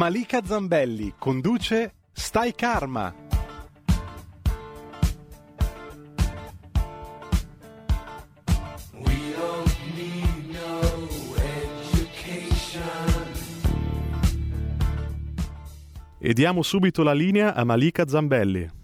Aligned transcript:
Malika 0.00 0.40
Zambelli 0.42 1.12
conduce 1.18 1.92
Stai 2.10 2.54
Karma. 2.54 3.14
E 16.18 16.32
diamo 16.32 16.62
subito 16.62 17.02
la 17.02 17.12
linea 17.12 17.54
a 17.54 17.62
Malika 17.64 18.06
Zambelli. 18.06 18.79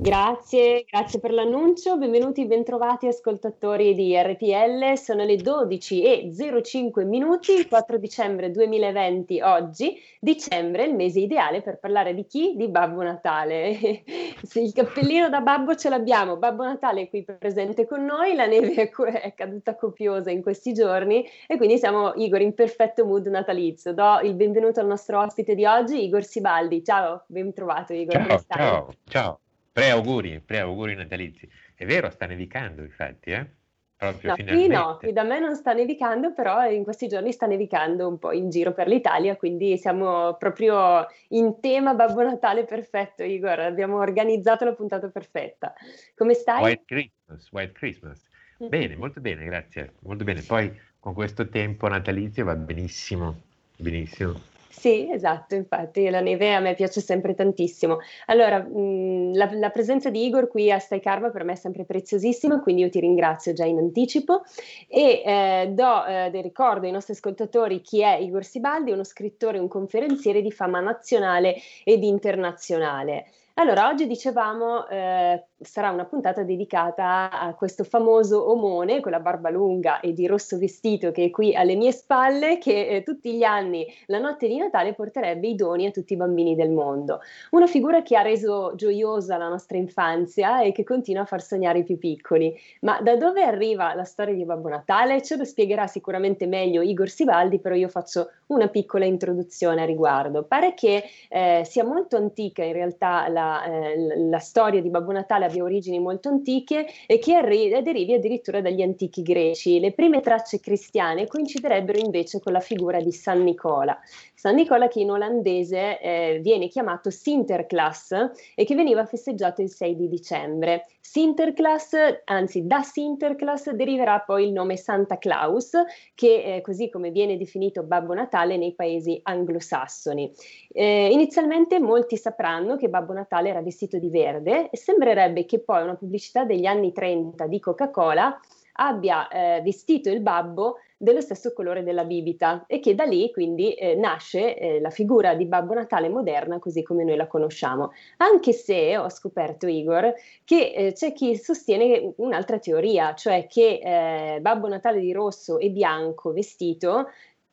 Grazie, 0.00 0.86
grazie 0.88 1.20
per 1.20 1.30
l'annuncio. 1.30 1.98
Benvenuti, 1.98 2.46
bentrovati 2.46 3.06
ascoltatori 3.06 3.94
di 3.94 4.16
RPL. 4.16 4.96
Sono 4.96 5.24
le 5.24 5.36
12 5.36 6.02
e 6.02 6.62
05 6.62 7.04
minuti, 7.04 7.52
il 7.52 7.68
4 7.68 7.98
dicembre 7.98 8.50
2020 8.50 9.42
oggi. 9.42 10.00
Dicembre, 10.18 10.84
il 10.84 10.94
mese 10.94 11.20
ideale 11.20 11.60
per 11.60 11.78
parlare 11.78 12.14
di 12.14 12.24
chi? 12.24 12.54
Di 12.56 12.68
Babbo 12.68 13.02
Natale. 13.02 13.76
il 14.54 14.72
cappellino 14.72 15.28
da 15.28 15.42
babbo 15.42 15.74
ce 15.74 15.90
l'abbiamo, 15.90 16.38
Babbo 16.38 16.64
Natale 16.64 17.02
è 17.02 17.08
qui 17.10 17.22
presente 17.22 17.86
con 17.86 18.02
noi, 18.02 18.34
la 18.34 18.46
neve 18.46 18.88
è 19.20 19.34
caduta 19.34 19.76
copiosa 19.76 20.30
in 20.30 20.40
questi 20.40 20.72
giorni 20.72 21.28
e 21.46 21.58
quindi 21.58 21.76
siamo 21.76 22.14
Igor 22.14 22.40
in 22.40 22.54
perfetto 22.54 23.04
mood 23.04 23.26
natalizio. 23.26 23.92
Do 23.92 24.20
il 24.22 24.32
benvenuto 24.32 24.80
al 24.80 24.86
nostro 24.86 25.20
ospite 25.20 25.54
di 25.54 25.66
oggi, 25.66 26.02
Igor 26.02 26.24
Sibaldi. 26.24 26.82
Ciao, 26.82 27.24
ben 27.26 27.52
trovato 27.52 27.92
Igor. 27.92 28.26
Ciao, 28.26 28.44
ciao, 28.48 28.94
ciao. 29.04 29.40
Pre-auguri, 29.72 30.40
pre-auguri 30.40 30.94
natalizi. 30.94 31.48
È 31.74 31.84
vero, 31.84 32.10
sta 32.10 32.26
nevicando 32.26 32.82
infatti, 32.82 33.30
eh? 33.30 33.58
Proprio 34.00 34.30
no, 34.30 34.36
finalmente. 34.36 34.66
qui 34.66 34.76
no, 34.76 34.96
qui 34.96 35.12
da 35.12 35.22
me 35.24 35.40
non 35.40 35.54
sta 35.54 35.74
nevicando, 35.74 36.32
però 36.32 36.64
in 36.66 36.84
questi 36.84 37.06
giorni 37.06 37.32
sta 37.32 37.44
nevicando 37.44 38.08
un 38.08 38.18
po' 38.18 38.32
in 38.32 38.48
giro 38.48 38.72
per 38.72 38.88
l'Italia, 38.88 39.36
quindi 39.36 39.76
siamo 39.76 40.36
proprio 40.38 41.06
in 41.28 41.60
tema 41.60 41.92
Babbo 41.92 42.22
Natale 42.22 42.64
perfetto, 42.64 43.22
Igor. 43.22 43.58
Abbiamo 43.60 43.98
organizzato 43.98 44.64
la 44.64 44.72
puntata 44.72 45.08
perfetta. 45.10 45.74
Come 46.14 46.32
stai? 46.32 46.62
White 46.62 46.84
Christmas, 46.86 47.52
White 47.52 47.72
Christmas. 47.72 48.28
Bene, 48.56 48.96
molto 48.96 49.20
bene, 49.20 49.44
grazie. 49.44 49.92
Molto 50.00 50.24
bene. 50.24 50.40
Poi 50.42 50.74
con 50.98 51.12
questo 51.12 51.48
tempo 51.48 51.86
natalizio 51.86 52.46
va 52.46 52.54
benissimo, 52.54 53.36
benissimo. 53.76 54.40
Sì, 54.72 55.10
esatto, 55.10 55.56
infatti 55.56 56.08
la 56.10 56.20
neve 56.20 56.54
a 56.54 56.60
me 56.60 56.74
piace 56.74 57.00
sempre 57.00 57.34
tantissimo. 57.34 57.98
Allora, 58.26 58.60
mh, 58.62 59.34
la, 59.34 59.50
la, 59.54 59.70
presenza 59.70 60.10
di 60.10 60.24
Igor 60.24 60.46
qui 60.46 60.70
a 60.70 60.78
Stai 60.78 61.00
Karma 61.00 61.30
per 61.30 61.42
me 61.42 61.54
è 61.54 61.56
sempre 61.56 61.84
preziosissima, 61.84 62.60
quindi 62.60 62.82
io 62.82 62.88
ti 62.88 63.00
ringrazio 63.00 63.52
già 63.52 63.64
in 63.64 63.78
anticipo 63.78 64.42
e 64.86 65.22
eh, 65.26 65.70
do 65.72 66.06
eh, 66.06 66.30
del 66.30 66.44
ricordo 66.44 66.86
ai 66.86 66.92
nostri 66.92 67.14
ascoltatori 67.14 67.80
chi 67.80 68.00
è 68.02 68.16
Igor 68.18 68.44
Sibaldi, 68.44 68.92
uno 68.92 69.02
scrittore 69.02 69.56
e 69.56 69.60
un 69.60 69.68
conferenziere 69.68 70.40
di 70.40 70.52
fama 70.52 70.78
nazionale 70.78 71.56
ed 71.82 72.04
internazionale. 72.04 73.26
Allora, 73.54 73.88
oggi 73.88 74.06
dicevamo 74.06 74.86
eh, 74.88 75.46
sarà 75.60 75.90
una 75.90 76.06
puntata 76.06 76.42
dedicata 76.42 77.30
a 77.30 77.54
questo 77.54 77.84
famoso 77.84 78.50
omone 78.50 79.00
con 79.00 79.12
la 79.12 79.20
barba 79.20 79.50
lunga 79.50 80.00
e 80.00 80.14
di 80.14 80.26
rosso 80.26 80.58
vestito 80.58 81.10
che 81.10 81.24
è 81.24 81.30
qui 81.30 81.54
alle 81.54 81.74
mie 81.74 81.92
spalle, 81.92 82.58
che 82.58 82.86
eh, 82.86 83.02
tutti 83.02 83.34
gli 83.34 83.42
anni, 83.42 83.86
la 84.06 84.18
notte 84.18 84.48
di 84.48 84.56
Natale, 84.56 84.94
porterebbe 84.94 85.48
i 85.48 85.54
doni 85.54 85.86
a 85.86 85.90
tutti 85.90 86.14
i 86.14 86.16
bambini 86.16 86.54
del 86.54 86.70
mondo. 86.70 87.20
Una 87.50 87.66
figura 87.66 88.02
che 88.02 88.16
ha 88.16 88.22
reso 88.22 88.72
gioiosa 88.74 89.36
la 89.36 89.48
nostra 89.48 89.76
infanzia 89.76 90.62
e 90.62 90.72
che 90.72 90.82
continua 90.82 91.22
a 91.22 91.26
far 91.26 91.42
sognare 91.42 91.80
i 91.80 91.84
più 91.84 91.98
piccoli. 91.98 92.56
Ma 92.80 93.00
da 93.02 93.16
dove 93.16 93.42
arriva 93.42 93.94
la 93.94 94.04
storia 94.04 94.34
di 94.34 94.44
Babbo 94.44 94.68
Natale? 94.68 95.22
Ce 95.22 95.36
lo 95.36 95.44
spiegherà 95.44 95.86
sicuramente 95.86 96.46
meglio 96.46 96.80
Igor 96.80 97.08
Sibaldi, 97.08 97.58
però 97.58 97.74
io 97.74 97.88
faccio 97.88 98.30
una 98.46 98.68
piccola 98.68 99.04
introduzione 99.04 99.82
a 99.82 99.84
riguardo. 99.84 100.44
Pare 100.44 100.74
che 100.74 101.04
eh, 101.28 101.62
sia 101.64 101.84
molto 101.84 102.16
antica 102.16 102.64
in 102.64 102.72
realtà 102.72 103.28
la, 103.28 103.64
eh, 103.64 104.16
la 104.28 104.38
storia 104.38 104.80
di 104.80 104.88
Babbo 104.88 105.12
Natale 105.12 105.48
abbia 105.50 105.64
origini 105.64 105.98
molto 105.98 106.28
antiche 106.28 106.86
e 107.06 107.18
che 107.18 107.34
arri- 107.34 107.82
derivi 107.82 108.14
addirittura 108.14 108.60
dagli 108.60 108.80
antichi 108.80 109.22
greci. 109.22 109.80
Le 109.80 109.92
prime 109.92 110.20
tracce 110.20 110.60
cristiane 110.60 111.26
coinciderebbero 111.26 111.98
invece 111.98 112.40
con 112.40 112.52
la 112.52 112.60
figura 112.60 113.00
di 113.00 113.12
San 113.12 113.42
Nicola. 113.42 113.98
San 114.34 114.54
Nicola 114.54 114.88
che 114.88 115.00
in 115.00 115.10
olandese 115.10 116.00
eh, 116.00 116.38
viene 116.40 116.68
chiamato 116.68 117.10
Sinterklaas 117.10 118.30
e 118.54 118.64
che 118.64 118.74
veniva 118.74 119.04
festeggiato 119.04 119.60
il 119.60 119.70
6 119.70 119.96
di 119.96 120.08
dicembre. 120.08 120.86
Sinterklaas, 121.02 121.90
anzi 122.24 122.66
da 122.66 122.82
Sinterklaas 122.82 123.70
deriverà 123.70 124.20
poi 124.20 124.46
il 124.46 124.52
nome 124.52 124.76
Santa 124.76 125.18
Claus, 125.18 125.70
che 126.14 126.56
eh, 126.56 126.60
così 126.60 126.88
come 126.90 127.10
viene 127.10 127.36
definito 127.36 127.82
Babbo 127.82 128.14
Natale 128.14 128.56
nei 128.56 128.74
paesi 128.74 129.18
anglosassoni. 129.22 130.30
Eh, 130.68 131.08
inizialmente 131.10 131.80
molti 131.80 132.16
sapranno 132.16 132.76
che 132.76 132.88
Babbo 132.88 133.12
Natale 133.12 133.48
era 133.48 133.62
vestito 133.62 133.98
di 133.98 134.10
verde 134.10 134.70
e 134.70 134.76
sembrerebbe 134.76 135.46
che 135.46 135.58
poi 135.60 135.82
una 135.82 135.96
pubblicità 135.96 136.44
degli 136.44 136.66
anni 136.66 136.92
30 136.92 137.46
di 137.46 137.58
Coca-Cola 137.58 138.38
abbia 138.80 139.28
eh, 139.28 139.60
vestito 139.62 140.10
il 140.10 140.20
babbo 140.20 140.78
dello 140.96 141.20
stesso 141.22 141.54
colore 141.54 141.82
della 141.82 142.04
bibita 142.04 142.64
e 142.66 142.78
che 142.78 142.94
da 142.94 143.04
lì 143.04 143.30
quindi 143.32 143.72
eh, 143.72 143.94
nasce 143.94 144.56
eh, 144.56 144.80
la 144.80 144.90
figura 144.90 145.34
di 145.34 145.46
Babbo 145.46 145.72
Natale 145.72 146.10
moderna 146.10 146.58
così 146.58 146.82
come 146.82 147.04
noi 147.04 147.16
la 147.16 147.26
conosciamo. 147.26 147.92
Anche 148.18 148.52
se 148.52 148.98
ho 148.98 149.08
scoperto, 149.08 149.66
Igor, 149.66 150.12
che 150.44 150.72
eh, 150.74 150.92
c'è 150.92 151.12
chi 151.12 151.36
sostiene 151.36 152.12
un'altra 152.16 152.58
teoria, 152.58 153.14
cioè 153.14 153.46
che 153.46 153.80
eh, 153.82 154.40
Babbo 154.40 154.68
Natale 154.68 155.00
di 155.00 155.12
rosso 155.12 155.58
e 155.58 155.70
bianco 155.70 156.32
vestito 156.32 157.06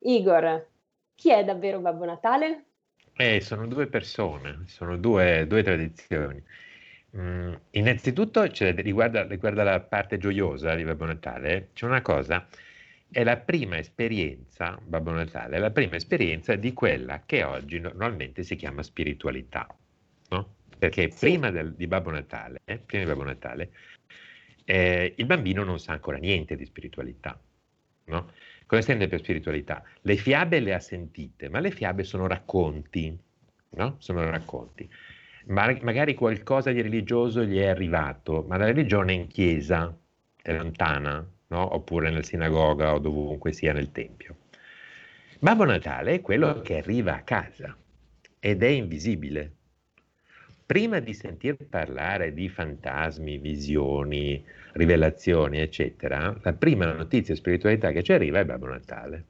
Igor, 0.00 0.66
chi 1.14 1.30
è 1.30 1.44
davvero 1.44 1.78
Babbo 1.78 2.04
Natale? 2.06 2.64
Eh, 3.16 3.40
sono 3.40 3.68
due 3.68 3.86
persone, 3.86 4.64
sono 4.66 4.96
due, 4.96 5.46
due 5.46 5.62
tradizioni. 5.62 6.42
Mm, 7.16 7.54
innanzitutto 7.70 8.48
cioè, 8.48 8.74
riguarda, 8.74 9.24
riguarda, 9.24 9.62
la 9.62 9.78
parte 9.78 10.18
gioiosa 10.18 10.74
di 10.74 10.82
Babbo 10.82 11.04
Natale, 11.04 11.68
c'è 11.72 11.86
una 11.86 12.02
cosa, 12.02 12.44
è 13.08 13.22
la 13.22 13.36
prima 13.36 13.78
esperienza, 13.78 14.76
Babbo 14.82 15.12
Natale, 15.12 15.54
è 15.54 15.58
la 15.60 15.70
prima 15.70 15.94
esperienza 15.94 16.56
di 16.56 16.72
quella 16.72 17.22
che 17.24 17.44
oggi 17.44 17.78
normalmente 17.78 18.42
si 18.42 18.56
chiama 18.56 18.82
spiritualità. 18.82 19.68
No? 20.30 20.54
Perché 20.84 21.10
sì. 21.10 21.18
prima 21.18 21.50
del, 21.50 21.72
di 21.72 21.86
Babbo 21.86 22.10
Natale, 22.10 22.60
eh, 22.66 22.78
prima 22.78 23.04
di 23.04 23.10
Babbo 23.10 23.24
Natale 23.24 23.70
eh, 24.64 25.14
il 25.16 25.26
bambino 25.26 25.64
non 25.64 25.78
sa 25.78 25.92
ancora 25.92 26.18
niente 26.18 26.56
di 26.56 26.64
spiritualità. 26.66 27.40
No? 28.06 28.30
Cosa 28.66 28.80
intende 28.80 29.08
per 29.08 29.20
spiritualità? 29.20 29.82
Le 30.02 30.16
fiabe 30.16 30.60
le 30.60 30.74
ha 30.74 30.80
sentite, 30.80 31.48
ma 31.48 31.60
le 31.60 31.70
fiabe 31.70 32.04
sono 32.04 32.26
racconti, 32.26 33.16
no? 33.70 33.96
Sono 33.98 34.28
racconti. 34.28 34.88
Ma, 35.46 35.74
magari 35.82 36.14
qualcosa 36.14 36.70
di 36.70 36.82
religioso 36.82 37.44
gli 37.44 37.58
è 37.58 37.66
arrivato, 37.66 38.44
ma 38.46 38.56
la 38.56 38.66
religione 38.66 39.12
è 39.12 39.16
in 39.16 39.26
chiesa, 39.26 39.96
è 40.40 40.54
lontana, 40.54 41.26
no? 41.46 41.74
oppure 41.74 42.08
nella 42.08 42.22
sinagoga 42.22 42.94
o 42.94 42.98
dovunque 42.98 43.52
sia 43.52 43.72
nel 43.72 43.90
tempio. 43.92 44.36
Babbo 45.38 45.64
Natale 45.64 46.14
è 46.14 46.20
quello 46.20 46.60
che 46.60 46.78
arriva 46.78 47.14
a 47.16 47.22
casa 47.22 47.76
ed 48.38 48.62
è 48.62 48.68
invisibile. 48.68 49.52
Prima 50.66 50.98
di 50.98 51.12
sentir 51.12 51.56
parlare 51.68 52.32
di 52.32 52.48
fantasmi, 52.48 53.36
visioni, 53.36 54.42
rivelazioni, 54.72 55.58
eccetera, 55.58 56.34
la 56.42 56.52
prima 56.54 56.90
notizia 56.90 57.34
spiritualità 57.34 57.92
che 57.92 58.02
ci 58.02 58.14
arriva 58.14 58.38
è 58.38 58.46
Babbo 58.46 58.68
Natale. 58.68 59.26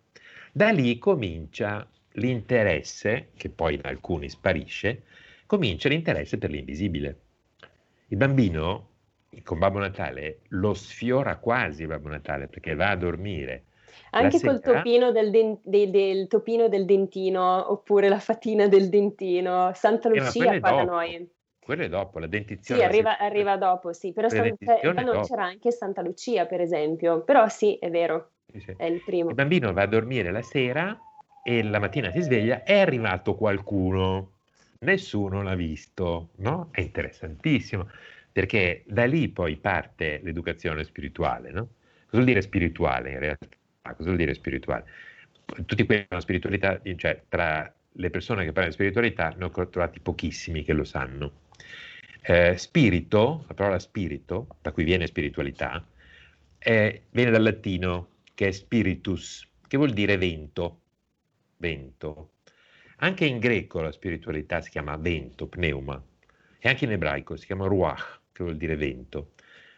Da 0.53 0.71
lì 0.71 0.97
comincia 0.99 1.89
l'interesse, 2.13 3.31
che 3.37 3.49
poi 3.49 3.75
in 3.75 3.81
alcuni 3.83 4.29
sparisce, 4.29 5.03
comincia 5.47 5.89
l'interesse 5.89 6.39
per 6.39 6.51
l'invisibile. 6.51 7.19
Il 8.09 8.17
bambino 8.17 8.91
con 9.43 9.59
Babbo 9.59 9.81
Natale 9.81 10.43
lo 10.51 10.73
sfiora 10.73 11.39
quasi 11.39 11.85
Babbo 11.85 12.11
Natale 12.11 12.47
perché 12.47 12.77
va 12.77 12.91
a 12.91 12.97
dormire. 12.97 13.65
Anche 14.15 14.41
col 14.41 14.61
topino 14.61 15.11
del, 15.11 15.31
den- 15.31 15.59
del, 15.63 15.91
del, 15.91 16.27
topino 16.29 16.69
del 16.69 16.85
dentino 16.85 17.71
oppure 17.71 18.09
la 18.09 18.21
fatina 18.21 18.69
del 18.69 18.89
dentino, 18.89 19.73
Santa 19.75 20.09
eh, 20.09 20.19
Lucia 20.19 20.61
qua 20.61 20.71
da 20.71 20.85
noi. 20.85 21.29
Quello 21.59 21.83
è 21.83 21.89
dopo, 21.89 22.19
la 22.19 22.27
dentizione. 22.27 22.81
Sì, 22.81 22.87
arriva, 22.87 23.19
arriva 23.19 23.57
dopo, 23.57 23.93
sì, 23.93 24.13
però 24.13 24.29
San, 24.29 24.55
non 25.03 25.23
c'era 25.23 25.45
anche 25.45 25.71
Santa 25.73 26.03
Lucia, 26.03 26.45
per 26.47 26.61
esempio, 26.61 27.23
però 27.23 27.49
sì, 27.49 27.77
è 27.79 27.91
vero, 27.91 28.33
sì, 28.53 28.61
sì. 28.61 28.75
è 28.77 28.85
il 28.85 29.01
primo. 29.01 29.31
Il 29.31 29.35
bambino 29.35 29.73
va 29.73 29.83
a 29.83 29.87
dormire 29.87 30.31
la 30.31 30.43
sera 30.43 30.97
e 31.43 31.63
la 31.63 31.79
mattina 31.79 32.11
si 32.11 32.21
sveglia, 32.21 32.63
è 32.65 32.79
arrivato 32.79 33.35
qualcuno, 33.35 34.33
nessuno 34.81 35.43
l'ha 35.43 35.55
visto, 35.55 36.29
no? 36.37 36.69
È 36.71 36.81
interessantissimo, 36.83 37.89
perché 38.31 38.85
da 38.87 39.07
lì 39.07 39.29
poi 39.29 39.57
parte 39.57 40.21
l'educazione 40.23 40.85
spirituale, 40.85 41.51
no? 41.51 41.69
Cosa 42.05 42.23
vuol 42.23 42.25
dire 42.27 42.43
spirituale 42.43 43.11
in 43.11 43.19
realtà? 43.19 43.47
Cosa 43.93 44.05
vuol 44.05 44.17
dire 44.17 44.33
spirituale? 44.33 44.87
Tutti 45.67 45.85
quelli 45.85 46.03
che 46.03 46.07
hanno 46.09 46.23
spiritualità, 46.23 46.81
cioè 46.97 47.23
tra 47.29 47.71
le 47.93 48.11
persone 48.11 48.45
che 48.45 48.53
parlano 48.53 48.69
di 48.69 48.75
spiritualità 48.75 49.35
ne 49.37 49.45
ho 49.45 49.51
trovati 49.51 50.01
pochissimi 50.01 50.65
che 50.65 50.73
lo 50.73 50.85
sanno. 50.85 51.43
Eh, 52.23 52.57
spirito, 52.57 53.45
la 53.47 53.53
parola 53.53 53.79
spirito, 53.79 54.57
da 54.63 54.73
cui 54.73 54.85
viene 54.85 55.07
spiritualità, 55.07 55.87
è, 56.57 56.99
viene 57.11 57.31
dal 57.31 57.43
latino 57.43 58.09
che 58.33 58.49
è 58.49 58.51
spiritus, 58.53 59.47
che 59.69 59.77
vuol 59.77 59.93
dire 59.93 60.17
vento. 60.17 60.81
Vento. 61.59 62.31
Anche 62.97 63.27
in 63.27 63.39
greco 63.39 63.83
la 63.83 63.93
spiritualità 63.93 64.63
si 64.63 64.71
chiama 64.71 64.97
vento, 64.97 65.47
pneuma, 65.47 66.03
e 66.59 66.69
anche 66.71 66.87
in 66.87 66.93
ebraico 66.93 67.37
si 67.37 67.45
chiama 67.45 67.67
ruach, 67.67 68.21
che 68.33 68.45
vuol 68.45 68.57
dire 68.57 68.77
vento. 68.77 69.33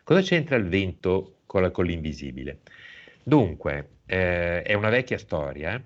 Cosa 0.04 0.20
c'entra 0.20 0.54
il 0.54 0.68
vento 0.68 1.38
con, 1.44 1.62
la, 1.62 1.72
con 1.72 1.86
l'invisibile? 1.86 2.60
Dunque, 3.28 4.02
eh, 4.06 4.62
è 4.62 4.74
una 4.74 4.88
vecchia 4.88 5.18
storia, 5.18 5.74
eh? 5.74 5.82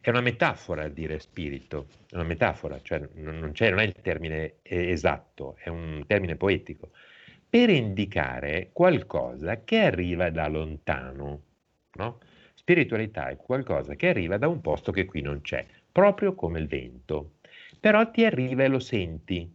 è 0.00 0.08
una 0.08 0.22
metafora 0.22 0.88
dire 0.88 1.18
spirito, 1.18 1.88
è 2.08 2.14
una 2.14 2.24
metafora, 2.24 2.80
cioè 2.80 3.06
non, 3.16 3.52
non, 3.54 3.78
è 3.78 3.82
il 3.82 3.94
termine 4.00 4.54
esatto, 4.62 5.56
è 5.58 5.68
un 5.68 6.02
termine 6.06 6.36
poetico, 6.36 6.92
per 7.50 7.68
indicare 7.68 8.70
qualcosa 8.72 9.62
che 9.62 9.80
arriva 9.80 10.30
da 10.30 10.48
lontano. 10.48 11.42
No? 11.96 12.18
Spiritualità 12.54 13.28
è 13.28 13.36
qualcosa 13.36 13.94
che 13.94 14.08
arriva 14.08 14.38
da 14.38 14.48
un 14.48 14.62
posto 14.62 14.90
che 14.90 15.04
qui 15.04 15.20
non 15.20 15.42
c'è 15.42 15.66
proprio 15.92 16.34
come 16.34 16.60
il 16.60 16.66
vento. 16.66 17.32
Però 17.78 18.10
ti 18.10 18.24
arriva 18.24 18.64
e 18.64 18.68
lo 18.68 18.78
senti. 18.78 19.54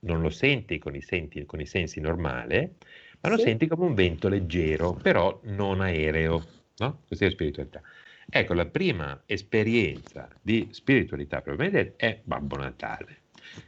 Non 0.00 0.20
lo 0.20 0.28
senti 0.28 0.76
con 0.76 0.94
i, 0.94 1.00
senti, 1.00 1.46
con 1.46 1.58
i 1.58 1.66
sensi 1.66 2.00
normali, 2.00 2.76
ma 3.20 3.28
lo 3.28 3.38
senti 3.38 3.66
come 3.66 3.84
un 3.84 3.94
vento 3.94 4.28
leggero, 4.28 4.94
però 4.94 5.40
non 5.44 5.80
aereo. 5.80 6.44
No? 6.78 7.02
Questa 7.06 7.24
è 7.24 7.28
la 7.28 7.34
spiritualità. 7.34 7.82
Ecco, 8.28 8.54
la 8.54 8.66
prima 8.66 9.22
esperienza 9.26 10.28
di 10.40 10.68
spiritualità 10.70 11.42
probabilmente 11.42 11.94
è 11.96 12.20
Babbo 12.22 12.56
Natale. 12.56 13.22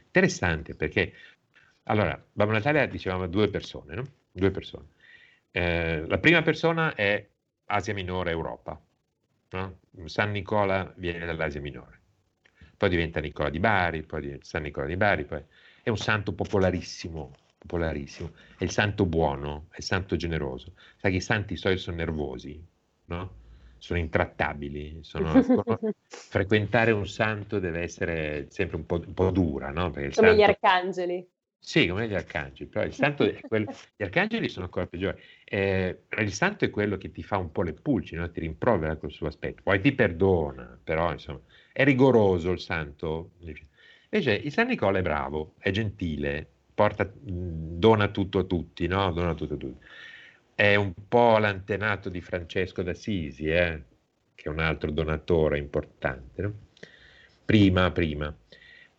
Interessante 0.05 0.75
perché, 0.75 1.13
allora, 1.83 2.21
Babbo 2.31 2.51
Natale 2.51 2.87
dicevamo 2.87 3.27
due 3.27 3.49
persone, 3.49 3.95
no? 3.95 4.03
Due 4.31 4.51
persone. 4.51 4.87
Eh, 5.51 6.05
la 6.07 6.17
prima 6.17 6.41
persona 6.41 6.95
è 6.95 7.27
Asia 7.65 7.93
Minore 7.93 8.31
Europa, 8.31 8.81
No? 9.53 9.79
San 10.05 10.31
Nicola 10.31 10.91
viene 10.97 11.25
dall'Asia 11.25 11.61
Minore, 11.61 11.99
poi 12.75 12.89
diventa 12.89 13.19
Nicola 13.19 13.49
di 13.49 13.59
Bari, 13.59 14.01
poi 14.03 14.21
diventa 14.21 14.45
San 14.45 14.63
Nicola 14.63 14.87
di 14.87 14.97
Bari, 14.97 15.25
poi 15.25 15.41
è 15.83 15.89
un 15.89 15.97
santo 15.97 16.33
popolarissimo, 16.33 17.31
popolarissimo, 17.65 18.31
è 18.57 18.63
il 18.63 18.71
santo 18.71 19.05
buono, 19.05 19.67
è 19.69 19.77
il 19.77 19.83
santo 19.83 20.15
generoso. 20.15 20.73
Sai 20.97 21.11
che 21.11 21.17
i 21.17 21.21
santi 21.21 21.55
soliti 21.55 21.81
sono 21.81 21.97
nervosi, 21.97 22.63
no? 23.05 23.41
sono 23.77 23.99
intrattabili, 23.99 24.99
sono, 25.01 25.33
frequentare 26.07 26.91
un 26.91 27.05
santo 27.05 27.59
deve 27.59 27.81
essere 27.81 28.47
sempre 28.49 28.77
un 28.77 28.85
po', 28.85 29.03
un 29.05 29.13
po 29.13 29.29
dura, 29.29 29.71
no? 29.71 29.91
Come 29.91 30.09
santo, 30.11 30.33
gli 30.33 30.41
arcangeli. 30.41 31.27
Sì, 31.59 31.87
come 31.87 32.07
gli 32.07 32.13
arcangeli, 32.13 32.69
però 32.69 32.85
il 32.85 32.93
santo 32.93 33.23
è 33.25 33.41
quello, 33.41 33.73
gli 33.97 34.03
arcangeli 34.03 34.47
sono 34.47 34.65
ancora 34.65 34.87
peggiori. 34.87 35.21
Eh, 35.43 36.03
il 36.17 36.31
santo 36.31 36.63
è 36.63 36.69
quello 36.69 36.97
che 36.97 37.11
ti 37.11 37.23
fa 37.23 37.35
un 37.35 37.51
po' 37.51 37.61
le 37.61 37.73
pulci, 37.73 38.15
no? 38.15 38.31
ti 38.31 38.39
rimprovera 38.39 38.95
col 38.95 39.11
suo 39.11 39.27
aspetto, 39.27 39.61
poi 39.63 39.81
ti 39.81 39.91
perdona, 39.91 40.79
però 40.81 41.11
insomma 41.11 41.41
è 41.73 41.83
rigoroso 41.83 42.51
il 42.51 42.59
santo. 42.59 43.31
Invece 43.39 44.31
il 44.31 44.51
San 44.53 44.67
Nicola 44.67 44.99
è 44.99 45.01
bravo, 45.01 45.55
è 45.57 45.71
gentile, 45.71 46.47
porta, 46.73 47.09
dona 47.13 48.07
tutto 48.09 48.39
a 48.39 48.43
tutti, 48.43 48.87
no? 48.87 49.11
Dona 49.11 49.33
tutto 49.33 49.53
a 49.55 49.57
tutti. 49.57 49.85
È 50.55 50.75
un 50.75 50.93
po' 51.07 51.37
l'antenato 51.37 52.09
di 52.09 52.21
Francesco 52.21 52.83
d'Assisi, 52.83 53.47
eh? 53.47 53.83
che 54.35 54.43
è 54.45 54.49
un 54.49 54.59
altro 54.59 54.91
donatore 54.91 55.57
importante. 55.57 56.41
No? 56.41 56.53
Prima, 57.45 57.91
prima. 57.91 58.35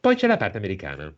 Poi 0.00 0.16
c'è 0.16 0.26
la 0.26 0.36
parte 0.36 0.58
americana 0.58 1.14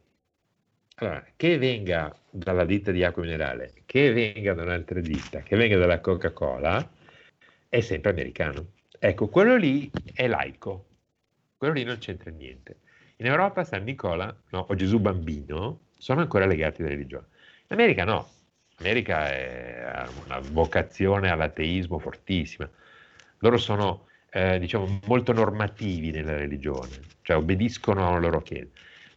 allora, 0.98 1.22
che 1.36 1.58
venga 1.58 2.14
dalla 2.30 2.64
ditta 2.64 2.90
di 2.90 3.04
acqua 3.04 3.22
minerale, 3.22 3.82
che 3.84 4.12
venga 4.12 4.54
da 4.54 4.62
un'altra 4.62 4.98
ditta, 5.00 5.40
che 5.40 5.54
venga 5.54 5.76
dalla 5.76 6.00
Coca-Cola, 6.00 6.90
è 7.68 7.80
sempre 7.80 8.12
americano. 8.12 8.72
Ecco, 8.98 9.28
quello 9.28 9.56
lì 9.56 9.90
è 10.14 10.26
laico, 10.26 10.86
quello 11.58 11.74
lì 11.74 11.84
non 11.84 11.98
c'entra 11.98 12.30
niente. 12.30 12.80
In 13.16 13.26
Europa 13.26 13.62
San 13.62 13.84
Nicola 13.84 14.34
no, 14.50 14.66
o 14.68 14.74
Gesù 14.74 14.98
Bambino 14.98 15.80
sono 15.98 16.20
ancora 16.20 16.46
legati 16.46 16.80
alla 16.80 16.90
religione. 16.90 17.26
In 17.68 17.76
America 17.76 18.04
no, 18.04 18.28
L'America 18.78 20.02
ha 20.02 20.08
una 20.26 20.38
vocazione 20.50 21.30
all'ateismo 21.30 21.98
fortissima. 21.98 22.68
Loro 23.38 23.56
sono, 23.56 24.06
eh, 24.30 24.58
diciamo, 24.58 25.00
molto 25.06 25.32
normativi 25.32 26.10
nella 26.10 26.36
religione, 26.36 27.00
cioè 27.22 27.38
obbediscono 27.38 28.06
alla 28.06 28.18
loro 28.18 28.42
chiesa. 28.42 28.68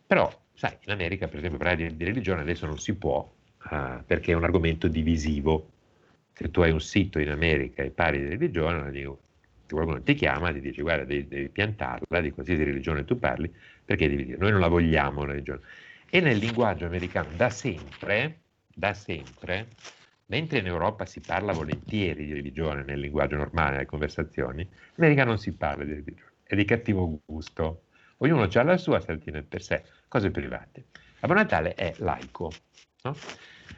Però 0.08 0.32
Sai, 0.60 0.76
in 0.88 0.92
America, 0.92 1.30
per 1.30 1.38
esempio, 1.38 1.58
parlare 1.58 1.88
di, 1.88 1.96
di 1.96 2.04
religione 2.04 2.42
adesso 2.42 2.66
non 2.66 2.78
si 2.80 2.94
può 2.94 3.20
uh, 3.72 4.04
perché 4.06 4.34
è 4.34 4.36
un 4.36 4.44
argomento 4.44 4.90
divisivo. 4.90 5.70
Se 6.34 6.52
tu 6.52 6.60
hai 6.60 6.72
un 6.72 6.82
sito 6.82 7.18
in 7.20 7.30
America 7.30 7.82
e 7.82 7.92
parli 7.92 8.20
di 8.20 8.28
religione, 8.28 8.92
qualcuno 9.70 10.02
ti 10.02 10.16
chiama, 10.16 10.52
ti 10.52 10.60
dice 10.60 10.82
guarda 10.82 11.06
devi, 11.06 11.30
devi 11.30 11.48
piantarla 11.48 12.20
di 12.20 12.32
qualsiasi 12.32 12.62
religione 12.62 13.06
tu 13.06 13.18
parli, 13.18 13.50
perché 13.86 14.10
devi 14.10 14.26
dire 14.26 14.38
noi 14.38 14.52
non 14.52 14.60
la 14.60 14.68
vogliamo 14.68 15.24
la 15.24 15.32
religione. 15.32 15.62
E 16.12 16.20
nel 16.22 16.38
linguaggio 16.38 16.86
americano 16.86 17.30
da 17.36 17.52
sempre, 17.52 18.42
da 18.68 18.96
sempre, 18.96 19.68
mentre 20.26 20.58
in 20.58 20.66
Europa 20.66 21.06
si 21.06 21.20
parla 21.20 21.54
volentieri 21.54 22.26
di 22.26 22.34
religione 22.34 22.84
nel 22.84 23.00
linguaggio 23.00 23.36
normale, 23.36 23.74
nelle 23.74 23.86
conversazioni, 23.86 24.62
in 24.62 24.70
America 24.96 25.24
non 25.24 25.38
si 25.38 25.52
parla 25.52 25.84
di 25.84 25.92
religione, 25.92 26.32
è 26.44 26.56
di 26.56 26.66
cattivo 26.66 27.22
gusto. 27.26 27.84
Ognuno 28.18 28.50
ha 28.52 28.64
la 28.64 28.78
sua, 28.78 29.04
la 29.06 29.18
tiene 29.18 29.44
per 29.44 29.62
sé 29.62 29.84
cose 30.08 30.32
private. 30.32 30.86
Babbo 31.20 31.34
Natale 31.36 31.76
è 31.76 31.94
laico. 31.98 32.52
No? 33.04 33.16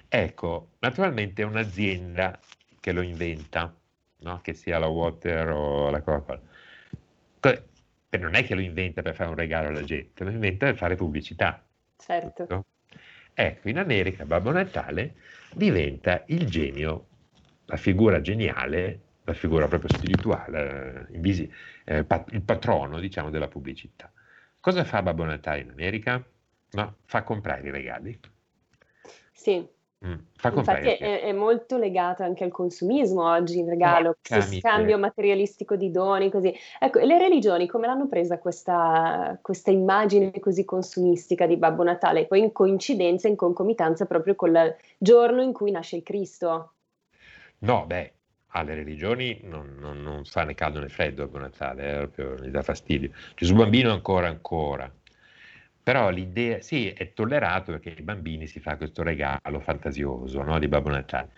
Ecco, 0.07 0.69
naturalmente 0.79 1.41
è 1.41 1.45
un'azienda 1.45 2.39
che 2.79 2.91
lo 2.93 3.01
inventa, 3.01 3.75
no? 4.19 4.39
che 4.41 4.53
sia 4.53 4.79
la 4.79 4.87
Water 4.87 5.49
o 5.49 5.89
la 5.89 6.01
Coca-Cola. 6.01 6.41
Non 8.19 8.35
è 8.35 8.43
che 8.43 8.55
lo 8.55 8.61
inventa 8.61 9.01
per 9.01 9.15
fare 9.15 9.29
un 9.29 9.35
regalo 9.35 9.67
alla 9.67 9.83
gente, 9.83 10.23
lo 10.23 10.29
inventa 10.29 10.65
per 10.65 10.75
fare 10.75 10.95
pubblicità. 10.95 11.61
Certo. 12.01 12.45
No? 12.49 12.65
Ecco, 13.33 13.69
in 13.69 13.77
America 13.77 14.25
Babbo 14.25 14.51
Natale 14.51 15.15
diventa 15.53 16.23
il 16.27 16.49
genio, 16.49 17.05
la 17.65 17.77
figura 17.77 18.21
geniale, 18.21 18.99
la 19.23 19.33
figura 19.33 19.67
proprio 19.67 19.89
spirituale, 19.89 21.07
eh, 21.11 21.49
eh, 21.85 22.05
il 22.31 22.41
patrono, 22.41 22.99
diciamo, 22.99 23.29
della 23.29 23.47
pubblicità. 23.47 24.11
Cosa 24.59 24.83
fa 24.83 25.01
Babbo 25.01 25.23
Natale 25.23 25.61
in 25.61 25.69
America? 25.69 26.23
No, 26.71 26.95
fa 27.05 27.23
comprare 27.23 27.67
i 27.67 27.71
regali. 27.71 28.19
Sì, 29.31 29.67
Mm, 30.03 30.13
Infatti 30.55 30.87
è, 30.87 31.21
è, 31.21 31.31
molto 31.31 31.77
legato 31.77 32.23
anche 32.23 32.43
al 32.43 32.49
consumismo 32.49 33.29
oggi 33.29 33.59
in 33.59 33.69
regalo, 33.69 34.17
questo 34.27 34.57
scambio 34.57 34.97
materialistico 34.97 35.75
di 35.75 35.91
doni, 35.91 36.31
così. 36.31 36.51
Ecco, 36.79 36.97
e 36.97 37.05
le 37.05 37.19
religioni 37.19 37.67
come 37.67 37.85
l'hanno 37.85 38.07
presa 38.07 38.39
questa, 38.39 39.37
questa, 39.43 39.69
immagine 39.69 40.39
così 40.39 40.65
consumistica 40.65 41.45
di 41.45 41.55
Babbo 41.55 41.83
Natale? 41.83 42.25
Poi 42.25 42.39
in 42.39 42.51
coincidenza, 42.51 43.27
in 43.27 43.35
concomitanza 43.35 44.05
proprio 44.07 44.33
col 44.33 44.75
giorno 44.97 45.43
in 45.43 45.53
cui 45.53 45.69
nasce 45.69 45.97
il 45.97 46.03
Cristo. 46.03 46.73
No, 47.59 47.85
beh, 47.85 48.13
alle 48.53 48.73
religioni 48.73 49.39
non, 49.43 49.75
non, 49.77 50.01
non 50.01 50.25
fa 50.25 50.45
né 50.45 50.55
caldo 50.55 50.79
né 50.79 50.89
freddo 50.89 51.25
Babbo 51.25 51.37
Natale, 51.37 51.91
eh, 51.91 52.07
proprio 52.07 52.43
gli 52.43 52.49
dà 52.49 52.63
fastidio. 52.63 53.11
Gesù 53.35 53.53
bambino 53.53 53.91
ancora 53.91 54.27
ancora. 54.27 54.91
Però 55.83 56.09
l'idea, 56.09 56.61
sì, 56.61 56.89
è 56.89 57.13
tollerato 57.13 57.71
perché 57.71 57.95
ai 57.97 58.03
bambini 58.03 58.45
si 58.45 58.59
fa 58.59 58.77
questo 58.77 59.01
regalo 59.01 59.59
fantasioso 59.59 60.43
no, 60.43 60.59
di 60.59 60.67
Babbo 60.67 60.89
Natale. 60.89 61.29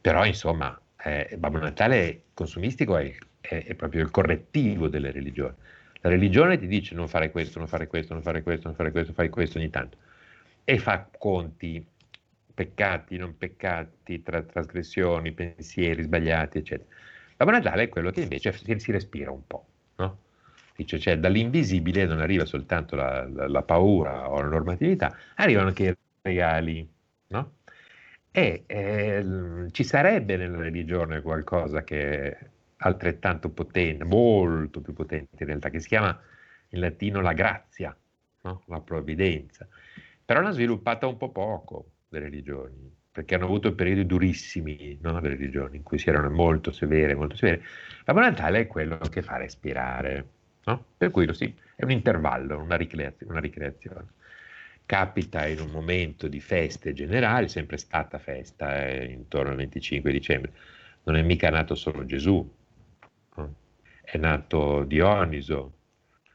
Però 0.00 0.24
insomma, 0.24 0.80
eh, 1.02 1.34
Babbo 1.36 1.58
Natale 1.58 2.22
consumistico 2.34 2.96
è, 2.96 3.12
è, 3.40 3.64
è, 3.66 3.74
proprio 3.74 4.02
il 4.02 4.10
correttivo 4.10 4.88
delle 4.88 5.10
religioni. 5.10 5.54
La 6.00 6.10
religione 6.10 6.58
ti 6.58 6.68
dice 6.68 6.94
non 6.94 7.08
fare 7.08 7.32
questo, 7.32 7.58
non 7.58 7.66
fare 7.66 7.88
questo, 7.88 8.14
non 8.14 8.22
fare 8.22 8.42
questo, 8.42 8.68
non 8.68 8.76
fare 8.76 8.92
questo, 8.92 9.12
fai 9.12 9.28
questo 9.28 9.58
ogni 9.58 9.70
tanto. 9.70 9.96
E 10.62 10.78
fa 10.78 11.08
conti, 11.18 11.84
peccati, 12.54 13.16
non 13.16 13.36
peccati, 13.36 14.22
tra, 14.22 14.42
trasgressioni, 14.42 15.32
pensieri 15.32 16.02
sbagliati, 16.02 16.58
eccetera. 16.58 16.88
Babbo 17.36 17.50
Natale 17.50 17.84
è 17.84 17.88
quello 17.88 18.10
che 18.10 18.20
invece 18.20 18.52
si, 18.52 18.78
si 18.78 18.92
respira 18.92 19.32
un 19.32 19.44
po', 19.44 19.66
no? 19.96 20.18
Dice, 20.78 21.00
cioè 21.00 21.18
dall'invisibile 21.18 22.06
non 22.06 22.20
arriva 22.20 22.44
soltanto 22.44 22.94
la, 22.94 23.26
la, 23.26 23.48
la, 23.48 23.62
paura 23.64 24.30
o 24.30 24.40
la 24.40 24.46
normatività, 24.46 25.12
arrivano 25.34 25.66
anche 25.66 25.82
i 25.82 25.96
regali, 26.22 26.88
no? 27.30 27.54
E 28.30 28.62
eh, 28.64 29.66
ci 29.72 29.82
sarebbe 29.82 30.36
nella 30.36 30.58
religione 30.58 31.20
qualcosa 31.20 31.82
che 31.82 32.30
è 32.30 32.48
altrettanto 32.76 33.50
potente, 33.50 34.04
molto 34.04 34.80
più 34.80 34.92
potente 34.92 35.42
in 35.42 35.46
realtà, 35.46 35.68
che 35.68 35.80
si 35.80 35.88
chiama 35.88 36.16
in 36.68 36.78
latino 36.78 37.20
la 37.22 37.32
grazia, 37.32 37.96
no? 38.42 38.62
la 38.68 38.80
provvidenza. 38.80 39.66
Però 40.24 40.40
l'hanno 40.40 40.52
sviluppata 40.52 41.08
un 41.08 41.16
po' 41.16 41.32
poco 41.32 41.90
le 42.10 42.20
religioni, 42.20 42.88
perché 43.10 43.34
hanno 43.34 43.46
avuto 43.46 43.74
periodi 43.74 44.06
durissimi 44.06 44.96
no? 45.02 45.18
le 45.18 45.30
religioni, 45.30 45.78
in 45.78 45.82
cui 45.82 45.98
si 45.98 46.08
erano 46.08 46.30
molto 46.30 46.70
severe, 46.70 47.16
molto 47.16 47.34
severe. 47.34 47.64
La 48.04 48.12
Natale 48.12 48.60
è 48.60 48.66
quello 48.68 48.98
che 48.98 49.22
fa 49.22 49.38
respirare 49.38 50.36
No? 50.64 50.84
Per 50.96 51.10
cui 51.10 51.32
sì, 51.34 51.54
è 51.76 51.84
un 51.84 51.90
intervallo, 51.90 52.60
una, 52.60 52.76
ricreazione, 52.76 53.32
una 53.32 53.40
ricreazione. 53.40 54.06
Capita 54.84 55.46
in 55.46 55.60
un 55.60 55.70
momento 55.70 56.28
di 56.28 56.40
feste 56.40 56.92
generali, 56.92 57.48
sempre 57.48 57.76
stata 57.76 58.18
festa, 58.18 58.86
eh, 58.86 59.04
intorno 59.04 59.50
al 59.50 59.56
25 59.56 60.10
dicembre. 60.12 60.52
Non 61.04 61.16
è 61.16 61.22
mica 61.22 61.50
nato 61.50 61.74
solo 61.74 62.04
Gesù, 62.04 62.46
no? 63.36 63.54
è 64.02 64.16
nato 64.18 64.84
Dioniso, 64.84 65.72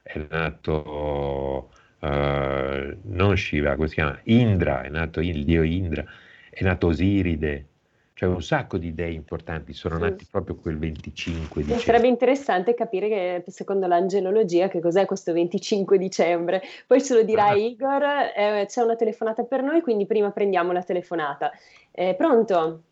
è 0.02 0.24
nato 0.28 1.70
uh, 2.00 2.98
non 3.02 3.36
Shiva, 3.36 3.74
come 3.74 3.88
si 3.88 3.94
chiama? 3.94 4.18
Indra, 4.24 4.82
è 4.82 4.88
nato 4.88 5.20
il 5.20 5.44
dio 5.44 5.62
Indra, 5.62 6.04
è 6.50 6.62
nato 6.62 6.88
Osiride, 6.88 7.68
cioè 8.14 8.28
un 8.28 8.42
sacco 8.42 8.78
di 8.78 8.88
idee 8.88 9.10
importanti 9.10 9.72
sono 9.72 9.96
sì. 9.96 10.02
nati 10.02 10.26
proprio 10.30 10.54
quel 10.54 10.78
25 10.78 11.62
dicembre. 11.62 11.84
Sarebbe 11.84 12.06
interessante 12.06 12.72
capire 12.72 13.08
che 13.08 13.44
secondo 13.50 13.88
l'angelologia 13.88 14.68
che 14.68 14.80
cos'è 14.80 15.04
questo 15.04 15.32
25 15.32 15.98
dicembre. 15.98 16.62
Poi 16.86 17.02
ce 17.02 17.14
lo 17.14 17.22
dirà 17.24 17.48
ah. 17.48 17.56
Igor, 17.56 18.02
eh, 18.36 18.66
c'è 18.68 18.82
una 18.82 18.94
telefonata 18.94 19.42
per 19.42 19.62
noi, 19.62 19.80
quindi 19.82 20.06
prima 20.06 20.30
prendiamo 20.30 20.70
la 20.70 20.84
telefonata. 20.84 21.50
Eh, 21.90 22.14
pronto? 22.14 22.82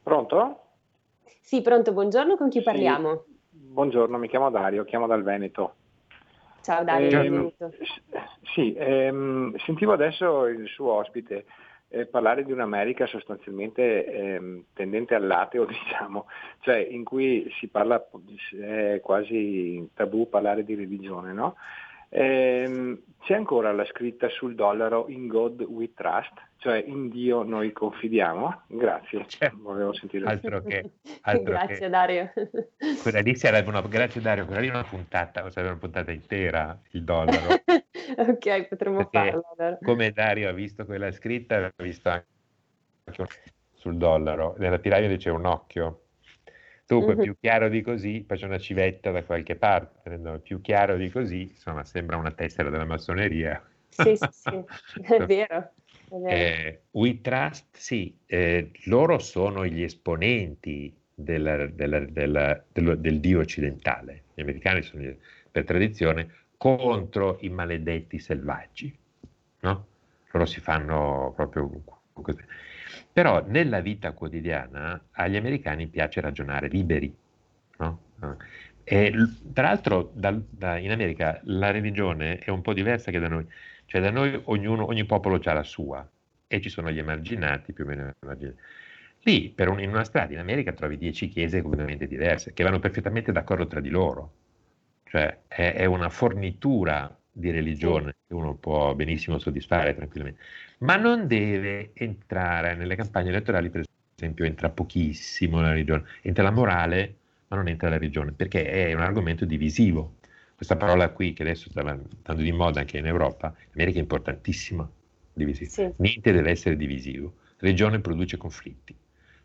Pronto? 0.00 0.60
Sì, 1.40 1.60
pronto, 1.60 1.92
buongiorno, 1.92 2.36
con 2.36 2.48
chi 2.48 2.58
sì. 2.58 2.64
parliamo? 2.64 3.24
Buongiorno, 3.50 4.16
mi 4.18 4.28
chiamo 4.28 4.50
Dario, 4.50 4.84
chiamo 4.84 5.08
dal 5.08 5.24
Veneto. 5.24 5.74
Ciao 6.62 6.84
Dario, 6.84 7.08
eh, 7.08 7.10
benvenuto. 7.10 7.72
Sì, 8.54 8.72
ehm, 8.72 9.56
sentivo 9.64 9.92
adesso 9.94 10.46
il 10.46 10.68
suo 10.68 10.92
ospite 10.92 11.44
eh, 11.94 12.06
parlare 12.06 12.44
di 12.44 12.50
un'America 12.50 13.06
sostanzialmente 13.06 14.04
eh, 14.04 14.64
tendente 14.72 15.14
all'ateo, 15.14 15.64
diciamo, 15.66 16.26
cioè 16.60 16.76
in 16.76 17.04
cui 17.04 17.48
si 17.58 17.68
parla, 17.68 18.04
è 18.60 19.00
quasi 19.00 19.88
tabù 19.94 20.28
parlare 20.28 20.64
di 20.64 20.74
religione, 20.74 21.32
no? 21.32 21.56
Eh, 22.08 23.02
c'è 23.22 23.34
ancora 23.34 23.72
la 23.72 23.84
scritta 23.86 24.28
sul 24.28 24.54
dollaro 24.54 25.06
In 25.08 25.26
God 25.26 25.62
We 25.62 25.94
Trust, 25.94 26.32
cioè 26.58 26.82
in 26.86 27.08
Dio 27.08 27.42
noi 27.42 27.72
confidiamo? 27.72 28.62
Grazie, 28.66 29.24
cioè, 29.28 29.50
volevo 29.54 29.92
sentire. 29.92 30.26
Altro 30.26 30.62
che, 30.62 30.90
altro 31.22 31.42
grazie 31.42 31.78
che, 31.78 31.88
Dario. 31.88 32.32
Quella 33.02 33.20
lì 33.20 33.34
sarebbe 33.36 33.68
una, 33.68 33.80
grazie 33.82 34.20
Dario, 34.20 34.46
quella 34.46 34.60
lì 34.60 34.68
è 34.68 34.70
una 34.70 34.84
puntata, 34.84 35.48
sarebbe 35.50 35.72
una 35.72 35.80
puntata 35.80 36.12
intera, 36.12 36.78
il 36.90 37.02
dollaro. 37.02 37.62
Ok, 38.16 38.68
potremmo 38.68 39.08
farlo. 39.10 39.42
Come 39.82 40.10
Dario 40.10 40.48
ha 40.48 40.52
visto 40.52 40.84
quella 40.84 41.10
scritta, 41.12 41.72
ha 41.76 41.82
visto 41.82 42.08
anche 42.08 42.26
sul 43.74 43.96
dollaro. 43.96 44.54
Nella 44.58 44.78
tiraglia 44.78 45.08
dice 45.08 45.30
un 45.30 45.44
occhio. 45.44 46.00
Dunque, 46.86 47.14
mm-hmm. 47.14 47.22
più 47.22 47.36
chiaro 47.40 47.68
di 47.68 47.80
così, 47.80 48.24
faccio 48.26 48.46
una 48.46 48.58
civetta 48.58 49.10
da 49.10 49.22
qualche 49.22 49.56
parte, 49.56 50.16
no? 50.16 50.38
più 50.38 50.60
chiaro 50.60 50.96
di 50.96 51.08
così, 51.10 51.42
insomma, 51.50 51.84
sembra 51.84 52.16
una 52.16 52.30
tessera 52.30 52.68
della 52.68 52.84
massoneria. 52.84 53.62
Sì, 53.88 54.16
sì, 54.16 54.28
sì, 54.30 54.64
è 55.02 55.24
vero. 55.24 55.72
Eh, 56.26 56.82
We 56.90 57.20
Trust, 57.22 57.76
sì, 57.76 58.16
eh, 58.26 58.70
loro 58.84 59.18
sono 59.18 59.64
gli 59.64 59.82
esponenti 59.82 60.94
della, 61.14 61.66
della, 61.66 62.00
della, 62.00 62.62
del, 62.70 62.98
del 62.98 63.20
Dio 63.20 63.40
occidentale. 63.40 64.24
Gli 64.34 64.42
americani 64.42 64.82
sono, 64.82 65.14
per 65.50 65.64
tradizione, 65.64 66.28
contro 66.56 67.38
i 67.40 67.48
maledetti 67.48 68.18
selvaggi. 68.18 68.96
No? 69.60 69.86
Loro 70.30 70.46
si 70.46 70.60
fanno 70.60 71.32
proprio 71.34 71.70
così. 72.12 72.42
Però 73.12 73.44
nella 73.46 73.80
vita 73.80 74.12
quotidiana 74.12 75.00
agli 75.12 75.36
americani 75.36 75.86
piace 75.86 76.20
ragionare 76.20 76.68
liberi. 76.68 77.14
No? 77.78 78.00
E, 78.84 79.12
tra 79.52 79.68
l'altro 79.68 80.10
da, 80.14 80.38
da, 80.50 80.76
in 80.76 80.90
America 80.90 81.40
la 81.44 81.70
religione 81.70 82.38
è 82.38 82.50
un 82.50 82.60
po' 82.60 82.74
diversa 82.74 83.10
che 83.10 83.18
da 83.18 83.28
noi, 83.28 83.46
cioè 83.86 84.00
da 84.00 84.10
noi 84.10 84.38
ognuno, 84.44 84.86
ogni 84.86 85.04
popolo 85.04 85.40
ha 85.42 85.52
la 85.52 85.62
sua 85.62 86.06
e 86.46 86.60
ci 86.60 86.68
sono 86.68 86.90
gli 86.90 86.98
emarginati 86.98 87.72
più 87.72 87.84
o 87.84 87.86
meno 87.86 88.12
emarginati. 88.20 88.60
Lì 89.22 89.48
per 89.50 89.68
un, 89.68 89.80
in 89.80 89.88
una 89.88 90.04
strada 90.04 90.34
in 90.34 90.38
America 90.38 90.72
trovi 90.72 90.98
dieci 90.98 91.28
chiese 91.28 91.62
completamente 91.62 92.06
diverse 92.06 92.52
che 92.52 92.62
vanno 92.62 92.78
perfettamente 92.78 93.32
d'accordo 93.32 93.66
tra 93.66 93.80
di 93.80 93.88
loro, 93.88 94.32
cioè 95.14 95.42
è, 95.46 95.74
è 95.74 95.84
una 95.84 96.08
fornitura 96.08 97.16
di 97.30 97.52
religione 97.52 98.16
che 98.26 98.34
uno 98.34 98.56
può 98.56 98.96
benissimo 98.96 99.38
soddisfare 99.38 99.94
tranquillamente, 99.94 100.40
ma 100.78 100.96
non 100.96 101.28
deve 101.28 101.92
entrare 101.94 102.74
nelle 102.74 102.96
campagne 102.96 103.28
elettorali, 103.28 103.70
per 103.70 103.84
esempio 104.16 104.44
entra 104.44 104.70
pochissimo 104.70 105.60
la 105.60 105.70
religione, 105.70 106.02
entra 106.22 106.42
la 106.42 106.50
morale, 106.50 107.14
ma 107.46 107.56
non 107.56 107.68
entra 107.68 107.88
la 107.90 107.96
religione, 107.96 108.32
perché 108.32 108.64
è 108.68 108.92
un 108.92 109.02
argomento 109.02 109.44
divisivo. 109.44 110.16
Questa 110.56 110.76
parola 110.76 111.08
qui, 111.10 111.32
che 111.32 111.42
adesso 111.42 111.70
sta 111.70 111.80
andando 111.80 112.42
di 112.42 112.52
moda 112.52 112.80
anche 112.80 112.98
in 112.98 113.06
Europa, 113.06 113.54
in 113.56 113.70
America 113.74 113.98
è 113.98 114.02
importantissima. 114.02 114.90
Sì. 115.34 115.92
Niente 115.96 116.32
deve 116.32 116.50
essere 116.50 116.76
divisivo. 116.76 117.34
Religione 117.58 118.00
produce 118.00 118.36
conflitti. 118.36 118.96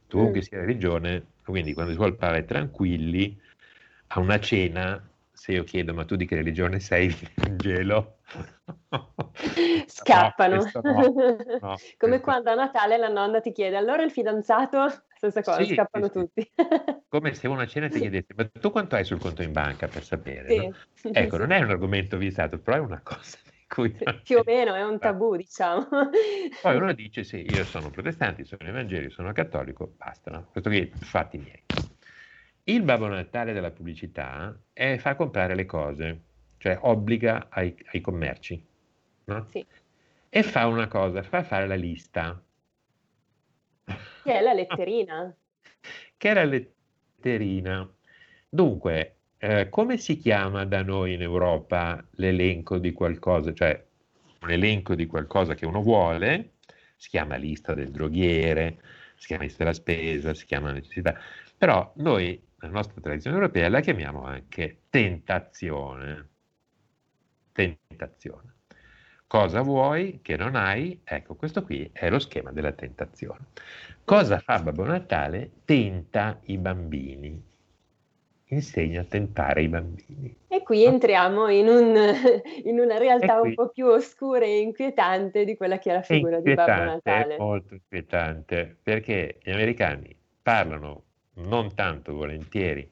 Tu 0.08 0.30
mm. 0.30 0.38
sia 0.40 0.60
religione, 0.60 1.26
quindi 1.44 1.74
quando 1.74 1.92
si 1.92 1.98
vuole 1.98 2.14
parlare 2.14 2.46
tranquilli, 2.46 3.40
a 4.08 4.20
una 4.20 4.40
cena 4.40 5.09
se 5.39 5.53
io 5.53 5.63
chiedo 5.63 5.93
ma 5.93 6.03
tu 6.03 6.17
di 6.17 6.25
che 6.25 6.36
religione 6.36 6.81
sei, 6.81 7.05
il 7.08 7.31
Vangelo, 7.38 8.17
scappano. 9.88 10.69
No, 10.74 10.81
no, 10.84 11.38
no, 11.62 11.75
Come 11.98 12.19
quando 12.19 12.51
a 12.51 12.55
Natale 12.55 12.98
la 12.98 13.08
nonna 13.08 13.39
ti 13.39 13.53
chiede 13.53 13.77
allora 13.77 14.03
il 14.03 14.12
fidanzato, 14.12 14.86
stessa 15.15 15.41
cosa, 15.41 15.63
sì, 15.63 15.75
scappano 15.75 16.08
sì, 16.08 16.12
tutti. 16.12 16.51
Come 17.08 17.34
se 17.34 17.48
una 17.48 17.65
cena 17.65 17.88
ti 17.88 18.00
chiedesse 18.00 18.34
ma 18.36 18.50
tu 18.50 18.69
quanto 18.69 18.96
hai 18.96 19.05
sul 19.05 19.19
conto 19.19 19.41
in 19.41 19.53
banca 19.53 19.88
per 19.88 20.03
sapere? 20.03 20.74
Sì. 20.93 21.10
Ecco, 21.10 21.38
non 21.39 21.51
è 21.51 21.62
un 21.62 21.69
argomento 21.69 22.17
visato, 22.17 22.60
però 22.60 22.75
è 22.75 22.81
una 22.81 23.01
cosa 23.01 23.38
cui 23.69 23.96
più 24.24 24.39
o 24.39 24.43
meno 24.46 24.74
è 24.74 24.84
un 24.84 25.00
tabù, 25.00 25.36
diciamo. 25.36 25.88
Poi 26.62 26.75
uno 26.75 26.91
dice 26.93 27.24
sì, 27.24 27.48
io 27.48 27.63
sono 27.63 27.89
protestante, 27.91 28.43
sono 28.43 28.67
evangelico, 28.67 29.13
sono 29.13 29.31
cattolico, 29.31 29.93
basta, 29.96 30.46
questo 30.51 30.69
qui 30.69 30.91
fatti 31.00 31.38
miei. 31.38 31.63
Il 32.70 32.84
Babbo 32.84 33.08
Natale 33.08 33.52
della 33.52 33.72
pubblicità 33.72 34.56
è 34.72 34.98
far 34.98 35.16
comprare 35.16 35.56
le 35.56 35.66
cose, 35.66 36.22
cioè 36.58 36.78
obbliga 36.82 37.48
ai, 37.50 37.76
ai 37.94 38.00
commerci. 38.00 38.64
No? 39.24 39.48
Sì. 39.50 39.66
E 40.30 40.44
fa 40.44 40.68
una 40.68 40.88
cosa, 40.88 41.24
fa 41.24 41.42
fare 41.42 41.66
la 41.66 41.74
lista. 41.74 42.40
Che 43.86 44.32
è 44.32 44.40
la 44.40 44.54
letterina. 44.54 45.36
che 46.16 46.30
è 46.30 46.34
la 46.36 46.44
letterina. 46.44 47.92
Dunque, 48.48 49.16
eh, 49.40 49.68
come 49.70 49.98
si 49.98 50.18
chiama 50.18 50.64
da 50.66 50.84
noi 50.84 51.16
in 51.16 51.24
Europa 51.24 52.06
l'elenco 52.18 52.78
di 52.78 52.92
qualcosa? 52.92 53.52
Cioè, 53.52 53.84
un 54.42 54.52
elenco 54.52 54.94
di 54.94 55.08
qualcosa 55.08 55.56
che 55.56 55.66
uno 55.66 55.82
vuole, 55.82 56.52
si 56.96 57.10
chiama 57.10 57.36
lista 57.36 57.74
del 57.74 57.90
droghiere, 57.90 58.78
si 59.16 59.26
chiama 59.26 59.42
lista 59.42 59.64
della 59.64 59.76
spesa, 59.76 60.36
si 60.36 60.46
chiama 60.46 60.72
necessità, 60.72 61.20
però 61.58 61.92
noi, 61.96 62.48
la 62.60 62.68
nostra 62.68 63.01
tradizione 63.01 63.38
europea, 63.38 63.70
la 63.70 63.80
chiamiamo 63.80 64.24
anche 64.24 64.82
tentazione. 64.89 66.28
Tentazione. 67.51 68.54
Cosa 69.28 69.62
vuoi 69.62 70.20
che 70.22 70.36
non 70.36 70.56
hai? 70.56 71.01
Ecco, 71.04 71.36
questo 71.36 71.63
qui 71.63 71.89
è 71.94 72.10
lo 72.10 72.20
schema 72.20 72.51
della 72.51 72.72
tentazione. 72.72 73.48
Cosa 74.04 74.39
fa 74.39 74.60
Babbo 74.60 74.86
Natale? 74.86 75.51
Tenta 75.66 76.39
i 76.46 76.58
bambini 76.58 77.48
insegna 78.50 79.01
a 79.01 79.04
tentare 79.04 79.63
i 79.63 79.68
bambini. 79.68 80.36
E 80.48 80.63
qui 80.63 80.84
entriamo 80.86 81.50
in, 81.50 81.68
un, 81.68 81.96
in 82.66 82.80
una 82.80 82.98
realtà 82.98 83.42
un 83.42 83.54
po' 83.54 83.70
più 83.70 83.86
oscura 83.86 84.46
e 84.46 84.60
inquietante 84.60 85.46
di 85.46 85.56
quella 85.56 85.78
che 85.78 85.92
è 85.92 85.94
la 85.94 86.01
figura 86.01 86.39
di 86.39 86.54
Babbo 86.54 86.84
Natale. 86.84 87.36
È 87.36 87.39
molto 87.39 87.74
inquietante 87.75 88.78
perché 88.82 89.38
gli 89.44 89.51
americani 89.51 90.16
parlano 90.42 91.04
non 91.46 91.74
tanto 91.75 92.13
volentieri 92.13 92.89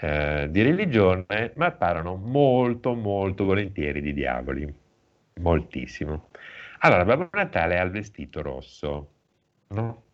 eh, 0.00 0.46
di 0.50 0.62
religione, 0.62 1.52
ma 1.56 1.70
parlano 1.72 2.16
molto, 2.16 2.94
molto 2.94 3.44
volentieri 3.44 4.00
di 4.00 4.12
diavoli. 4.12 4.72
Moltissimo. 5.40 6.28
Allora, 6.80 7.04
Babbo 7.04 7.28
Natale 7.32 7.78
ha 7.78 7.82
il 7.82 7.90
vestito 7.90 8.42
rosso, 8.42 9.10
no? 9.68 10.04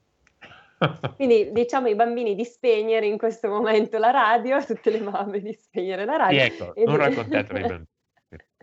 Quindi 1.17 1.53
diciamo 1.53 1.87
ai 1.87 1.95
bambini 1.95 2.35
di 2.35 2.45
spegnere 2.45 3.07
in 3.07 3.19
questo 3.19 3.49
momento 3.49 3.99
la 3.99 4.11
radio, 4.11 4.57
a 4.57 4.65
tutte 4.65 4.91
le 4.91 5.01
mamme 5.01 5.41
di 5.41 5.53
spegnere 5.53 6.05
la 6.05 6.17
radio. 6.17 6.41
Sì, 6.41 6.47
ecco, 6.47 6.73
non 6.77 6.97
di... 6.97 6.97
raccontatelo 6.97 7.59
ai 7.59 7.63
bambini. 7.69 7.93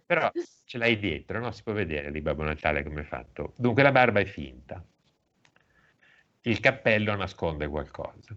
Però 0.05 0.29
ce 0.65 0.77
l'hai 0.77 0.99
dietro, 0.99 1.39
no? 1.39 1.51
Si 1.51 1.63
può 1.63 1.71
vedere 1.71 2.11
di 2.11 2.19
Babbo 2.19 2.43
Natale 2.43 2.83
come 2.83 3.01
è 3.01 3.05
fatto. 3.05 3.53
Dunque 3.55 3.81
la 3.81 3.91
barba 3.91 4.19
è 4.19 4.25
finta. 4.25 4.83
Il 6.41 6.59
cappello 6.59 7.15
nasconde 7.15 7.67
qualcosa. 7.67 8.35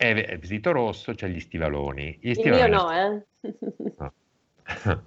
È 0.00 0.38
vestito 0.38 0.72
rosso, 0.72 1.12
c'è 1.12 1.28
gli 1.28 1.40
stivaloni. 1.40 2.16
Gli 2.22 2.32
stivaloni 2.32 2.64
il 2.64 2.70
mio 2.70 2.80
no, 2.80 2.90
eh? 2.90 3.24
no. 3.98 4.14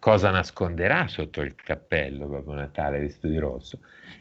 Cosa 0.00 0.30
nasconderà 0.30 1.06
sotto 1.06 1.42
il 1.42 1.54
cappello 1.54 2.26
Babbo 2.26 2.52
Natale 2.52 2.98
vestito 2.98 3.28
di 3.28 3.38
rosso? 3.38 3.78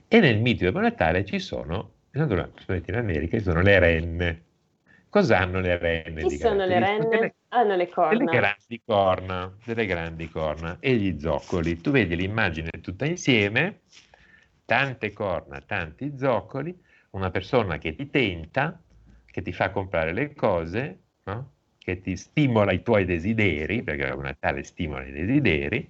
E 0.08 0.20
nel 0.20 0.40
mito 0.40 0.64
di 0.64 0.66
Babbo 0.66 0.82
Natale 0.82 1.26
ci 1.26 1.40
sono 1.40 1.94
in 2.12 2.96
America 2.96 3.38
ci 3.38 3.44
sono 3.44 3.62
le 3.62 3.80
renne. 3.80 4.44
Cos'hanno 5.10 5.60
le 5.60 5.78
renne? 5.80 6.22
Chi 6.22 6.38
sono 6.38 6.66
le 6.66 6.80
renne? 6.80 7.08
Delle, 7.08 7.36
Hanno 7.48 7.76
le 7.76 7.90
corna. 7.90 8.16
Delle 8.16 8.32
grandi 8.32 8.82
corna, 8.86 9.58
delle 9.66 9.86
grandi 9.88 10.30
corna 10.30 10.78
e 10.82 10.96
gli 10.98 11.20
zoccoli. 11.20 11.82
Tu 11.82 11.90
vedi 11.90 12.16
l'immagine 12.16 12.70
tutta 12.80 13.06
insieme, 13.06 13.80
tante 14.66 15.12
corna, 15.14 15.62
tanti 15.62 16.14
zoccoli, 16.16 16.80
una 17.12 17.32
persona 17.32 17.80
che 17.80 17.96
ti 17.96 18.08
tenta, 18.12 18.80
che 19.36 19.42
ti 19.42 19.52
fa 19.52 19.70
comprare 19.70 20.14
le 20.14 20.34
cose, 20.34 21.00
no? 21.24 21.52
che 21.78 22.00
ti 22.00 22.16
stimola 22.16 22.72
i 22.72 22.82
tuoi 22.82 23.04
desideri, 23.04 23.84
perché 23.84 24.06
una 24.12 24.34
tale 24.34 24.64
stimola 24.64 25.04
i 25.04 25.12
desideri, 25.12 25.90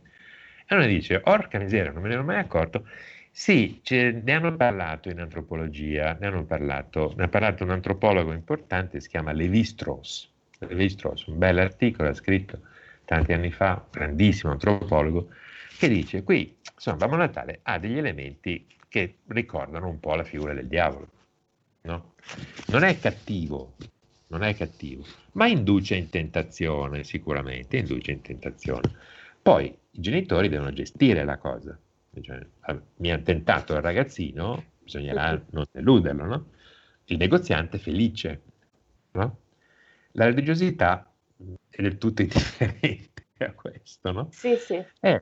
e 0.68 0.76
uno 0.76 0.88
dice, 0.88 1.22
orca 1.26 1.60
miseria, 1.60 1.92
non 1.92 2.02
me 2.02 2.08
ne 2.08 2.16
ero 2.16 2.24
mai 2.24 2.40
accorto, 2.40 2.88
sì, 3.30 3.84
ne 3.88 4.34
hanno 4.34 4.56
parlato 4.56 5.12
in 5.12 5.20
antropologia, 5.20 6.18
ne, 6.20 6.26
hanno 6.26 6.44
parlato, 6.44 7.14
ne 7.18 7.26
ha 7.26 7.28
parlato 7.28 7.64
un 7.64 7.70
antropologo 7.70 8.34
importante, 8.34 9.00
si 9.00 9.10
chiama 9.10 9.32
Levi-Strauss. 9.32 10.28
Levi-Strauss, 10.58 11.28
un 11.28 11.38
bel 11.38 11.60
articolo, 11.60 12.10
ha 12.10 12.14
scritto 12.16 12.62
tanti 13.06 13.32
anni 13.32 13.52
fa, 13.52 13.86
grandissimo 13.92 14.54
antropologo, 14.54 15.28
che 15.78 15.88
dice 15.88 16.24
qui, 16.24 16.58
insomma, 16.74 16.98
Babbo 16.98 17.18
Natale 17.18 17.60
ha 17.62 17.78
degli 17.78 18.00
elementi 18.00 18.66
che 18.90 19.18
ricordano 19.28 19.88
un 19.88 20.00
po' 20.00 20.16
la 20.16 20.24
figura 20.24 20.56
del 20.56 20.66
diavolo. 20.66 21.10
No? 21.86 22.14
Non 22.68 22.84
è 22.84 23.00
cattivo, 23.00 23.76
non 24.28 24.44
è 24.44 24.56
cattivo, 24.56 25.04
ma 25.34 25.48
induce 25.48 25.96
in 25.96 26.10
tentazione, 26.10 27.04
sicuramente, 27.04 27.78
induce 27.78 28.12
in 28.12 28.22
tentazione. 28.22 28.92
Poi 29.42 29.66
i 29.66 30.02
genitori 30.02 30.50
devono 30.50 30.74
gestire 30.74 31.24
la 31.24 31.38
cosa 31.38 31.78
cioè, 32.22 32.46
mi 32.98 33.12
ha 33.12 33.20
tentato 33.20 33.74
il 33.74 33.82
ragazzino, 33.82 34.64
bisognerà 34.82 35.42
non 35.52 35.66
deluderlo, 35.72 36.26
no? 36.26 36.50
Il 37.06 37.18
negoziante 37.18 37.78
felice, 37.78 38.42
no? 39.12 39.40
La 40.12 40.26
religiosità 40.26 41.12
è 41.70 41.82
del 41.82 41.98
tutto 41.98 42.22
indifferente 42.24 43.26
a 43.40 43.52
questo, 43.54 44.12
no? 44.12 44.28
Sì, 44.32 44.56
sì. 44.56 44.84
È, 45.00 45.22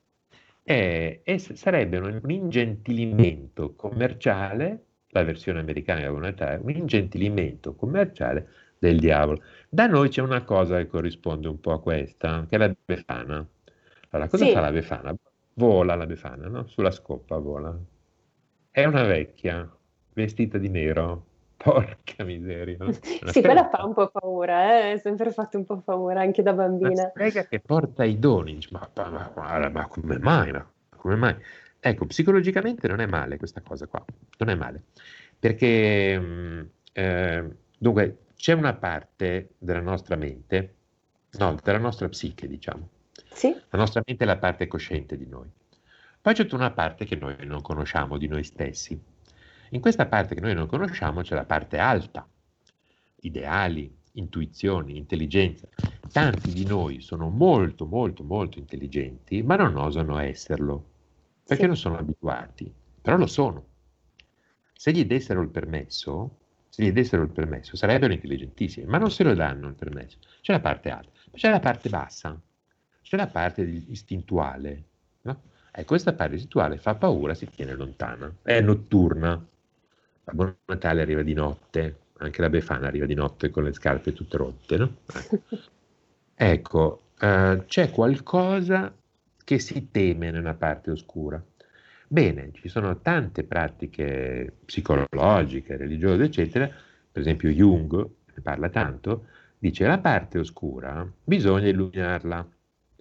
è, 0.63 1.21
è, 1.23 1.37
sarebbe 1.37 1.97
un, 1.97 2.19
un 2.21 2.31
ingentilimento 2.31 3.73
commerciale, 3.75 4.85
la 5.13 5.23
versione 5.23 5.59
americana 5.59 6.09
di 6.09 6.17
Natale, 6.17 6.59
un 6.61 6.69
ingentilimento 6.69 7.75
commerciale 7.75 8.47
del 8.79 8.99
diavolo. 8.99 9.41
Da 9.69 9.87
noi 9.87 10.09
c'è 10.09 10.21
una 10.21 10.43
cosa 10.43 10.77
che 10.77 10.87
corrisponde 10.87 11.47
un 11.47 11.59
po' 11.59 11.71
a 11.71 11.81
questa, 11.81 12.45
che 12.49 12.55
è 12.55 12.59
la 12.59 12.75
Befana. 12.85 13.45
Allora, 14.09 14.29
cosa 14.29 14.45
sì. 14.45 14.51
fa 14.51 14.59
la 14.59 14.71
Befana? 14.71 15.15
Vola 15.53 15.95
la 15.95 16.05
Befana, 16.05 16.47
no? 16.47 16.67
Sulla 16.67 16.91
scoppa 16.91 17.37
vola. 17.37 17.75
È 18.69 18.83
una 18.85 19.03
vecchia, 19.03 19.69
vestita 20.13 20.57
di 20.57 20.69
nero. 20.69 21.25
Porca 21.63 22.25
miseria. 22.25 22.75
No? 22.77 22.91
sì, 22.91 23.41
quella 23.41 23.69
fa 23.69 23.85
un 23.85 23.93
po' 23.93 24.09
paura, 24.09 24.89
eh? 24.89 24.93
è 24.93 24.97
sempre 24.97 25.31
fatto 25.31 25.57
un 25.57 25.63
po' 25.63 25.77
paura 25.77 26.19
anche 26.19 26.43
da 26.43 26.51
bambina. 26.51 26.89
Una 26.89 27.09
strega 27.09 27.45
che 27.45 27.61
porta 27.61 28.03
i 28.03 28.19
doni, 28.19 28.59
ma, 28.71 28.89
ma, 28.95 29.31
ma, 29.33 29.69
ma 29.69 29.87
come 29.87 30.19
mai? 30.19 30.51
come 30.97 31.15
mai? 31.15 31.35
Ecco, 31.85 32.05
psicologicamente 32.05 32.87
non 32.87 33.01
è 33.01 33.05
male 33.05 33.35
questa 33.35 33.59
cosa 33.59 33.87
qua, 33.87 34.01
non 34.37 34.49
è 34.49 34.55
male, 34.55 34.83
perché 35.37 36.69
eh, 36.93 37.55
dunque 37.77 38.17
c'è 38.37 38.53
una 38.53 38.73
parte 38.73 39.55
della 39.57 39.81
nostra 39.81 40.15
mente, 40.15 40.75
no, 41.31 41.57
della 41.61 41.79
nostra 41.79 42.07
psiche, 42.07 42.47
diciamo, 42.47 42.87
sì. 43.33 43.53
La 43.69 43.77
nostra 43.77 44.01
mente 44.05 44.23
è 44.23 44.27
la 44.27 44.37
parte 44.37 44.65
cosciente 44.67 45.17
di 45.17 45.27
noi. 45.27 45.49
Poi 46.21 46.33
c'è 46.33 46.43
tutta 46.43 46.55
una 46.55 46.71
parte 46.71 47.03
che 47.03 47.17
noi 47.17 47.35
non 47.45 47.61
conosciamo 47.61 48.17
di 48.17 48.27
noi 48.27 48.45
stessi. 48.45 48.97
In 49.71 49.81
questa 49.81 50.05
parte 50.05 50.35
che 50.35 50.41
noi 50.41 50.53
non 50.53 50.67
conosciamo 50.67 51.21
c'è 51.21 51.35
la 51.35 51.43
parte 51.43 51.79
alta, 51.79 52.25
ideali, 53.19 53.93
intuizioni, 54.13 54.95
intelligenza. 54.95 55.67
Tanti 56.13 56.53
di 56.53 56.65
noi 56.65 57.01
sono 57.01 57.27
molto, 57.27 57.85
molto, 57.85 58.23
molto 58.23 58.57
intelligenti, 58.57 59.43
ma 59.43 59.57
non 59.57 59.75
osano 59.75 60.17
esserlo, 60.19 60.91
perché 61.45 61.63
sì. 61.63 61.67
non 61.67 61.77
sono 61.77 61.97
abituati, 61.97 62.73
però 63.01 63.17
lo 63.17 63.27
sono. 63.27 63.65
Se 64.73 64.91
gli 64.91 65.05
dessero 65.05 65.41
il 65.41 65.49
permesso, 65.49 66.37
se 66.69 66.83
gli 66.83 66.91
dessero 66.91 67.23
il 67.23 67.29
permesso, 67.29 67.75
sarebbero 67.75 68.13
intelligentissimi, 68.13 68.85
ma 68.85 68.97
non 68.97 69.11
se 69.11 69.23
lo 69.23 69.33
danno 69.33 69.67
il 69.67 69.75
permesso. 69.75 70.17
C'è 70.41 70.53
la 70.53 70.59
parte 70.59 70.89
alta, 70.89 71.11
c'è 71.31 71.49
la 71.49 71.59
parte 71.59 71.89
bassa, 71.89 72.39
c'è 73.01 73.17
la 73.17 73.27
parte 73.27 73.61
istintuale. 73.61 74.83
No? 75.21 75.41
E 75.71 75.85
questa 75.85 76.13
parte 76.13 76.35
istintuale 76.35 76.77
fa 76.77 76.95
paura, 76.95 77.33
si 77.33 77.47
tiene 77.47 77.75
lontana, 77.75 78.33
è 78.41 78.59
notturna. 78.61 79.45
Babbo 80.23 80.55
Natale 80.65 81.01
arriva 81.01 81.21
di 81.21 81.33
notte, 81.33 81.97
anche 82.17 82.41
la 82.41 82.49
Befana 82.49 82.87
arriva 82.87 83.05
di 83.05 83.13
notte 83.13 83.49
con 83.49 83.63
le 83.63 83.73
scarpe 83.73 84.13
tutte 84.13 84.37
rotte. 84.37 84.77
No? 84.77 84.95
Ecco, 86.35 87.03
eh, 87.19 87.63
c'è 87.67 87.91
qualcosa 87.91 88.91
che 89.43 89.59
si 89.59 89.89
teme 89.91 90.31
nella 90.31 90.53
parte 90.53 90.91
oscura. 90.91 91.43
Bene, 92.07 92.51
ci 92.53 92.69
sono 92.69 92.99
tante 92.99 93.43
pratiche 93.43 94.57
psicologiche, 94.65 95.77
religiose, 95.77 96.23
eccetera. 96.23 96.67
Per 96.67 97.21
esempio 97.21 97.49
Jung 97.49 97.91
ne 98.35 98.41
parla 98.41 98.69
tanto, 98.69 99.25
dice 99.57 99.85
la 99.85 99.99
parte 99.99 100.39
oscura 100.39 101.07
bisogna 101.23 101.67
illuminarla. 101.67 102.47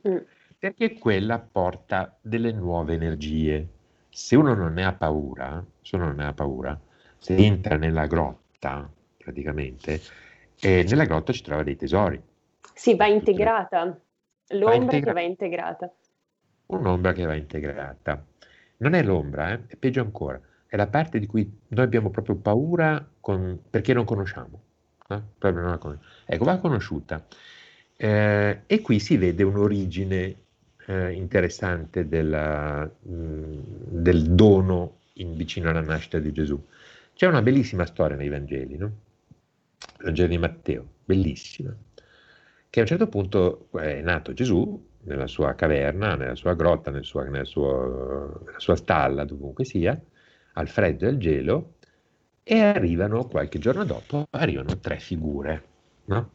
Mm. 0.09 0.17
Perché 0.59 0.99
quella 0.99 1.39
porta 1.39 2.17
delle 2.21 2.53
nuove 2.53 2.95
energie. 2.95 3.67
Se 4.09 4.37
uno 4.37 4.55
non 4.55 4.75
ne 4.75 4.85
ha 4.85 4.93
paura, 4.93 5.65
se 5.81 5.97
uno 5.97 6.07
non 6.07 6.17
ne 6.17 6.27
ha 6.27 6.33
paura, 6.33 6.79
se 7.19 7.35
entra 7.35 7.77
nella 7.77 8.07
grotta, 8.07 8.89
praticamente, 9.17 10.01
eh, 10.61 10.85
nella 10.89 11.05
grotta 11.05 11.33
ci 11.33 11.43
trova 11.43 11.63
dei 11.63 11.77
tesori. 11.77 12.21
Sì, 12.75 12.95
va 12.95 13.07
integrata. 13.07 13.99
L'ombra 14.49 14.69
va 14.69 14.75
integra- 14.75 15.07
che 15.07 15.13
va 15.13 15.21
integrata. 15.21 15.93
Un'ombra 16.77 17.13
che 17.13 17.25
va 17.25 17.35
integrata. 17.35 18.25
Non 18.79 18.95
è 18.95 19.03
l'ombra, 19.03 19.53
eh? 19.53 19.61
è 19.67 19.77
peggio 19.77 20.01
ancora. 20.01 20.41
È 20.67 20.77
la 20.77 20.87
parte 20.87 21.19
di 21.19 21.27
cui 21.27 21.59
noi 21.69 21.85
abbiamo 21.85 22.11
proprio 22.11 22.37
paura 22.37 23.07
con, 23.21 23.59
perché 23.69 23.93
non 23.93 24.05
conosciamo. 24.05 24.63
Eh? 25.09 25.21
Non 25.41 25.79
conosciamo. 25.79 26.01
Ecco, 26.25 26.45
va 26.45 26.57
conosciuta. 26.59 27.25
Eh, 27.97 28.63
e 28.67 28.81
qui 28.81 28.99
si 28.99 29.17
vede 29.19 29.43
un'origine 29.43 30.37
eh, 30.87 31.13
interessante 31.13 32.09
della, 32.09 32.85
mh, 32.85 33.13
mm, 33.13 33.61
del 33.89 34.35
dono 34.35 34.99
in, 35.15 35.37
vicino 35.37 35.69
alla 35.69 35.83
nascita 35.83 36.19
di 36.19 36.33
Gesù. 36.33 36.61
C'è 37.15 37.27
una 37.27 37.43
bellissima 37.43 37.85
storia 37.85 38.17
nei 38.17 38.29
Vangeli, 38.29 38.77
no? 38.77 38.87
Il 39.99 40.05
Vangelo 40.05 40.29
di 40.29 40.39
Matteo, 40.39 40.87
bellissima, 41.05 41.75
che 42.71 42.79
a 42.79 42.83
un 42.83 42.89
certo 42.89 43.07
punto 43.09 43.69
è 43.73 44.01
nato 44.01 44.33
Gesù 44.33 44.91
nella 45.05 45.27
sua 45.27 45.55
caverna, 45.55 46.15
nella 46.15 46.35
sua 46.35 46.55
grotta, 46.55 46.91
nel 46.91 47.05
suo, 47.05 47.23
nel 47.23 47.47
suo, 47.47 48.41
nella 48.45 48.59
sua 48.59 48.77
stalla, 48.77 49.25
dovunque 49.25 49.65
sia, 49.65 50.01
al 50.55 50.69
freddo 50.69 51.05
e 51.05 51.09
al 51.09 51.17
gelo 51.17 51.75
e 52.43 52.61
arrivano 52.61 53.27
qualche 53.27 53.59
giorno 53.59 53.85
dopo, 53.85 54.27
arrivano 54.31 54.79
tre 54.79 54.99
figure, 54.99 55.65
no? 56.07 56.31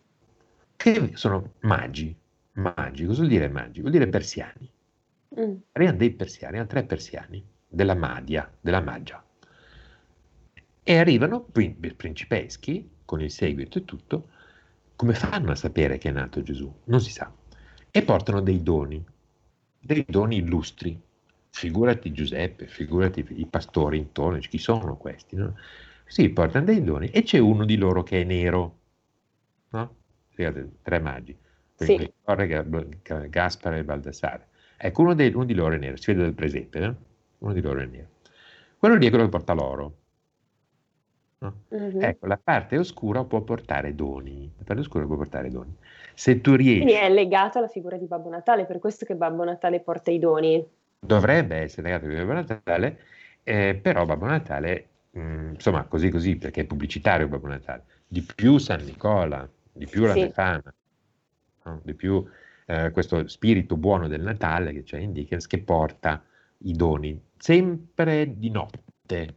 che 0.78 1.12
sono 1.16 1.54
magi. 1.62 2.16
Magi, 2.54 3.06
cosa 3.06 3.20
vuol 3.20 3.30
dire 3.30 3.50
magi? 3.50 3.82
Vuol 3.82 3.92
dire 3.92 4.08
persiani. 4.08 4.72
Mm. 5.40 5.56
Arrivano 5.74 5.98
dei 5.98 6.12
persiani, 6.12 6.58
arrivano 6.58 6.70
tre 6.70 6.84
persiani 6.86 7.46
della 7.68 7.96
Madia, 7.96 8.50
della 8.62 8.82
Magia. 8.82 9.24
E 10.84 10.98
arrivano 10.98 11.46
principeschi, 11.52 12.90
con 13.04 13.22
il 13.22 13.30
seguito 13.30 13.80
e 13.80 13.86
tutto, 13.86 14.30
come 14.96 15.14
fanno 15.14 15.52
a 15.52 15.56
sapere 15.56 15.98
che 15.98 16.10
è 16.10 16.12
nato 16.12 16.42
Gesù? 16.42 16.74
Non 16.86 17.02
si 17.02 17.12
sa. 17.12 17.32
E 17.98 18.04
portano 18.04 18.42
dei 18.42 18.62
doni, 18.62 19.04
dei 19.80 20.06
doni 20.08 20.38
illustri. 20.38 21.02
Figurati 21.50 22.12
Giuseppe, 22.12 22.68
figurati 22.68 23.26
i 23.30 23.48
pastori 23.48 23.98
intorno, 23.98 24.38
chi 24.38 24.60
sono 24.60 24.98
questi? 24.98 25.36
No? 25.36 25.56
Sì, 26.06 26.30
portano 26.30 26.66
dei 26.66 26.84
doni 26.84 27.10
e 27.10 27.24
c'è 27.24 27.40
uno 27.40 27.66
di 27.66 27.76
loro 27.76 28.04
che 28.04 28.22
è 28.22 28.24
nero, 28.24 28.78
no? 29.70 29.96
tre 30.84 31.00
magi, 31.00 31.36
sì. 31.74 32.14
Gaspare 33.30 33.80
e 33.80 33.84
Baldassare. 33.84 34.48
Ecco, 34.78 35.02
uno, 35.02 35.16
dei, 35.16 35.34
uno, 35.34 35.46
di 35.46 35.56
loro 35.56 35.74
è 35.74 35.80
nero, 35.80 35.96
si 35.96 36.12
vede 36.12 36.26
dal 36.26 36.34
presepe, 36.34 36.80
no? 36.80 36.96
Uno 37.40 37.54
di 37.54 37.62
loro 37.62 37.80
è 37.80 37.86
nero. 37.88 38.10
Quello 38.78 38.94
lì 38.94 39.08
è 39.08 39.10
quello 39.10 39.24
che 39.24 39.32
porta 39.32 39.54
l'oro. 39.54 39.98
No? 41.40 41.62
Mm-hmm. 41.74 42.04
Ecco, 42.04 42.28
la 42.28 42.38
parte 42.38 42.78
oscura 42.78 43.24
può 43.24 43.42
portare 43.42 43.96
doni. 43.96 44.52
La 44.58 44.64
parte 44.64 44.82
oscura 44.82 45.06
può 45.06 45.16
portare 45.16 45.50
doni. 45.50 45.76
Se 46.18 46.42
tu 46.42 46.56
riesci... 46.56 46.82
Quindi 46.82 47.00
è 47.00 47.10
legato 47.12 47.60
alla 47.60 47.68
figura 47.68 47.96
di 47.96 48.08
Babbo 48.08 48.30
Natale, 48.30 48.66
per 48.66 48.80
questo 48.80 49.06
che 49.06 49.14
Babbo 49.14 49.44
Natale 49.44 49.82
porta 49.82 50.10
i 50.10 50.18
doni. 50.18 50.68
Dovrebbe 50.98 51.58
essere 51.58 51.84
legato 51.84 52.08
a 52.08 52.26
Babbo 52.26 52.34
Natale, 52.34 53.00
eh, 53.44 53.76
però 53.80 54.04
Babbo 54.04 54.26
Natale, 54.26 54.88
mh, 55.12 55.20
mm, 55.20 55.50
insomma, 55.52 55.84
così 55.84 56.10
così, 56.10 56.36
perché 56.36 56.62
è 56.62 56.66
pubblicitario 56.66 57.28
Babbo 57.28 57.50
Natale. 57.50 57.84
Di 58.08 58.26
più 58.36 58.58
San 58.58 58.84
Nicola, 58.84 59.48
di 59.72 59.86
più 59.86 60.06
la 60.06 60.14
sì. 60.14 60.22
Befana, 60.22 60.74
no? 61.66 61.82
di 61.84 61.94
più 61.94 62.26
eh, 62.66 62.90
questo 62.90 63.28
spirito 63.28 63.78
buono 63.78 64.08
del 64.08 64.24
Natale 64.24 64.74
che 64.74 64.82
c'è 64.82 64.98
in 64.98 65.12
Dickens 65.12 65.46
che 65.46 65.60
porta 65.60 66.24
i 66.62 66.74
doni, 66.74 67.22
sempre 67.38 68.34
di 68.40 68.50
notte, 68.50 69.36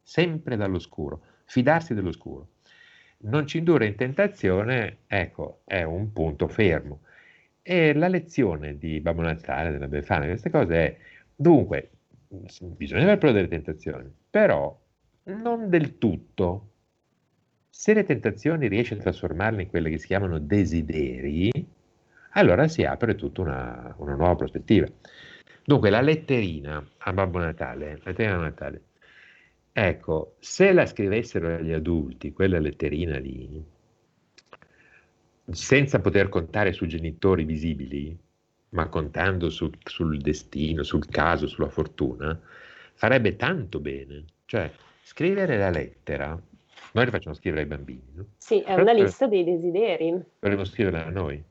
sempre 0.00 0.56
dall'oscuro, 0.56 1.20
fidarsi 1.44 1.92
dell'oscuro. 1.92 2.48
Non 3.24 3.46
ci 3.46 3.58
indurre 3.58 3.86
in 3.86 3.94
tentazione, 3.94 4.98
ecco, 5.06 5.60
è 5.64 5.82
un 5.82 6.12
punto 6.12 6.46
fermo. 6.48 7.00
E 7.62 7.94
la 7.94 8.08
lezione 8.08 8.76
di 8.76 9.00
Babbo 9.00 9.22
Natale, 9.22 9.70
della 9.70 9.88
Befana, 9.88 10.26
queste 10.26 10.50
cose 10.50 10.74
è, 10.74 10.96
dunque, 11.34 11.90
bisogna 12.76 13.04
aver 13.04 13.18
paura 13.18 13.36
delle 13.36 13.48
tentazioni, 13.48 14.12
però 14.28 14.78
non 15.24 15.70
del 15.70 15.96
tutto. 15.96 16.68
Se 17.70 17.94
le 17.94 18.04
tentazioni 18.04 18.68
riesci 18.68 18.92
a 18.92 18.98
trasformarle 18.98 19.62
in 19.62 19.68
quelle 19.68 19.88
che 19.88 19.98
si 19.98 20.06
chiamano 20.06 20.38
desideri, 20.38 21.50
allora 22.32 22.68
si 22.68 22.84
apre 22.84 23.14
tutta 23.14 23.40
una, 23.40 23.94
una 23.98 24.14
nuova 24.14 24.36
prospettiva. 24.36 24.86
Dunque, 25.64 25.88
la 25.88 26.02
letterina 26.02 26.86
a 26.98 27.12
Babbo 27.14 27.38
Natale, 27.38 27.96
la 27.96 28.10
letterina 28.10 28.34
a 28.34 28.40
Natale, 28.40 28.82
ecco, 29.76 30.36
se 30.38 30.72
la 30.72 30.86
scrivessero 30.86 31.56
agli 31.56 31.72
adulti, 31.72 32.32
quella 32.32 32.60
letterina 32.60 33.18
lì, 33.18 33.62
senza 35.50 36.00
poter 36.00 36.28
contare 36.28 36.72
su 36.72 36.86
genitori 36.86 37.44
visibili, 37.44 38.16
ma 38.70 38.88
contando 38.88 39.50
sul, 39.50 39.76
sul 39.82 40.18
destino, 40.18 40.84
sul 40.84 41.06
caso, 41.06 41.48
sulla 41.48 41.68
fortuna, 41.68 42.40
farebbe 42.94 43.34
tanto 43.34 43.80
bene. 43.80 44.24
Cioè, 44.44 44.70
scrivere 45.02 45.58
la 45.58 45.70
lettera, 45.70 46.40
noi 46.92 47.04
la 47.04 47.10
facciamo 47.10 47.34
scrivere 47.34 47.62
ai 47.62 47.68
bambini, 47.68 48.12
no? 48.12 48.26
Sì, 48.38 48.60
è 48.60 48.74
una 48.74 48.92
lista 48.92 49.26
dei 49.26 49.42
desideri. 49.42 50.16
Dovremmo 50.38 50.64
scriverla 50.64 51.06
a 51.06 51.10
noi. 51.10 51.42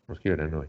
Dovremmo 0.00 0.18
scriverla 0.20 0.44
a 0.44 0.48
noi. 0.48 0.66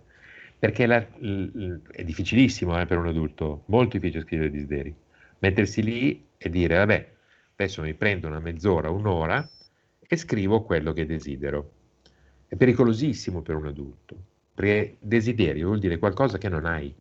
Perché 0.60 0.86
la, 0.86 0.98
l, 1.20 1.82
è 1.92 2.04
difficilissimo 2.04 2.80
eh, 2.80 2.86
per 2.86 2.98
un 2.98 3.08
adulto, 3.08 3.64
molto 3.68 3.98
difficile 3.98 4.24
scrivere 4.24 4.52
desideri. 4.52 4.94
Mettersi 5.40 5.84
lì 5.84 6.27
e 6.38 6.50
dire, 6.50 6.78
vabbè, 6.78 7.14
adesso 7.56 7.82
mi 7.82 7.94
prendo 7.94 8.28
una 8.28 8.40
mezz'ora, 8.40 8.90
un'ora 8.90 9.48
e 10.00 10.16
scrivo 10.16 10.64
quello 10.64 10.94
che 10.94 11.06
desidero. 11.06 11.72
È 12.48 12.56
pericolosissimo 12.56 13.42
per 13.42 13.56
un 13.56 13.68
adulto, 13.68 14.16
perché 14.54 14.98
desiderio 15.00 15.68
vuol 15.68 15.80
dire 15.80 15.98
qualcosa 15.98 16.38
che 16.38 16.50
non 16.50 16.66
hai, 16.66 16.94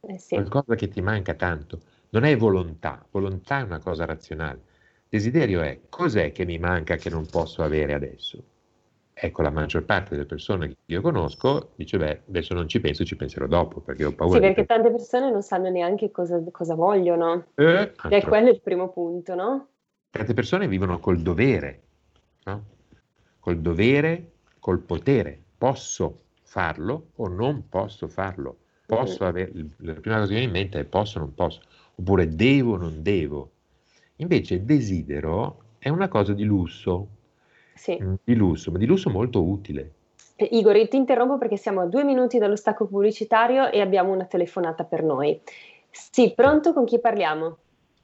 eh 0.00 0.18
sì. 0.18 0.34
qualcosa 0.34 0.74
che 0.74 0.88
ti 0.88 1.00
manca 1.00 1.34
tanto. 1.34 1.80
Non 2.10 2.24
è 2.24 2.36
volontà, 2.36 3.06
volontà 3.10 3.60
è 3.60 3.62
una 3.62 3.80
cosa 3.80 4.04
razionale. 4.06 4.62
Desiderio 5.08 5.60
è 5.60 5.80
cos'è 5.88 6.32
che 6.32 6.44
mi 6.44 6.58
manca 6.58 6.96
che 6.96 7.10
non 7.10 7.26
posso 7.26 7.62
avere 7.62 7.94
adesso? 7.94 8.42
Ecco, 9.20 9.42
la 9.42 9.50
maggior 9.50 9.84
parte 9.84 10.10
delle 10.10 10.26
persone 10.26 10.68
che 10.68 10.76
io 10.86 11.00
conosco 11.00 11.72
dice, 11.74 11.98
beh, 11.98 12.22
adesso 12.28 12.54
non 12.54 12.68
ci 12.68 12.78
penso, 12.78 13.04
ci 13.04 13.16
penserò 13.16 13.48
dopo, 13.48 13.80
perché 13.80 14.04
ho 14.04 14.12
paura. 14.12 14.36
Sì, 14.36 14.40
perché 14.40 14.64
tante 14.64 14.90
persone 14.90 15.30
non 15.30 15.42
sanno 15.42 15.68
neanche 15.70 16.12
cosa, 16.12 16.40
cosa 16.52 16.76
vogliono. 16.76 17.46
Eh, 17.56 17.92
e 18.10 18.22
quello 18.22 18.48
è 18.48 18.52
il 18.52 18.60
primo 18.60 18.90
punto, 18.90 19.34
no? 19.34 19.68
Tante 20.10 20.34
persone 20.34 20.68
vivono 20.68 21.00
col 21.00 21.18
dovere, 21.18 21.82
no? 22.44 22.64
Col 23.40 23.58
dovere, 23.58 24.30
col 24.60 24.78
potere. 24.80 25.36
Posso 25.58 26.20
farlo 26.42 27.08
o 27.16 27.26
non 27.26 27.68
posso 27.68 28.06
farlo. 28.06 28.58
Posso 28.86 29.24
mm. 29.24 29.26
avere, 29.26 29.52
la 29.78 29.94
prima 29.94 30.16
cosa 30.16 30.28
che 30.28 30.34
viene 30.34 30.44
in 30.44 30.52
mente 30.52 30.78
è 30.78 30.84
posso 30.84 31.18
o 31.18 31.22
non 31.22 31.34
posso, 31.34 31.60
oppure 31.96 32.28
devo 32.28 32.74
o 32.74 32.76
non 32.76 33.02
devo. 33.02 33.50
Invece 34.16 34.64
desidero 34.64 35.62
è 35.78 35.88
una 35.88 36.06
cosa 36.06 36.32
di 36.32 36.44
lusso, 36.44 37.08
sì. 37.78 37.96
Mm, 38.02 38.14
di 38.24 38.34
lusso, 38.34 38.70
ma 38.70 38.78
di 38.78 38.86
lusso 38.86 39.08
molto 39.08 39.42
utile. 39.42 39.92
Eh, 40.36 40.48
Igor, 40.52 40.88
ti 40.88 40.96
interrompo 40.96 41.38
perché 41.38 41.56
siamo 41.56 41.80
a 41.80 41.86
due 41.86 42.04
minuti 42.04 42.38
dallo 42.38 42.56
stacco 42.56 42.86
pubblicitario 42.86 43.70
e 43.70 43.80
abbiamo 43.80 44.12
una 44.12 44.26
telefonata 44.26 44.84
per 44.84 45.02
noi. 45.02 45.40
Sì, 45.90 46.32
pronto? 46.34 46.72
Con 46.72 46.84
chi 46.84 46.98
parliamo? 47.00 47.56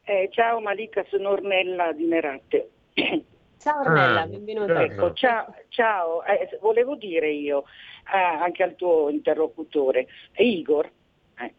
Eh, 0.05 0.29
ciao 0.31 0.61
Malika, 0.61 1.05
sono 1.09 1.31
Ornella 1.31 1.93
di 1.93 2.05
Merate. 2.05 2.71
Ciao 3.65 3.81
Ornella, 3.81 4.21
ah, 4.21 4.27
benvenuta. 4.27 4.83
Ecco, 4.83 5.15
ciao, 5.15 5.55
ciao. 5.71 6.23
Eh, 6.25 6.59
volevo 6.61 6.97
dire 6.97 7.31
io 7.31 7.65
eh, 8.13 8.19
anche 8.19 8.63
al 8.63 8.75
tuo 8.75 9.09
interlocutore, 9.09 10.07
Igor. 10.37 10.91
Eh. 11.39 11.55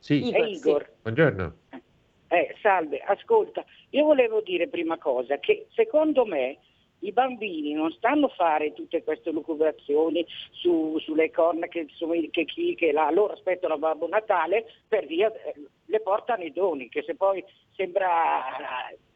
Sì, 0.00 0.30
è 0.30 0.40
Igor. 0.40 0.84
Sì. 0.84 0.92
Buongiorno. 1.00 1.54
Eh, 2.28 2.54
salve, 2.60 2.98
ascolta, 2.98 3.64
io 3.90 4.04
volevo 4.04 4.42
dire 4.42 4.68
prima 4.68 4.98
cosa 4.98 5.38
che 5.38 5.68
secondo 5.70 6.26
me 6.26 6.58
i 7.04 7.12
bambini 7.12 7.72
non 7.72 7.90
stanno 7.92 8.26
a 8.26 8.34
fare 8.34 8.72
tutte 8.72 9.02
queste 9.02 9.30
lucubrazioni 9.30 10.24
su, 10.50 10.98
sulle 10.98 11.30
corna 11.30 11.66
che, 11.66 11.86
che 12.30 12.44
chi 12.44 12.74
che 12.74 12.92
là, 12.92 13.10
loro 13.10 13.34
aspettano 13.34 13.78
Babbo 13.78 14.08
Natale 14.08 14.66
per 14.88 15.06
via, 15.06 15.32
eh, 15.32 15.54
le 15.86 16.00
portano 16.00 16.42
i 16.42 16.52
doni, 16.52 16.88
che 16.88 17.02
se 17.02 17.14
poi 17.14 17.44
sembra 17.76 18.42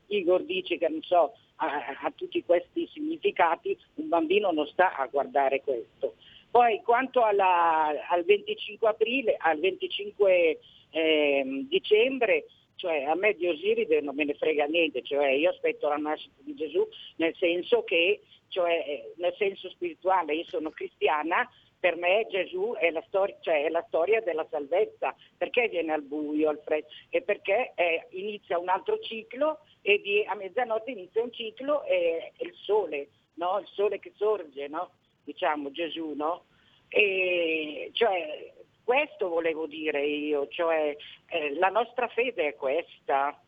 Igor 0.08 0.44
dice 0.44 0.78
che 0.78 0.88
non 0.88 1.02
so, 1.02 1.34
ha, 1.56 1.96
ha 2.02 2.12
tutti 2.14 2.44
questi 2.44 2.86
significati, 2.92 3.76
un 3.94 4.08
bambino 4.08 4.50
non 4.50 4.66
sta 4.66 4.94
a 4.94 5.06
guardare 5.06 5.60
questo. 5.62 6.14
Poi 6.50 6.80
quanto 6.82 7.22
alla, 7.22 7.92
al 8.08 8.24
25 8.24 8.88
aprile, 8.88 9.36
al 9.38 9.58
25 9.58 10.58
eh, 10.90 11.66
dicembre, 11.68 12.44
cioè 12.78 13.02
a 13.02 13.14
me 13.14 13.34
di 13.34 13.48
Osiride 13.48 14.00
non 14.00 14.14
me 14.14 14.24
ne 14.24 14.34
frega 14.34 14.64
niente, 14.66 15.02
cioè 15.02 15.30
io 15.30 15.50
aspetto 15.50 15.88
la 15.88 15.96
nascita 15.96 16.40
di 16.42 16.54
Gesù 16.54 16.86
nel 17.16 17.34
senso 17.36 17.82
che, 17.82 18.22
cioè 18.48 19.12
nel 19.16 19.34
senso 19.36 19.68
spirituale, 19.70 20.34
io 20.34 20.44
sono 20.44 20.70
cristiana, 20.70 21.48
per 21.80 21.96
me 21.96 22.26
Gesù 22.30 22.74
è 22.78 22.90
la, 22.90 23.02
storia, 23.06 23.36
cioè 23.40 23.64
è 23.64 23.68
la 23.68 23.84
storia 23.88 24.20
della 24.20 24.46
salvezza, 24.48 25.14
perché 25.36 25.68
viene 25.68 25.92
al 25.92 26.02
buio, 26.02 26.48
al 26.48 26.60
freddo, 26.64 26.86
e 27.10 27.22
perché 27.22 27.72
eh, 27.74 28.06
inizia 28.10 28.58
un 28.58 28.68
altro 28.68 28.98
ciclo 29.00 29.60
e 29.82 30.00
di, 30.00 30.24
a 30.24 30.34
mezzanotte 30.34 30.92
inizia 30.92 31.22
un 31.22 31.32
ciclo 31.32 31.84
e, 31.84 32.32
e 32.36 32.44
il 32.44 32.54
sole, 32.54 33.08
no? 33.34 33.58
il 33.58 33.66
sole 33.72 33.98
che 33.98 34.12
sorge, 34.16 34.68
no? 34.68 34.90
diciamo 35.24 35.70
Gesù, 35.70 36.14
no? 36.14 36.44
E, 36.88 37.90
cioè, 37.92 38.54
questo 38.88 39.28
volevo 39.28 39.66
dire 39.66 40.02
io, 40.02 40.48
cioè 40.48 40.96
eh, 41.26 41.54
la 41.58 41.68
nostra 41.68 42.08
fede 42.08 42.48
è 42.48 42.54
questa. 42.54 43.38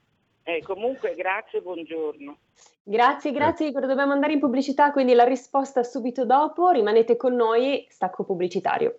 Eh, 0.43 0.63
comunque 0.63 1.15
grazie, 1.15 1.63
buongiorno. 1.63 2.37
Grazie, 2.83 3.33
grazie. 3.33 3.71
Dobbiamo 3.73 4.13
andare 4.13 4.35
in 4.35 4.39
pubblicità, 4.39 4.93
quindi 4.93 5.15
la 5.15 5.25
risposta 5.25 5.83
subito 5.83 6.27
dopo. 6.27 6.69
Rimanete 6.69 7.17
con 7.17 7.35
noi, 7.37 7.87
stacco 7.89 8.25
pubblicitario. 8.25 8.99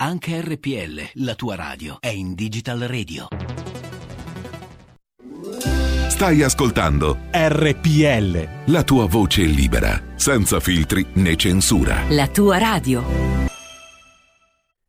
Anche 0.00 0.40
RPL, 0.40 1.24
la 1.24 1.34
tua 1.34 1.56
radio, 1.56 1.96
è 1.98 2.06
in 2.06 2.34
Digital 2.34 2.82
Radio. 2.82 3.26
Stai 6.08 6.44
ascoltando 6.44 7.18
RPL. 7.32 8.70
La 8.70 8.84
tua 8.84 9.06
voce 9.06 9.42
libera, 9.42 10.00
senza 10.14 10.60
filtri 10.60 11.04
né 11.14 11.34
censura. 11.34 12.04
La 12.10 12.28
tua 12.28 12.58
radio. 12.58 13.02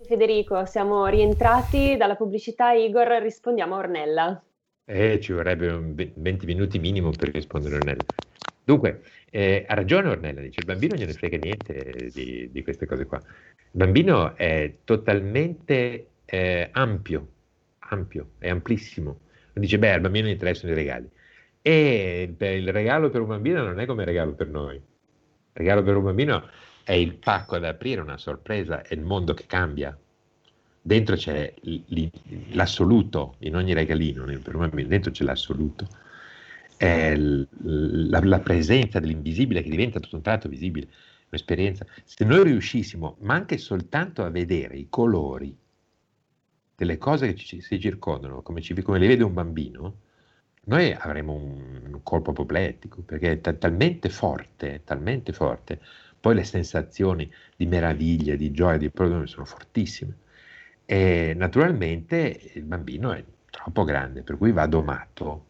Federico, 0.05 0.67
siamo 0.67 1.07
rientrati 1.07 1.97
dalla 1.97 2.15
pubblicità. 2.15 2.73
Igor, 2.73 3.07
rispondiamo 3.23 3.75
a 3.75 3.79
Ornella. 3.79 4.45
Eh, 4.85 5.19
ci 5.21 5.33
vorrebbe 5.33 6.13
20 6.15 6.47
minuti 6.47 6.79
minimo 6.79 7.11
per 7.11 7.31
rispondere 7.31 7.75
a 7.75 7.79
Ornella. 7.79 8.05
Dunque, 8.63 9.03
eh, 9.31 9.65
ha 9.67 9.75
ragione 9.75 10.09
Ornella, 10.09 10.41
dice 10.41 10.61
il 10.61 10.67
bambino 10.67 10.95
non 10.95 11.01
gliene 11.03 11.13
frega 11.13 11.39
niente 11.39 12.11
di, 12.13 12.49
di, 12.53 12.63
queste 12.63 12.87
cose 12.87 13.07
qua. 13.07 13.19
Il 13.19 13.71
bambino 13.73 14.37
è 14.37 14.77
totalmente 14.85 16.09
eh, 16.27 16.69
ampio, 16.73 17.29
ampio, 17.79 18.33
è 18.39 18.51
amplissimo. 18.51 19.21
Dice, 19.55 19.79
beh, 19.79 19.93
al 19.93 20.01
bambino 20.01 20.29
interessano 20.29 20.73
i 20.73 20.77
regali. 20.77 21.09
E 21.63 22.35
il 22.39 22.73
regalo 22.73 23.09
per 23.09 23.23
un 23.23 23.29
bambino 23.29 23.63
non 23.63 23.81
è 23.81 23.87
come 23.87 24.05
regalo 24.05 24.35
per 24.35 24.49
noi. 24.49 24.75
Il 24.77 24.83
regalo 25.53 25.83
per 25.83 25.97
un 25.97 26.05
bambino 26.05 26.49
è 26.85 26.93
il 26.93 27.15
pacco 27.15 27.59
da 27.59 27.71
aprire, 27.71 28.01
una 28.01 28.19
sorpresa, 28.19 28.83
è 28.83 28.95
il 28.95 29.01
mondo 29.01 29.35
che 29.35 29.47
cambia. 29.47 29.99
Dentro 30.81 31.17
c'è 31.17 31.55
l'assoluto, 32.51 33.37
in 33.39 33.57
ogni 33.57 33.73
regalino, 33.73 34.27
dentro 34.27 35.11
c'è 35.11 35.25
l'assoluto. 35.25 35.89
È 36.77 37.17
la, 37.17 38.21
la 38.23 38.41
presenza 38.41 39.01
dell'invisibile 39.01 39.63
che 39.63 39.71
diventa 39.71 39.99
tutto 39.99 40.17
un 40.17 40.23
tratto 40.23 40.49
visibile, 40.49 40.89
un'esperienza. 41.29 41.87
Se 42.05 42.25
noi 42.25 42.45
riuscissimo, 42.45 43.17
ma 43.21 43.35
anche 43.35 43.57
soltanto 43.57 44.23
a 44.23 44.29
vedere 44.29 44.77
i 44.77 44.89
colori 44.91 45.57
delle 46.77 46.99
cose 46.99 47.29
che 47.29 47.35
ci 47.37 47.61
si 47.61 47.81
circondano, 47.81 48.43
come, 48.43 48.61
ci, 48.61 48.75
come 48.83 48.99
le 48.99 49.07
vede 49.07 49.25
un 49.25 49.33
bambino, 49.33 50.01
noi 50.65 50.93
avremo 50.93 51.33
un, 51.33 51.81
un 51.93 52.03
colpo 52.03 52.31
apoplettico, 52.31 53.03
perché 53.03 53.33
è 53.33 53.41
t- 53.41 53.57
talmente 53.59 54.09
forte, 54.09 54.83
talmente 54.85 55.33
forte, 55.33 55.81
poi 56.25 56.37
le 56.37 56.45
sensazioni 56.45 57.31
di 57.55 57.67
meraviglia, 57.67 58.35
di 58.35 58.51
gioia, 58.51 58.79
di 58.79 58.89
produzione 58.89 59.27
sono 59.27 59.45
fortissime. 59.45 60.17
E 60.87 61.35
naturalmente 61.37 62.51
il 62.55 62.63
bambino 62.63 63.13
è 63.13 63.23
troppo 63.51 63.85
grande, 63.85 64.23
per 64.23 64.39
cui 64.39 64.51
va 64.51 64.65
domato. 64.65 65.45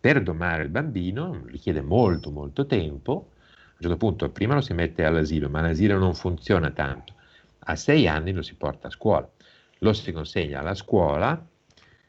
Per 0.00 0.20
domare 0.20 0.64
il 0.64 0.70
bambino 0.70 1.44
richiede 1.46 1.82
molto, 1.82 2.32
molto 2.32 2.66
tempo. 2.66 3.12
A 3.12 3.74
un 3.74 3.76
certo 3.78 3.96
punto, 3.96 4.28
prima 4.30 4.54
lo 4.54 4.60
si 4.60 4.72
mette 4.72 5.04
all'asilo, 5.04 5.48
ma 5.48 5.60
l'asilo 5.60 5.98
non 5.98 6.16
funziona 6.16 6.72
tanto. 6.72 7.12
A 7.60 7.76
sei 7.76 8.08
anni 8.08 8.32
lo 8.32 8.42
si 8.42 8.56
porta 8.56 8.88
a 8.88 8.90
scuola, 8.90 9.30
lo 9.78 9.92
si 9.92 10.10
consegna 10.10 10.58
alla 10.58 10.74
scuola 10.74 11.46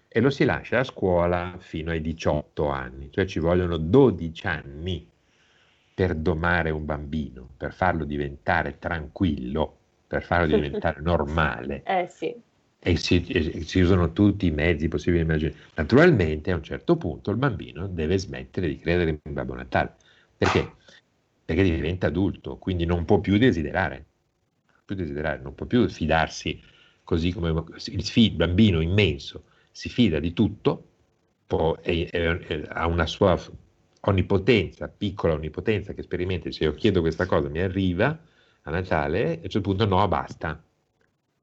e 0.07 0.19
lo 0.19 0.31
si 0.31 0.45
lascia 0.45 0.79
a 0.79 0.83
scuola 0.83 1.57
fino 1.59 1.91
ai 1.91 2.01
18 2.01 2.69
anni, 2.69 3.11
cioè 3.11 3.25
ci 3.25 3.37
vogliono 3.37 3.77
12 3.77 4.47
anni 4.47 5.08
per 5.99 6.15
domare 6.15 6.69
un 6.69 6.85
bambino, 6.85 7.49
per 7.57 7.73
farlo 7.73 8.05
diventare 8.05 8.77
tranquillo, 8.79 9.75
per 10.07 10.23
farlo 10.23 10.45
diventare 10.55 11.01
normale. 11.01 11.83
Eh 11.83 12.07
sì. 12.09 12.33
E 12.81 12.95
si, 12.95 13.21
e 13.25 13.63
si, 13.63 13.81
usano 13.81 14.13
tutti 14.13 14.45
i 14.45 14.51
mezzi 14.51 14.87
possibili 14.87 15.19
e 15.19 15.23
immaginabili. 15.23 15.61
Naturalmente 15.75 16.51
a 16.51 16.55
un 16.55 16.63
certo 16.63 16.95
punto 16.95 17.31
il 17.31 17.35
bambino 17.35 17.85
deve 17.87 18.17
smettere 18.17 18.69
di 18.69 18.79
credere 18.79 19.19
in 19.21 19.33
Babbo 19.33 19.55
Natale. 19.55 19.95
Perché? 20.37 20.71
Perché 21.43 21.63
diventa 21.63 22.07
adulto, 22.07 22.55
quindi 22.55 22.85
non 22.85 23.03
può 23.03 23.19
più 23.19 23.37
desiderare, 23.37 24.05
più 24.85 24.95
desiderare 24.95 25.41
non 25.41 25.53
può 25.53 25.65
più 25.65 25.89
fidarsi 25.89 26.61
così 27.03 27.33
come 27.33 27.49
il 27.49 28.31
bambino 28.35 28.79
immenso 28.79 29.43
si 29.69 29.89
fida 29.89 30.19
di 30.19 30.31
tutto, 30.31 30.85
può, 31.45 31.75
e, 31.81 32.07
e, 32.09 32.63
ha 32.69 32.87
una 32.87 33.05
sua 33.05 33.37
onnipotenza, 34.01 34.87
piccola 34.87 35.33
onnipotenza 35.33 35.93
che 35.93 36.01
sperimenti, 36.01 36.51
se 36.51 36.63
io 36.65 36.73
chiedo 36.73 37.01
questa 37.01 37.25
cosa 37.25 37.49
mi 37.49 37.59
arriva 37.59 38.17
a 38.63 38.71
Natale, 38.71 39.23
a 39.23 39.29
un 39.29 39.41
certo 39.41 39.61
punto 39.61 39.85
no, 39.85 40.07
basta. 40.07 40.61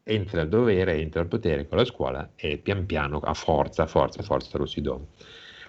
Entra 0.09 0.43
il 0.43 0.49
dovere, 0.49 0.95
entra 0.95 1.21
il 1.21 1.27
potere 1.27 1.67
con 1.67 1.79
la 1.79 1.85
scuola 1.85 2.31
e 2.37 2.59
pian 2.59 2.87
piano, 2.87 3.19
a 3.19 3.35
forza, 3.35 3.83
a 3.83 3.87
forza, 3.87 4.21
a 4.21 4.25
forza 4.25 4.57
lo 4.57 4.67
si 4.67 4.81
doma. 4.81 5.05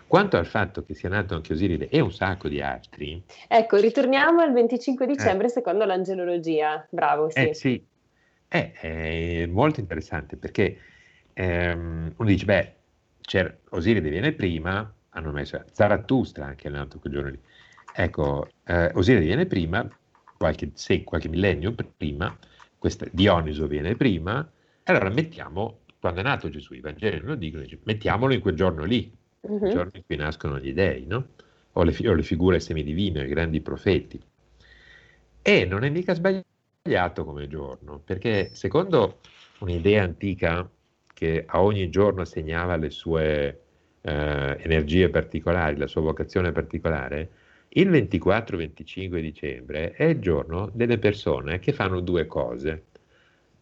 Quanto 0.05 0.37
al 0.37 0.45
fatto 0.45 0.83
che 0.83 0.93
sia 0.93 1.09
nato 1.09 1.35
anche 1.35 1.53
Osiride 1.53 1.89
e 1.89 1.99
un 1.99 2.13
sacco 2.13 2.47
di 2.47 2.61
altri. 2.61 3.21
Ecco, 3.47 3.77
ritorniamo 3.77 4.41
al 4.41 4.53
25 4.53 5.05
dicembre 5.05 5.47
eh. 5.47 5.49
secondo 5.49 5.83
l'angelologia. 5.83 6.87
Bravo, 6.89 7.29
sì. 7.29 7.39
Eh, 7.39 7.53
sì. 7.53 7.85
Eh, 8.47 8.71
è 8.71 9.45
molto 9.47 9.81
interessante 9.81 10.37
perché 10.37 10.77
ehm, 11.33 12.13
uno 12.15 12.29
dice, 12.29 12.45
beh, 12.45 12.73
Osiride 13.71 14.09
viene 14.09 14.31
prima, 14.31 14.89
hanno 15.17 15.31
messo 15.31 15.63
Zarathustra 15.71 16.45
anche 16.45 16.67
è 16.67 16.71
nato 16.71 16.99
quel 16.99 17.13
giorno 17.13 17.29
lì. 17.29 17.39
Ecco, 17.93 18.47
eh, 18.65 18.91
Osiride 18.93 19.25
viene 19.25 19.45
prima, 19.47 19.87
qualche, 20.37 20.71
sì, 20.75 21.03
qualche 21.03 21.29
millennio 21.29 21.73
prima, 21.97 22.37
questa, 22.77 23.07
Dioniso 23.11 23.67
viene 23.67 23.95
prima, 23.95 24.47
e 24.83 24.91
allora 24.91 25.09
mettiamo, 25.09 25.79
quando 25.99 26.19
è 26.19 26.23
nato 26.23 26.49
Gesù, 26.49 26.75
i 26.75 26.79
Vangeli 26.79 27.19
lo 27.19 27.35
dicono, 27.35 27.65
mettiamolo 27.83 28.33
in 28.33 28.39
quel 28.39 28.55
giorno 28.55 28.83
lì, 28.83 29.11
uh-huh. 29.41 29.65
il 29.65 29.71
giorno 29.71 29.91
in 29.93 30.03
cui 30.05 30.15
nascono 30.15 30.59
gli 30.59 30.73
dei, 30.73 31.07
no? 31.07 31.29
o, 31.73 31.83
le, 31.83 31.95
o 32.07 32.13
le 32.13 32.23
figure 32.23 32.59
semidivine, 32.59 33.25
i 33.25 33.29
grandi 33.29 33.61
profeti. 33.61 34.21
E 35.41 35.65
non 35.65 35.83
è 35.83 35.89
mica 35.89 36.13
sbagliato 36.13 37.25
come 37.25 37.47
giorno, 37.47 37.99
perché 37.99 38.51
secondo 38.53 39.21
un'idea 39.59 40.03
antica 40.03 40.69
che 41.11 41.45
a 41.47 41.63
ogni 41.63 41.89
giorno 41.89 42.23
segnava 42.25 42.75
le 42.75 42.91
sue 42.91 43.61
eh, 44.07 44.57
energie 44.61 45.09
particolari, 45.09 45.75
la 45.77 45.87
sua 45.87 46.01
vocazione 46.01 46.51
particolare, 46.53 47.29
Il 47.69 47.89
24-25 47.89 49.19
dicembre 49.19 49.91
è 49.91 50.05
il 50.05 50.19
giorno 50.19 50.69
delle 50.73 50.97
persone 50.97 51.59
che 51.59 51.73
fanno 51.73 51.99
due 51.99 52.25
cose 52.25 52.85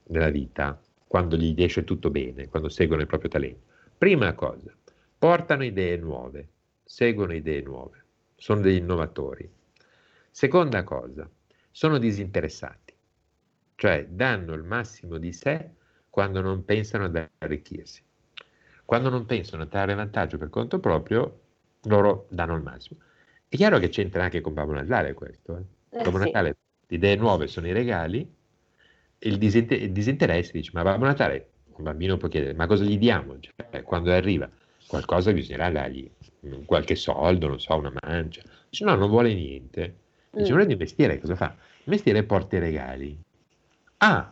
nella 0.10 0.30
vita, 0.30 0.80
quando 1.08 1.36
gli 1.36 1.56
riesce 1.56 1.84
tutto 1.84 2.12
bene, 2.12 2.48
quando 2.48 2.70
seguono 2.70 3.02
il 3.02 3.08
proprio 3.08 3.30
talento. 3.32 3.74
Prima 3.98 4.32
cosa, 4.34 4.72
portano 5.18 5.64
idee 5.64 5.98
nuove, 5.98 6.48
seguono 6.84 7.34
idee 7.34 7.62
nuove, 7.64 8.04
sono 8.36 8.62
degli 8.62 8.78
innovatori. 8.78 9.50
Seconda 10.30 10.84
cosa, 10.84 11.28
sono 11.72 11.98
disinteressati, 11.98 12.94
cioè 13.74 14.06
danno 14.08 14.54
il 14.54 14.64
massimo 14.64 15.18
di 15.18 15.34
sé 15.34 15.72
quando 16.12 16.42
non 16.42 16.64
pensano 16.64 17.06
ad 17.06 17.28
arricchirsi. 17.40 18.05
Quando 18.86 19.10
non 19.10 19.26
pensano 19.26 19.64
a 19.64 19.66
trarre 19.66 19.96
vantaggio 19.96 20.38
per 20.38 20.50
conto 20.50 20.80
proprio, 20.80 21.40
loro 21.84 22.28
danno 22.30 22.56
il 22.56 22.62
massimo. 22.62 23.00
È 23.48 23.56
chiaro 23.56 23.80
che 23.80 23.90
c'entra 23.90 24.24
anche 24.24 24.42
con 24.42 24.54
Babbo 24.54 24.74
Natale 24.74 25.14
questo. 25.14 25.58
Eh? 25.58 25.98
Eh, 25.98 26.04
Babbo 26.04 26.20
sì. 26.20 26.26
Natale, 26.26 26.56
le 26.88 26.96
idee 26.96 27.16
nuove 27.16 27.48
sono 27.48 27.68
i 27.68 27.72
regali, 27.74 28.32
il, 29.20 29.38
disinter- 29.38 29.82
il 29.82 29.92
disinteresse 29.92 30.52
dice, 30.52 30.72
ma 30.74 30.84
Babbo 30.84 31.06
Natale, 31.06 31.50
un 31.76 31.84
bambino 31.84 32.18
può 32.18 32.28
chiedere, 32.28 32.54
ma 32.54 32.68
cosa 32.68 32.84
gli 32.84 32.98
diamo? 32.98 33.38
Cioè, 33.40 33.82
quando 33.84 34.12
arriva 34.12 34.50
qualcosa 34.88 35.34
bisognerà 35.34 35.72
dargli 35.72 36.10
qualche 36.66 36.96
soldo, 36.96 37.48
non 37.48 37.60
so, 37.60 37.76
una 37.76 37.92
mancia. 38.04 38.44
Dice, 38.70 38.86
no, 38.86 38.94
non 38.96 39.10
vuole 39.10 39.34
niente. 39.34 39.96
Dice, 40.30 40.52
Mm. 40.52 40.56
vuole 40.56 40.66
di 40.68 40.76
mestiere, 40.76 41.20
cosa 41.20 41.36
fa? 41.36 41.56
Il 41.56 41.92
mestiere 41.92 42.24
porta 42.24 42.58
i 42.58 42.60
regali. 42.60 43.18
Ah, 43.98 44.32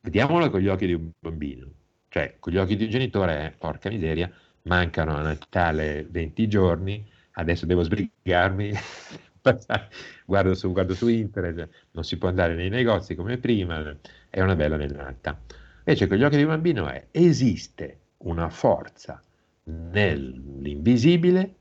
vediamolo 0.00 0.50
con 0.50 0.60
gli 0.60 0.68
occhi 0.68 0.86
di 0.86 0.94
un 0.94 1.10
bambino. 1.18 1.68
Cioè, 2.16 2.36
con 2.40 2.50
gli 2.50 2.56
occhi 2.56 2.76
di 2.76 2.84
un 2.84 2.90
genitore, 2.90 3.44
eh, 3.44 3.50
porca 3.50 3.90
miseria, 3.90 4.32
mancano 4.62 5.16
a 5.16 5.20
Natale 5.20 6.06
20 6.08 6.48
giorni, 6.48 7.06
adesso 7.32 7.66
devo 7.66 7.82
sbrigarmi, 7.82 8.72
guardo 10.24 10.54
su, 10.54 10.72
guardo 10.72 10.94
su 10.94 11.08
internet, 11.08 11.68
non 11.90 12.04
si 12.04 12.16
può 12.16 12.30
andare 12.30 12.54
nei 12.54 12.70
negozi 12.70 13.14
come 13.14 13.36
prima, 13.36 13.94
è 14.30 14.40
una 14.40 14.56
bella 14.56 14.78
neonata. 14.78 15.38
Invece 15.80 16.06
con 16.06 16.16
gli 16.16 16.24
occhi 16.24 16.36
di 16.36 16.44
un 16.44 16.48
bambino 16.48 16.88
è, 16.88 17.08
esiste 17.10 17.98
una 18.20 18.48
forza 18.48 19.22
nell'invisibile 19.64 21.54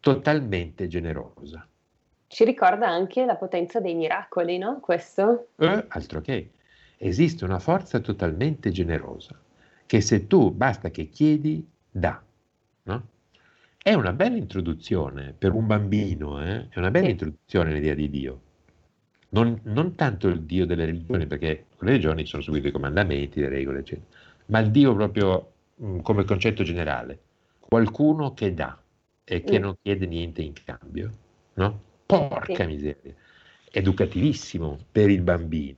totalmente 0.00 0.86
generosa. 0.86 1.66
Ci 2.26 2.44
ricorda 2.44 2.88
anche 2.88 3.24
la 3.24 3.36
potenza 3.36 3.80
dei 3.80 3.94
miracoli, 3.94 4.58
no? 4.58 4.80
Questo? 4.80 5.48
Eh, 5.56 5.86
altro 5.88 6.20
che, 6.20 6.50
esiste 6.98 7.46
una 7.46 7.58
forza 7.58 8.00
totalmente 8.00 8.70
generosa 8.70 9.38
che 9.86 10.00
se 10.00 10.26
tu 10.26 10.50
basta 10.52 10.90
che 10.90 11.08
chiedi, 11.08 11.66
dà. 11.90 12.22
no? 12.84 13.08
È 13.82 13.92
una 13.94 14.12
bella 14.12 14.36
introduzione 14.36 15.34
per 15.36 15.52
un 15.52 15.66
bambino, 15.66 16.42
eh? 16.42 16.68
è 16.68 16.78
una 16.78 16.90
bella 16.90 17.06
Sì. 17.06 17.12
introduzione 17.12 17.70
all'idea 17.70 17.94
di 17.94 18.08
Dio. 18.10 18.40
Non, 19.30 19.60
non 19.64 19.94
tanto 19.96 20.28
il 20.28 20.42
Dio 20.42 20.64
delle 20.64 20.84
religioni, 20.86 21.26
perché 21.26 21.46
le 21.46 21.88
religioni 21.90 22.24
sono 22.24 22.42
subito 22.42 22.68
i 22.68 22.70
comandamenti, 22.70 23.40
le 23.40 23.48
regole, 23.48 23.80
eccetera, 23.80 24.06
ma 24.46 24.60
il 24.60 24.70
Dio 24.70 24.94
proprio 24.94 25.52
mh, 25.76 26.00
come 26.00 26.24
concetto 26.24 26.62
generale. 26.62 27.18
Qualcuno 27.58 28.32
che 28.32 28.54
dà 28.54 28.80
e 29.24 29.42
che 29.42 29.58
Mm. 29.58 29.62
non 29.62 29.76
chiede 29.82 30.06
niente 30.06 30.42
in 30.42 30.52
cambio. 30.64 31.10
No? 31.54 31.82
Porca 32.06 32.64
Sì. 32.64 32.66
miseria. 32.66 33.14
Educativissimo 33.70 34.78
per 34.92 35.10
il 35.10 35.22
bambino. 35.22 35.76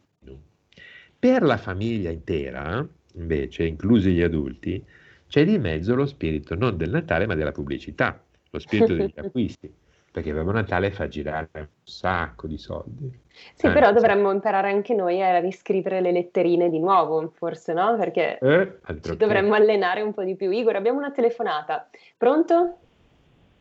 Per 1.19 1.42
la 1.42 1.57
famiglia 1.57 2.11
intera, 2.11 2.87
invece, 3.16 3.64
inclusi 3.64 4.12
gli 4.12 4.22
adulti, 4.22 4.85
c'è 5.29 5.44
di 5.44 5.59
mezzo 5.59 5.94
lo 5.94 6.07
spirito 6.07 6.55
non 6.55 6.76
del 6.76 6.90
Natale 6.90 7.26
ma 7.26 7.35
della 7.35 7.52
pubblicità, 7.52 8.22
lo 8.50 8.59
spirito 8.59 8.94
degli 8.94 9.12
acquisti, 9.16 9.72
perché 10.11 10.33
Babbo 10.33 10.52
Natale 10.52 10.90
fa 10.90 11.09
girare 11.09 11.48
un 11.52 11.66
sacco 11.83 12.46
di 12.46 12.57
soldi. 12.57 13.11
Sì, 13.55 13.68
però 13.68 13.92
dovremmo 13.92 14.33
imparare 14.33 14.70
anche 14.70 14.94
noi 14.94 15.22
a 15.22 15.38
riscrivere 15.40 16.00
le 16.00 16.12
letterine 16.12 16.70
di 16.70 16.79
nuovo, 16.79 17.33
forse, 17.35 17.72
no? 17.72 17.96
Perché 17.98 18.38
eh, 18.38 18.79
ci 18.87 19.11
che. 19.11 19.16
dovremmo 19.16 19.55
allenare 19.55 20.00
un 20.00 20.14
po' 20.14 20.24
di 20.24 20.37
più. 20.37 20.50
Igor, 20.50 20.76
abbiamo 20.76 20.98
una 20.98 21.11
telefonata. 21.11 21.88
Pronto? 22.16 22.79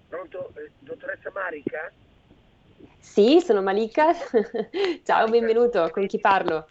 Pronto, 0.08 0.52
eh, 0.56 0.72
dottoressa 0.80 1.32
Marica? 1.34 1.92
Sì, 3.00 3.42
sono 3.42 3.62
Malika. 3.62 4.14
Ciao, 5.04 5.28
benvenuto. 5.28 5.90
Con 5.92 6.08
chi 6.08 6.20
parlo? 6.20 6.68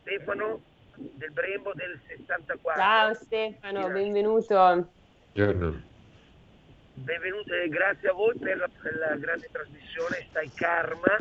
Stefano 0.00 0.60
del 0.98 1.30
Brembo 1.30 1.72
del 1.74 1.98
64. 2.06 2.80
Ciao 2.80 3.14
Stefano, 3.14 3.88
benvenuto. 3.88 4.88
Buongiorno. 5.32 5.82
Benvenuto 6.94 7.54
e 7.54 7.68
grazie 7.68 8.08
a 8.08 8.12
voi 8.12 8.36
per 8.36 8.56
la, 8.56 8.68
per 8.82 8.96
la 8.96 9.14
grande 9.14 9.48
trasmissione 9.52 10.26
Stai 10.30 10.50
Karma. 10.52 11.16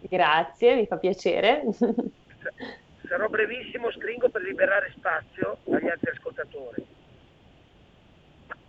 Grazie, 0.00 0.74
mi 0.74 0.86
fa 0.86 0.98
piacere. 0.98 1.62
Sarò 3.08 3.28
brevissimo, 3.28 3.90
stringo 3.90 4.28
per 4.28 4.42
liberare 4.42 4.92
spazio 4.94 5.58
agli 5.70 5.88
altri 5.88 6.10
ascoltatori. 6.10 6.86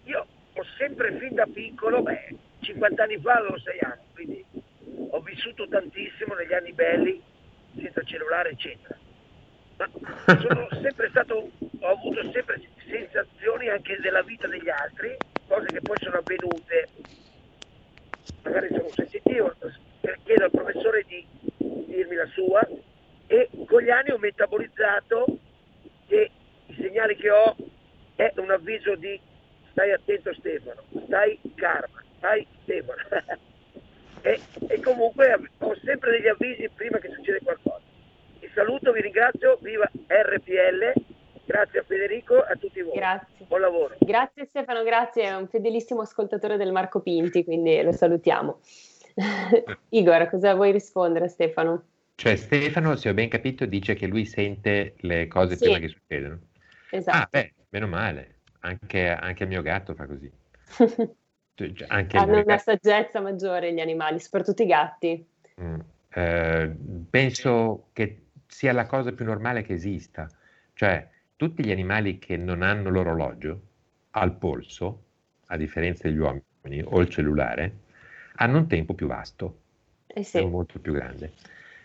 Io 0.04 0.26
ho 0.54 0.64
sempre 0.78 1.18
fin 1.18 1.36
da 1.36 1.46
piccolo, 1.46 2.02
beh, 2.02 2.36
50 2.62 3.04
anni 3.04 3.18
fa 3.18 3.34
avevo 3.34 3.60
6 3.60 3.80
anni, 3.82 4.02
quindi 4.14 4.46
ho 5.10 5.20
vissuto 5.20 5.68
tantissimo 5.68 6.34
negli 6.36 6.54
anni 6.54 6.72
belli, 6.72 7.22
senza 7.76 8.02
cellulare, 8.04 8.52
eccetera. 8.52 8.99
Sono 9.80 10.68
sempre 10.82 11.10
stato, 11.10 11.50
ho 11.80 11.88
avuto 11.88 12.32
sempre 12.32 12.62
sensazioni 12.86 13.70
anche 13.70 13.98
della 14.02 14.22
vita 14.24 14.46
degli 14.48 14.70
altri, 14.70 15.16
cose 15.48 15.72
che 15.72 15.80
poi 15.82 15.98
sono 16.00 16.18
avvenute, 16.18 16.90
magari 18.44 18.68
sono 18.70 18.90
sensitivo, 18.94 19.56
chiedo 20.24 20.44
al 20.44 20.52
professore 20.52 21.06
di 21.08 21.26
dirmi 21.58 22.16
la 22.16 22.28
sua 22.28 22.68
e 23.28 23.50
con 23.66 23.82
gli 23.82 23.90
anni 23.90 24.12
ho 24.12 24.18
metabolizzato 24.18 25.26
che 26.08 26.30
i 26.66 26.76
segnali 26.76 27.16
che 27.16 27.32
ho 27.32 27.56
è 28.16 28.34
un 28.36 28.52
avviso 28.52 28.96
di 28.96 29.20
stai 29.72 29.94
attento 29.94 30.34
Stefano, 30.34 30.84
stai 31.06 31.40
karma, 31.56 32.04
stai 32.18 32.46
Stefano. 32.64 33.02
e, 34.22 34.42
e 34.68 34.80
comunque 34.82 35.34
ho 35.60 35.76
sempre 35.84 36.12
degli 36.12 36.28
avvisi 36.28 36.70
prima 36.76 36.98
che 36.98 37.10
succeda 37.12 37.40
qualcosa. 37.42 37.89
Saluto, 38.60 38.92
vi 38.92 39.00
ringrazio, 39.00 39.58
viva 39.62 39.90
RPL, 40.08 40.92
grazie 41.46 41.80
a 41.80 41.84
Federico 41.84 42.46
e 42.46 42.52
a 42.52 42.56
tutti 42.58 42.82
voi. 42.82 42.94
Grazie. 42.94 43.46
Buon 43.48 43.62
lavoro. 43.62 43.96
Grazie 44.00 44.44
Stefano, 44.48 44.84
grazie, 44.84 45.24
è 45.24 45.34
un 45.34 45.48
fedelissimo 45.48 46.02
ascoltatore 46.02 46.58
del 46.58 46.74
Marco 46.74 47.00
Pinti, 47.00 47.46
quindi 47.46 47.82
lo 47.82 47.94
salutiamo. 47.94 48.60
Igor, 49.92 50.30
cosa 50.30 50.56
vuoi 50.56 50.74
rispondere 50.74 51.24
a 51.24 51.28
Stefano? 51.30 51.84
Cioè 52.16 52.36
Stefano, 52.36 52.98
se 52.98 53.08
ho 53.08 53.14
ben 53.14 53.30
capito, 53.30 53.66
dice 53.66 53.94
che 53.94 54.08
lui 54.08 54.26
sente 54.26 54.96
le 54.98 55.28
cose 55.28 55.56
Sì. 55.56 55.64
prima 55.64 55.80
che 55.80 55.88
succedono. 55.88 56.40
Esatto. 56.92 57.18
Ah, 57.18 57.28
beh, 57.32 57.54
meno 57.70 57.88
male. 57.88 58.40
Anche, 58.60 59.08
anche 59.08 59.44
il 59.44 59.50
mio 59.50 59.62
gatto 59.62 59.96
fa 59.96 60.06
così. 60.06 60.30
Cioè, 61.56 61.86
Anche 61.88 62.18
il 62.18 62.22
Hanno 62.24 62.42
una 62.42 62.58
saggezza 62.58 63.22
maggiore 63.22 63.74
gli 63.74 63.80
animali, 63.80 64.20
soprattutto 64.20 64.64
i 64.64 64.66
gatti. 64.66 65.26
Mm. 65.62 65.80
Eh, 66.12 66.76
penso 67.10 67.90
che 67.94 68.29
sia 68.50 68.74
la 68.74 68.88
cosa 68.88 69.14
più 69.14 69.26
normale 69.26 69.62
che 69.62 69.74
esista. 69.74 70.28
Cioè, 70.74 71.08
tutti 71.36 71.64
gli 71.64 71.72
animali 71.72 72.18
che 72.20 72.36
non 72.36 72.64
hanno 72.64 72.90
l'orologio 72.90 73.62
al 74.12 74.36
polso, 74.36 75.04
a 75.48 75.58
differenza 75.58 76.08
degli 76.08 76.18
uomini, 76.18 76.82
o 76.84 77.00
il 77.00 77.10
cellulare, 77.10 77.78
hanno 78.36 78.58
un 78.58 78.68
tempo 78.68 78.94
più 78.94 79.08
vasto, 79.08 79.60
Eh 80.08 80.24
sì, 80.24 80.44
molto 80.44 80.80
più 80.80 80.94
grande, 80.94 81.34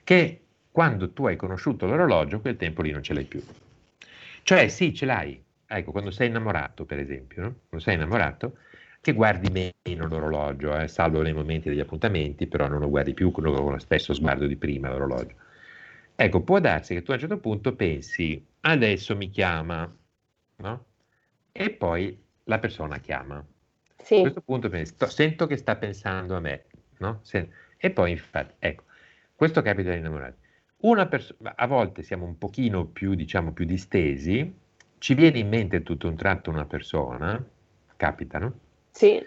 che 0.03 0.41
quando 0.71 1.11
tu 1.13 1.27
hai 1.27 1.37
conosciuto 1.37 1.87
l'orologio, 1.87 2.41
quel 2.41 2.57
tempo 2.57 2.83
lì 2.83 2.91
non 2.91 3.03
ce 3.03 3.15
l'hai 3.15 3.25
più. 3.25 3.43
Cioè, 4.43 4.69
sì, 4.69 4.95
ce 4.95 5.07
l'hai. 5.07 5.43
Ecco, 5.67 5.93
quando 5.93 6.11
sei 6.11 6.29
innamorato, 6.29 6.85
per 6.85 6.99
esempio, 6.99 7.43
no? 7.43 7.55
quando 7.69 7.85
sei 7.87 7.95
innamorato, 7.95 8.59
che 9.01 9.13
guardi 9.13 9.51
meno 9.85 10.07
l'orologio, 10.09 10.77
eh, 10.79 10.89
salvo 10.89 11.23
nei 11.23 11.33
momenti 11.33 11.69
degli 11.69 11.81
appuntamenti, 11.81 12.47
però 12.47 12.69
non 12.69 12.81
lo 12.81 12.89
guardi 12.89 13.15
più 13.15 13.31
con 13.31 13.45
lo 13.45 13.79
stesso 13.79 14.15
sguardo 14.15 14.47
di 14.47 14.57
prima 14.57 14.89
l'orologio. 14.91 15.35
Ecco, 16.17 16.43
può 16.43 16.61
darsi 16.61 16.95
che 16.95 17.03
tu 17.03 17.11
a 17.11 17.15
un 17.15 17.21
certo 17.21 17.39
punto 17.41 17.75
pensi, 17.75 18.45
adesso 18.61 19.17
mi 19.17 19.31
chiama, 19.31 19.93
no? 20.57 20.87
E 21.53 21.71
poi 21.73 22.23
la 22.45 22.59
persona 22.59 22.99
chiama. 22.99 23.37
A 23.39 23.47
sì, 23.99 24.21
questo 24.21 24.41
punto 24.43 24.69
pensi, 24.69 24.93
"Sto- 24.95 25.09
sento 25.09 25.47
che 25.47 25.57
sta 25.57 25.77
pensando 25.77 26.37
a 26.37 26.41
me, 26.41 26.67
no? 26.99 27.21
E 27.77 27.91
poi 27.91 28.11
infatti, 28.13 28.55
ecco, 28.59 28.85
questo 29.35 29.61
capita 29.63 29.91
agli 29.93 29.99
innamorati. 29.99 30.39
Una 30.83 31.07
perso- 31.09 31.37
a 31.43 31.67
volte 31.67 32.03
siamo 32.03 32.25
un 32.27 32.39
pochino 32.39 32.87
più, 32.87 33.15
diciamo, 33.15 33.53
più 33.53 33.65
distesi, 33.65 34.55
ci 34.99 35.15
viene 35.15 35.39
in 35.39 35.49
mente 35.49 35.83
tutto 35.83 36.09
un 36.09 36.17
tratto 36.17 36.51
una 36.51 36.67
persona, 36.67 37.45
capita, 37.97 38.39
no? 38.39 38.61
sì, 38.95 39.21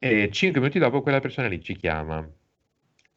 E 0.00 0.28
cinque 0.32 0.60
minuti 0.60 0.78
dopo 0.78 1.02
quella 1.02 1.20
persona 1.20 1.46
lì 1.48 1.60
ci 1.62 1.76
chiama. 1.76 2.28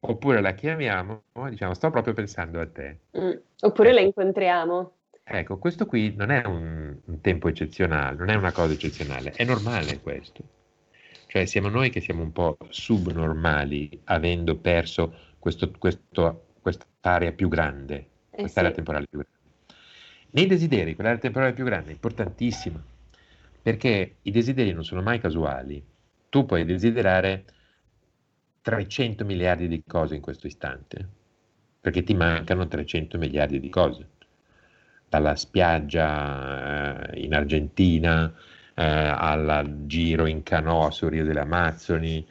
Oppure 0.03 0.41
la 0.41 0.53
chiamiamo 0.53 1.23
e 1.45 1.49
diciamo, 1.51 1.73
sto 1.75 1.91
proprio 1.91 2.13
pensando 2.13 2.59
a 2.59 2.67
te. 2.67 2.97
Mm. 3.17 3.31
Oppure 3.61 3.89
Ecco. 3.89 3.99
la 3.99 4.05
incontriamo. 4.05 4.93
Ecco, 5.23 5.57
questo 5.59 5.85
qui 5.85 6.13
non 6.15 6.31
è 6.31 6.43
un, 6.45 6.97
un 7.05 7.21
tempo 7.21 7.47
eccezionale, 7.47 8.17
non 8.17 8.29
è 8.29 8.35
una 8.35 8.51
cosa 8.51 8.73
eccezionale, 8.73 9.31
è 9.31 9.45
normale 9.45 9.99
questo. 9.99 10.43
Cioè 11.27 11.45
siamo 11.45 11.69
noi 11.69 11.89
che 11.91 12.01
siamo 12.01 12.23
un 12.23 12.31
po' 12.31 12.57
subnormali 12.69 14.01
avendo 14.05 14.57
perso 14.57 15.13
questo, 15.39 15.71
questo, 15.77 16.47
quest'area 16.61 17.31
più 17.31 17.47
grande, 17.47 18.07
Eh 18.31 18.39
quest'area 18.39 18.71
sì. 18.71 18.75
temporale 18.75 19.05
più 19.09 19.19
grande. 19.19 19.39
Nei 20.31 20.47
desideri, 20.47 20.95
quell'area 20.95 21.19
temporale 21.19 21.53
più 21.53 21.63
grande 21.63 21.89
è 21.89 21.93
importantissima, 21.93 22.83
perché 23.61 24.15
i 24.23 24.31
desideri 24.31 24.73
non 24.73 24.83
sono 24.83 25.01
mai 25.01 25.19
casuali. 25.19 25.81
Tu 26.27 26.45
puoi 26.45 26.65
desiderare 26.65 27.45
300 28.61 29.25
miliardi 29.25 29.67
di 29.67 29.83
cose 29.85 30.15
in 30.15 30.21
questo 30.21 30.47
istante, 30.47 31.07
perché 31.79 32.03
ti 32.03 32.13
mancano 32.13 32.67
300 32.67 33.17
miliardi 33.17 33.59
di 33.59 33.69
cose. 33.69 34.07
Dalla 35.09 35.35
spiaggia 35.35 37.09
eh, 37.11 37.21
in 37.23 37.33
Argentina 37.33 38.33
eh, 38.73 38.83
al 38.83 39.83
giro 39.85 40.25
in 40.25 40.41
canoa 40.43 40.89
sul 40.91 41.09
Rio 41.09 41.25
delle 41.25 41.41
Amazzoni, 41.41 42.25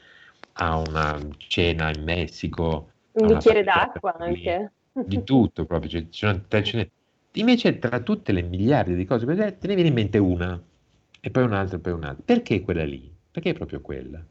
a 0.55 0.77
una 0.79 1.19
cena 1.37 1.91
in 1.95 2.03
Messico, 2.03 2.93
Un 3.13 3.27
bicchiere 3.29 3.63
d'acqua 3.63 4.15
lì, 4.25 4.45
anche. 4.45 4.73
di 5.03 5.23
tutto 5.25 5.67
proprio. 5.67 5.91
cioè, 5.91 6.03
ci 6.09 6.27
sono- 6.27 6.45
te- 6.47 6.63
ce 6.65 6.77
ne- 6.77 6.91
Invece 7.35 7.79
tra 7.79 8.01
tutte 8.01 8.33
le 8.33 8.43
miliardi 8.43 8.95
di 8.97 9.05
cose, 9.05 9.25
te 9.25 9.67
ne 9.69 9.75
viene 9.75 9.89
in 9.89 9.95
mente 9.95 10.19
una, 10.19 10.61
e 11.21 11.31
poi 11.31 11.45
un'altra, 11.45 11.77
e 11.77 11.81
poi 11.81 11.93
un'altra. 11.93 12.23
Perché 12.25 12.61
quella 12.63 12.85
lì? 12.85 13.13
Perché 13.31 13.51
è 13.51 13.55
proprio 13.55 13.81
quella? 13.81 14.25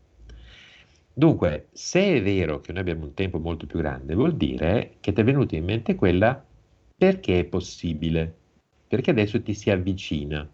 Dunque, 1.19 1.67
se 1.73 2.15
è 2.15 2.23
vero 2.23 2.61
che 2.61 2.71
noi 2.71 2.79
abbiamo 2.79 3.03
un 3.03 3.13
tempo 3.13 3.39
molto 3.39 3.65
più 3.65 3.77
grande, 3.79 4.15
vuol 4.15 4.37
dire 4.37 4.95
che 5.01 5.11
ti 5.11 5.19
è 5.19 5.23
venuta 5.25 5.57
in 5.57 5.65
mente 5.65 5.93
quella 5.95 6.41
perché 6.95 7.39
è 7.39 7.43
possibile, 7.43 8.33
perché 8.87 9.11
adesso 9.11 9.41
ti 9.41 9.53
si 9.53 9.69
avvicina, 9.69 10.49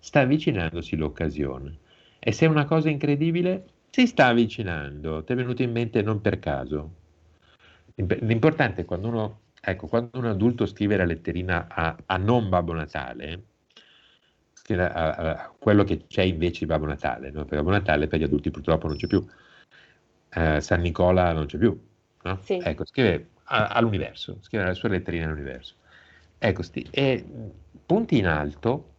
sta 0.00 0.18
avvicinandosi 0.22 0.96
l'occasione. 0.96 1.78
E 2.18 2.32
se 2.32 2.46
è 2.46 2.48
una 2.48 2.64
cosa 2.64 2.90
incredibile, 2.90 3.64
si 3.90 4.08
sta 4.08 4.26
avvicinando, 4.26 5.22
ti 5.22 5.34
è 5.34 5.36
venuto 5.36 5.62
in 5.62 5.70
mente 5.70 6.02
non 6.02 6.20
per 6.20 6.40
caso. 6.40 6.94
L'imp- 7.94 8.20
L'importante 8.22 8.80
è 8.82 8.84
quando 8.84 9.06
uno, 9.06 9.40
ecco, 9.60 9.86
quando 9.86 10.18
un 10.18 10.26
adulto 10.26 10.66
scrive 10.66 10.96
la 10.96 11.04
letterina 11.04 11.68
a, 11.68 11.96
a 12.06 12.16
non 12.16 12.48
Babbo 12.48 12.72
Natale, 12.72 13.42
a- 14.70 15.14
a 15.14 15.54
quello 15.58 15.84
che 15.84 16.06
c'è 16.06 16.22
invece 16.22 16.60
di 16.60 16.66
Babbo 16.66 16.86
Natale, 16.86 17.30
no? 17.30 17.44
perché 17.44 17.56
Babbo 17.56 17.70
Natale 17.70 18.06
per 18.06 18.18
gli 18.20 18.24
adulti 18.24 18.50
purtroppo 18.50 18.86
non 18.88 18.96
c'è 18.96 19.06
più, 19.06 19.24
Eh, 20.30 20.60
San 20.60 20.80
Nicola 20.80 21.32
non 21.32 21.46
c'è 21.46 21.58
più, 21.58 21.78
no? 22.22 22.38
Sì. 22.42 22.60
ecco, 22.62 22.84
scrive 22.84 23.30
a- 23.44 23.68
all'universo, 23.68 24.38
scrive 24.40 24.64
la 24.64 24.74
sua 24.74 24.88
letterina 24.90 25.26
all'universo. 25.26 25.74
Ecco, 26.38 26.62
sti- 26.62 26.86
e 26.90 27.24
punti 27.84 28.18
in 28.18 28.26
alto, 28.26 28.94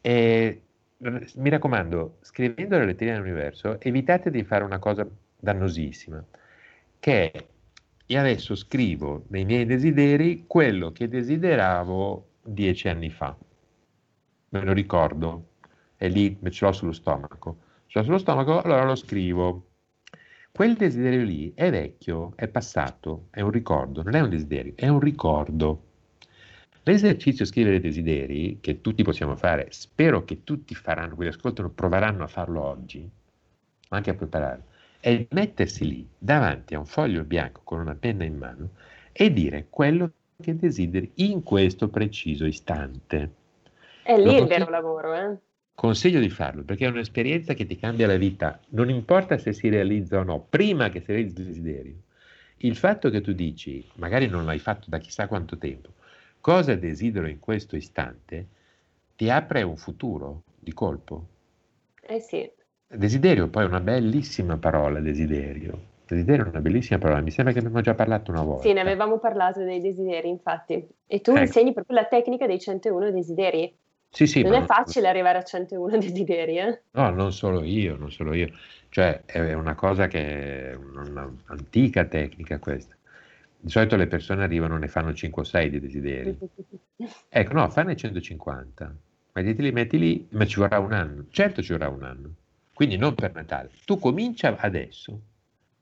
e 0.00 0.62
mi 0.98 1.48
raccomando, 1.48 2.18
scrivendo 2.20 2.76
la 2.78 2.84
letterina 2.84 3.16
all'universo, 3.16 3.80
evitate 3.80 4.30
di 4.30 4.44
fare 4.44 4.64
una 4.64 4.78
cosa 4.78 5.06
dannosissima, 5.38 6.24
che 6.98 7.46
io 8.06 8.18
adesso 8.20 8.54
scrivo 8.54 9.24
nei 9.28 9.44
miei 9.44 9.64
desideri 9.64 10.44
quello 10.46 10.92
che 10.92 11.08
desideravo 11.08 12.28
dieci 12.42 12.88
anni 12.88 13.10
fa. 13.10 13.36
Me 14.50 14.64
lo 14.64 14.72
ricordo, 14.72 15.52
è 15.96 16.08
lì, 16.08 16.38
ce 16.50 16.64
l'ho 16.64 16.72
sullo 16.72 16.92
stomaco. 16.92 17.56
Ce 17.86 17.98
l'ho 17.98 18.04
sullo 18.04 18.18
stomaco, 18.18 18.60
allora 18.60 18.84
lo 18.84 18.94
scrivo. 18.94 19.71
Quel 20.54 20.74
desiderio 20.74 21.24
lì 21.24 21.50
è 21.54 21.70
vecchio, 21.70 22.34
è 22.36 22.46
passato, 22.46 23.28
è 23.30 23.40
un 23.40 23.50
ricordo, 23.50 24.02
non 24.02 24.14
è 24.14 24.20
un 24.20 24.28
desiderio, 24.28 24.74
è 24.76 24.86
un 24.86 25.00
ricordo. 25.00 25.84
L'esercizio 26.82 27.46
scrivere 27.46 27.80
desideri, 27.80 28.58
che 28.60 28.82
tutti 28.82 29.02
possiamo 29.02 29.34
fare, 29.34 29.68
spero 29.70 30.24
che 30.24 30.44
tutti 30.44 30.74
faranno, 30.74 31.14
quelli 31.14 31.30
che 31.30 31.36
ascoltano, 31.36 31.70
proveranno 31.70 32.24
a 32.24 32.26
farlo 32.26 32.62
oggi, 32.62 33.00
ma 33.88 33.96
anche 33.96 34.10
a 34.10 34.14
prepararlo, 34.14 34.64
è 35.00 35.26
mettersi 35.30 35.86
lì 35.88 36.06
davanti 36.18 36.74
a 36.74 36.80
un 36.80 36.86
foglio 36.86 37.24
bianco 37.24 37.62
con 37.64 37.80
una 37.80 37.94
penna 37.94 38.24
in 38.24 38.36
mano 38.36 38.68
e 39.10 39.32
dire 39.32 39.68
quello 39.70 40.12
che 40.38 40.54
desideri 40.54 41.12
in 41.14 41.42
questo 41.42 41.88
preciso 41.88 42.44
istante. 42.44 43.30
È 44.02 44.18
lì 44.18 44.36
il 44.36 44.46
vero 44.46 44.68
lavoro, 44.68 45.14
eh? 45.14 45.36
Consiglio 45.74 46.20
di 46.20 46.28
farlo 46.28 46.62
perché 46.62 46.84
è 46.86 46.88
un'esperienza 46.90 47.54
che 47.54 47.66
ti 47.66 47.76
cambia 47.76 48.06
la 48.06 48.16
vita, 48.16 48.60
non 48.70 48.90
importa 48.90 49.38
se 49.38 49.52
si 49.52 49.68
realizza 49.68 50.18
o 50.18 50.22
no, 50.22 50.46
prima 50.48 50.90
che 50.90 51.00
si 51.00 51.06
realizzi 51.12 51.40
il 51.40 51.46
desiderio. 51.46 51.94
Il 52.58 52.76
fatto 52.76 53.10
che 53.10 53.20
tu 53.20 53.32
dici, 53.32 53.84
magari 53.96 54.28
non 54.28 54.44
l'hai 54.44 54.58
fatto 54.60 54.88
da 54.88 54.98
chissà 54.98 55.26
quanto 55.26 55.58
tempo, 55.58 55.90
cosa 56.40 56.74
desidero 56.74 57.26
in 57.26 57.40
questo 57.40 57.74
istante, 57.76 58.46
ti 59.16 59.30
apre 59.30 59.62
un 59.62 59.76
futuro 59.76 60.42
di 60.58 60.72
colpo. 60.72 61.26
Eh 62.00 62.20
sì. 62.20 62.48
Desiderio 62.86 63.48
poi 63.48 63.64
è 63.64 63.66
una 63.66 63.80
bellissima 63.80 64.58
parola, 64.58 65.00
desiderio. 65.00 65.90
Desiderio 66.06 66.44
è 66.44 66.48
una 66.48 66.60
bellissima 66.60 66.98
parola, 66.98 67.20
mi 67.22 67.30
sembra 67.30 67.52
che 67.52 67.60
abbiamo 67.60 67.80
già 67.80 67.94
parlato 67.94 68.30
una 68.30 68.42
volta. 68.42 68.62
Sì, 68.62 68.72
ne 68.74 68.80
avevamo 68.80 69.18
parlato 69.18 69.64
dei 69.64 69.80
desideri, 69.80 70.28
infatti. 70.28 70.86
E 71.06 71.20
tu 71.20 71.30
Ecco. 71.30 71.40
insegni 71.40 71.72
proprio 71.72 71.96
la 71.96 72.06
tecnica 72.06 72.46
dei 72.46 72.60
101 72.60 73.10
desideri. 73.10 73.74
Sì, 74.14 74.26
sì, 74.26 74.42
non 74.42 74.52
è 74.52 74.64
facile 74.66 75.08
arrivare 75.08 75.38
a 75.38 75.42
101 75.42 75.96
desideri, 75.96 76.58
eh? 76.58 76.82
No, 76.90 77.08
non 77.08 77.32
solo 77.32 77.62
io, 77.62 77.96
non 77.96 78.10
solo 78.12 78.34
io. 78.34 78.52
Cioè, 78.90 79.22
è 79.24 79.54
una 79.54 79.74
cosa 79.74 80.06
che 80.06 80.72
è 80.72 80.74
un'antica 80.74 82.04
tecnica 82.04 82.58
questa. 82.58 82.94
Di 83.58 83.70
solito 83.70 83.96
le 83.96 84.06
persone 84.06 84.44
arrivano 84.44 84.76
e 84.76 84.80
ne 84.80 84.88
fanno 84.88 85.14
5 85.14 85.40
o 85.40 85.44
6 85.44 85.70
di 85.70 85.80
desideri. 85.80 86.38
Ecco, 87.28 87.52
no, 87.54 87.68
fanne 87.70 87.96
150. 87.96 88.94
Mettili, 89.32 89.72
metti 89.72 89.98
lì, 89.98 90.28
ma 90.32 90.44
ci 90.44 90.60
vorrà 90.60 90.78
un 90.78 90.92
anno. 90.92 91.24
Certo 91.30 91.62
ci 91.62 91.72
vorrà 91.72 91.88
un 91.88 92.02
anno. 92.04 92.34
Quindi 92.74 92.96
non 92.96 93.14
per 93.14 93.32
Natale. 93.32 93.70
Tu 93.84 93.98
comincia 93.98 94.54
adesso. 94.58 95.18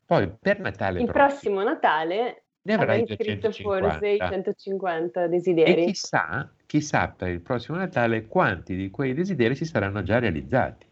Poi 0.06 0.30
per 0.40 0.60
Natale 0.60 1.00
Il 1.00 1.06
prossimo 1.06 1.56
prossimo 1.56 1.62
Natale 1.62 2.44
ne 2.62 2.74
avrai 2.74 3.04
scritto 3.06 3.48
250. 3.48 3.90
forse 3.90 4.08
i 4.08 4.18
150 4.18 5.24
E 5.24 5.28
desideri. 5.28 5.84
chissà, 5.86 6.52
chissà 6.66 7.08
per 7.08 7.28
il 7.28 7.40
prossimo 7.40 7.78
Natale 7.78 8.26
quanti 8.26 8.76
di 8.76 8.90
quei 8.90 9.14
desideri 9.14 9.54
si 9.54 9.64
saranno 9.64 10.02
già 10.02 10.18
realizzati. 10.18 10.86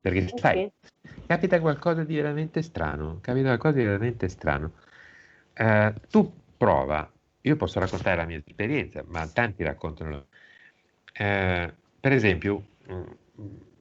Perché 0.00 0.24
Eh 0.24 0.38
sai, 0.38 0.72
sì. 0.80 1.08
capita 1.26 1.60
qualcosa 1.60 2.04
di 2.04 2.14
veramente 2.14 2.62
strano, 2.62 3.18
capita 3.20 3.46
qualcosa 3.46 3.78
di 3.78 3.84
veramente 3.84 4.28
strano. 4.28 4.72
Eh, 5.54 5.92
tu 6.10 6.32
prova, 6.56 7.10
io 7.40 7.56
posso 7.56 7.80
raccontare 7.80 8.16
la 8.16 8.24
mia 8.24 8.40
esperienza, 8.44 9.02
ma 9.08 9.26
tanti 9.26 9.64
raccontano. 9.64 10.26
Eh, 11.12 11.72
per 11.98 12.12
esempio, 12.12 12.64
mm, 12.92 13.02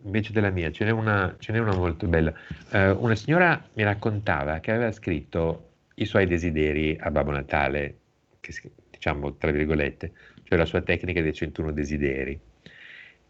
invece 0.03 0.31
della 0.33 0.49
mia, 0.49 0.71
ce 0.71 0.85
n'è 0.85 0.91
una, 0.91 1.35
ce 1.37 1.51
n'è 1.51 1.59
una 1.59 1.75
molto 1.75 2.07
bella. 2.07 2.33
Eh, 2.71 2.89
una 2.91 3.15
signora 3.15 3.63
mi 3.73 3.83
raccontava 3.83 4.59
che 4.59 4.71
aveva 4.71 4.91
scritto 4.91 5.74
i 5.95 6.05
suoi 6.05 6.25
desideri 6.27 6.97
a 6.99 7.11
Babbo 7.11 7.31
Natale, 7.31 7.97
che 8.39 8.53
diciamo 8.89 9.35
tra 9.35 9.51
virgolette, 9.51 10.11
cioè 10.43 10.57
la 10.57 10.65
sua 10.65 10.81
tecnica 10.81 11.21
dei 11.21 11.33
101 11.33 11.71
desideri. 11.71 12.39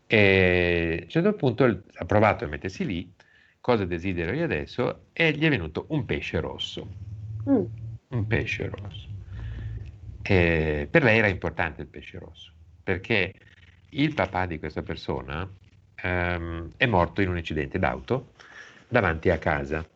E 0.07 0.97
a 0.99 1.03
un 1.03 1.09
certo 1.09 1.33
punto 1.33 1.83
ha 1.93 2.05
provato 2.05 2.45
a 2.45 2.47
mettersi 2.47 2.85
lì, 2.85 3.11
cosa 3.59 3.85
desidero 3.85 4.33
io 4.33 4.43
adesso, 4.43 5.07
e 5.13 5.31
gli 5.31 5.43
è 5.43 5.49
venuto 5.49 5.85
un 5.89 6.05
pesce 6.05 6.39
rosso. 6.39 6.87
Mm. 7.49 7.63
Un 8.09 8.27
pesce 8.27 8.69
rosso. 8.69 9.09
E 10.21 10.87
per 10.89 11.03
lei 11.03 11.19
era 11.19 11.27
importante 11.27 11.81
il 11.81 11.87
pesce 11.87 12.17
rosso, 12.17 12.51
perché 12.83 13.31
il 13.89 14.13
papà 14.13 14.45
di 14.45 14.59
questa 14.59 14.81
persona 14.81 15.47
ehm, 15.95 16.71
è 16.77 16.85
morto 16.85 17.21
in 17.21 17.29
un 17.29 17.37
incidente 17.37 17.79
d'auto 17.79 18.33
davanti 18.87 19.29
a 19.29 19.37
casa. 19.37 19.87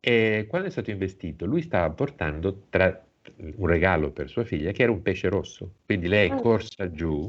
E 0.00 0.46
quando 0.48 0.68
è 0.68 0.70
stato 0.70 0.90
investito, 0.90 1.44
lui 1.44 1.62
stava 1.62 1.90
portando 1.90 2.64
tra- 2.70 3.04
un 3.36 3.66
regalo 3.66 4.10
per 4.10 4.28
sua 4.30 4.44
figlia 4.44 4.72
che 4.72 4.82
era 4.82 4.92
un 4.92 5.02
pesce 5.02 5.28
rosso. 5.28 5.74
Quindi 5.84 6.08
lei 6.08 6.28
è 6.30 6.32
Ah. 6.32 6.40
corsa 6.40 6.90
giù 6.90 7.28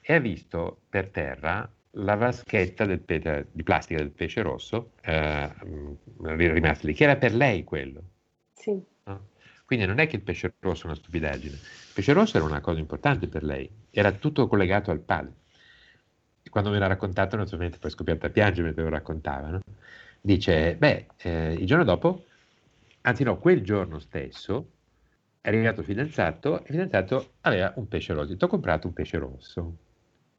e 0.00 0.14
ha 0.14 0.18
visto 0.18 0.80
per 0.88 1.08
terra 1.08 1.70
la 1.92 2.14
vaschetta 2.14 2.86
pe- 2.98 3.46
di 3.52 3.62
plastica 3.62 4.00
del 4.00 4.10
pesce 4.10 4.40
rosso 4.42 4.92
eh, 5.02 5.50
mh, 5.64 5.96
rimasta 6.36 6.86
lì, 6.86 6.94
che 6.94 7.04
era 7.04 7.16
per 7.16 7.34
lei 7.34 7.64
quello. 7.64 8.02
Sì. 8.54 8.80
no? 9.04 9.28
Quindi 9.64 9.84
non 9.84 9.98
è 9.98 10.06
che 10.06 10.16
il 10.16 10.22
pesce 10.22 10.54
rosso 10.60 10.84
è 10.84 10.86
una 10.86 10.94
stupidaggine. 10.96 11.54
Il 11.54 11.92
pesce 11.92 12.12
rosso 12.14 12.36
era 12.38 12.46
una 12.46 12.60
cosa 12.60 12.78
importante 12.78 13.26
per 13.28 13.44
lei, 13.44 13.68
era 13.90 14.12
tutto 14.12 14.46
collegato 14.48 14.90
al 14.90 15.00
padre. 15.00 15.32
Quando 16.50 16.70
me 16.70 16.78
l'ha 16.78 16.86
raccontato, 16.86 17.36
naturalmente 17.36 17.78
poi 17.78 17.90
è 17.90 17.92
scoppiata 17.92 18.26
a 18.28 18.30
piangere 18.30 18.66
mentre 18.68 18.82
lo 18.84 18.88
raccontava. 18.88 19.60
Dice, 20.28 20.76
beh, 20.76 21.06
eh, 21.22 21.52
il 21.54 21.64
giorno 21.64 21.84
dopo, 21.84 22.24
anzi 23.00 23.24
no, 23.24 23.38
quel 23.38 23.62
giorno 23.62 23.98
stesso, 23.98 24.72
è 25.40 25.48
arrivato 25.48 25.80
il 25.80 25.86
fidanzato 25.86 26.58
e 26.58 26.60
il 26.66 26.66
fidanzato 26.66 27.30
aveva 27.40 27.72
un 27.76 27.88
pesce 27.88 28.12
rosso. 28.12 28.36
Ti 28.36 28.44
ho 28.44 28.46
comprato 28.46 28.86
un 28.88 28.92
pesce 28.92 29.16
rosso. 29.16 29.76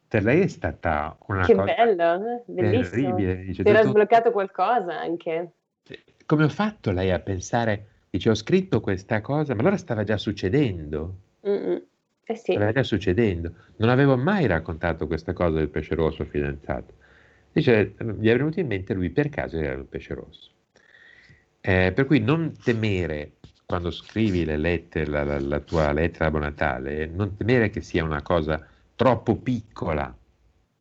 Per 0.08 0.22
lei 0.22 0.42
è 0.42 0.48
stata 0.48 1.18
una 1.26 1.44
Che 1.44 1.56
cosa 1.56 1.74
bello, 1.74 2.04
eh? 2.14 2.44
bellissimo. 2.46 3.16
terribile. 3.16 3.36
Dice, 3.46 3.64
Ti 3.64 3.70
era 3.70 3.80
tutto- 3.80 3.92
sbloccato 3.94 4.32
qualcosa 4.32 5.00
anche. 5.00 5.54
come 6.28 6.44
ho 6.44 6.50
fatto 6.50 6.92
lei 6.92 7.10
a 7.10 7.18
pensare, 7.18 7.88
dice 8.12 8.30
ho 8.30 8.36
scritto 8.36 8.82
questa 8.82 9.22
cosa, 9.22 9.56
ma 9.56 9.62
allora 9.62 9.78
stava 9.78 10.04
già 10.04 10.18
succedendo, 10.18 11.16
Mm-mm. 11.48 11.82
Eh 12.26 12.36
sì. 12.36 12.52
stava 12.54 12.72
già 12.72 12.84
succedendo. 12.84 13.52
Non 13.78 13.90
avevo 13.90 14.16
mai 14.18 14.46
raccontato 14.46 15.08
questa 15.08 15.34
cosa 15.34 15.58
del 15.58 15.70
pesce 15.70 15.96
rosso 15.96 16.22
al 16.22 16.28
fidanzato. 16.28 16.94
Dice, 17.52 17.96
gli 18.20 18.28
è 18.28 18.36
venuto 18.36 18.60
in 18.60 18.68
mente 18.68 18.94
lui 18.94 19.10
per 19.10 19.30
caso 19.30 19.58
era 19.58 19.76
un 19.76 19.90
pesce 19.90 20.14
rosso. 20.14 20.52
Eh, 21.62 21.92
per 21.94 22.06
cui 22.06 22.20
non 22.20 22.54
temere 22.64 23.34
quando 23.66 23.92
scrivi 23.92 24.46
le 24.46 24.58
lettere, 24.58 25.06
la, 25.06 25.24
la, 25.24 25.40
la 25.40 25.60
tua 25.60 25.92
lettera 25.92 26.26
a 26.26 26.30
Buon 26.32 26.44
Natale, 26.44 27.06
non 27.06 27.36
temere 27.36 27.70
che 27.70 27.82
sia 27.82 28.04
una 28.04 28.22
cosa 28.22 28.66
troppo 28.96 29.36
piccola, 29.36 30.16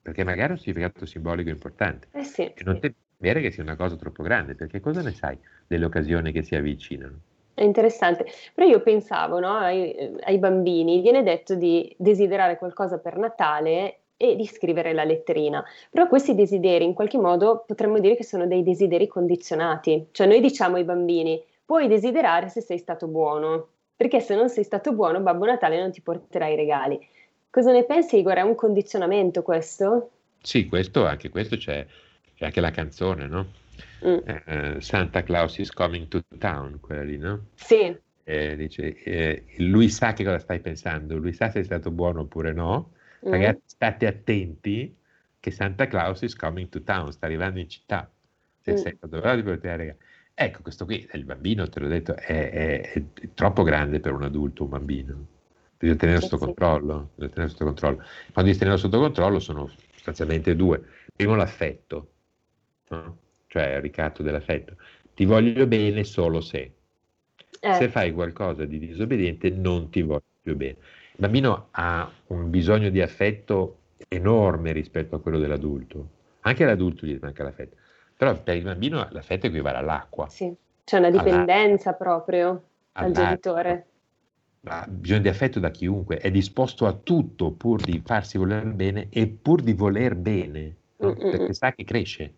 perché 0.00 0.24
magari 0.24 0.50
ha 0.50 0.54
un 0.54 0.58
significato 0.58 1.04
simbolico 1.04 1.50
importante. 1.50 2.08
Eh 2.12 2.24
sì, 2.24 2.42
e 2.42 2.62
non 2.64 2.80
temere 2.80 3.40
che 3.40 3.50
sia 3.50 3.62
una 3.62 3.76
cosa 3.76 3.96
troppo 3.96 4.22
grande, 4.22 4.54
perché 4.54 4.80
cosa 4.80 5.02
ne 5.02 5.12
sai 5.12 5.38
delle 5.66 5.84
occasioni 5.84 6.32
che 6.32 6.42
si 6.42 6.54
avvicinano? 6.54 7.20
È 7.52 7.62
interessante, 7.62 8.26
però 8.54 8.66
io 8.66 8.80
pensavo 8.80 9.38
no, 9.40 9.56
ai, 9.56 10.16
ai, 10.20 10.38
bambini, 10.38 11.00
viene 11.00 11.22
detto 11.22 11.56
di 11.56 11.94
desiderare 11.98 12.56
qualcosa 12.56 12.98
per 12.98 13.18
Natale 13.18 13.98
e 14.18 14.34
di 14.34 14.46
scrivere 14.46 14.92
la 14.92 15.04
letterina, 15.04 15.64
però 15.88 16.08
questi 16.08 16.34
desideri 16.34 16.84
in 16.84 16.92
qualche 16.92 17.18
modo 17.18 17.64
potremmo 17.64 18.00
dire 18.00 18.16
che 18.16 18.24
sono 18.24 18.46
dei 18.46 18.64
desideri 18.64 19.06
condizionati, 19.06 20.08
cioè 20.10 20.26
noi 20.26 20.40
diciamo 20.40 20.76
ai 20.76 20.84
bambini 20.84 21.40
puoi 21.64 21.86
desiderare 21.86 22.48
se 22.48 22.60
sei 22.60 22.78
stato 22.78 23.06
buono, 23.06 23.68
perché 23.94 24.20
se 24.20 24.34
non 24.34 24.48
sei 24.48 24.64
stato 24.64 24.92
buono 24.92 25.20
Babbo 25.20 25.46
Natale 25.46 25.80
non 25.80 25.92
ti 25.92 26.00
porterà 26.00 26.48
i 26.48 26.56
regali. 26.56 26.98
Cosa 27.48 27.72
ne 27.72 27.84
pensi 27.84 28.18
Igor? 28.18 28.34
È 28.34 28.42
un 28.42 28.54
condizionamento 28.56 29.42
questo? 29.42 30.10
Sì, 30.42 30.66
questo, 30.66 31.06
anche 31.06 31.28
questo 31.28 31.56
c'è, 31.56 31.86
c'è 32.34 32.44
anche 32.44 32.60
la 32.60 32.70
canzone, 32.70 33.26
no? 33.26 33.46
Mm. 34.04 34.18
Eh, 34.24 34.76
Santa 34.80 35.22
Claus 35.22 35.58
is 35.58 35.70
coming 35.70 36.08
to 36.08 36.22
town, 36.38 36.78
quella 36.80 37.02
lì, 37.02 37.18
no? 37.18 37.46
Sì. 37.54 37.96
Eh, 38.24 38.56
dice, 38.56 38.94
eh, 39.02 39.44
lui 39.58 39.88
sa 39.88 40.12
che 40.12 40.24
cosa 40.24 40.38
stai 40.38 40.60
pensando, 40.60 41.16
lui 41.16 41.32
sa 41.32 41.50
se 41.50 41.60
è 41.60 41.62
stato 41.62 41.90
buono 41.90 42.20
oppure 42.20 42.52
no. 42.52 42.90
Mm. 43.26 43.30
Ragazzi, 43.30 43.62
state 43.66 44.06
attenti 44.06 44.96
che 45.40 45.50
Santa 45.50 45.86
Claus 45.86 46.22
is 46.22 46.34
coming 46.34 46.68
to 46.68 46.82
town, 46.82 47.12
sta 47.12 47.26
arrivando 47.26 47.58
in 47.60 47.68
città. 47.68 48.10
Se 48.60 48.72
mm. 48.72 48.76
sei 48.76 48.92
di 49.00 49.42
portare 49.42 49.76
regali. 49.76 49.96
Ecco, 50.34 50.62
questo 50.62 50.84
qui, 50.84 51.08
il 51.12 51.24
bambino, 51.24 51.68
te 51.68 51.80
l'ho 51.80 51.88
detto, 51.88 52.14
è, 52.14 52.50
è, 52.50 52.92
è 52.92 53.02
troppo 53.34 53.64
grande 53.64 53.98
per 53.98 54.12
un 54.12 54.22
adulto, 54.22 54.62
un 54.62 54.68
bambino. 54.68 55.26
Bisogna 55.76 55.98
tenerlo 55.98 56.20
sotto 56.20 56.38
controllo. 56.38 57.10
Bisogna 57.14 57.32
tenerlo 57.32 57.50
sotto 57.50 57.64
controllo. 57.64 57.96
Quando 58.32 58.50
dici 58.50 58.58
tenerlo 58.58 58.80
sotto 58.80 58.98
controllo 58.98 59.38
sono 59.40 59.70
sostanzialmente 59.94 60.54
due. 60.54 60.82
Primo 61.14 61.34
l'affetto, 61.34 62.10
no? 62.90 63.18
cioè 63.48 63.74
il 63.74 63.80
ricatto 63.80 64.22
dell'affetto. 64.22 64.76
Ti 65.14 65.24
voglio 65.24 65.66
bene 65.66 66.04
solo 66.04 66.40
se. 66.40 66.72
Eh. 67.60 67.74
Se 67.74 67.88
fai 67.88 68.12
qualcosa 68.12 68.64
di 68.64 68.78
disobbediente 68.78 69.50
non 69.50 69.90
ti 69.90 70.02
voglio 70.02 70.22
più 70.40 70.56
bene. 70.56 70.76
Il 71.18 71.24
bambino 71.24 71.66
ha 71.72 72.08
un 72.28 72.48
bisogno 72.48 72.90
di 72.90 73.02
affetto 73.02 73.78
enorme 74.06 74.70
rispetto 74.70 75.16
a 75.16 75.20
quello 75.20 75.40
dell'adulto. 75.40 76.10
Anche 76.42 76.62
all'adulto 76.62 77.06
gli 77.06 77.18
manca 77.20 77.42
l'affetto. 77.42 77.74
Però 78.16 78.40
per 78.40 78.54
il 78.54 78.62
bambino 78.62 79.04
l'affetto 79.10 79.46
equivale 79.46 79.78
all'acqua. 79.78 80.28
Sì, 80.28 80.54
c'è 80.84 80.98
una 80.98 81.10
dipendenza 81.10 81.88
all'acqua. 81.88 82.06
proprio 82.06 82.62
al 82.92 83.10
genitore. 83.10 83.86
Ha 84.66 84.86
bisogno 84.88 85.22
di 85.22 85.28
affetto 85.28 85.58
da 85.58 85.72
chiunque, 85.72 86.18
è 86.18 86.30
disposto 86.30 86.86
a 86.86 86.92
tutto 86.92 87.50
pur 87.50 87.80
di 87.80 88.00
farsi 88.04 88.38
voler 88.38 88.66
bene 88.66 89.08
e 89.10 89.26
pur 89.26 89.60
di 89.60 89.72
voler 89.72 90.14
bene, 90.14 90.76
no? 90.98 91.14
perché 91.14 91.52
sa 91.52 91.72
che 91.72 91.82
cresce, 91.82 92.32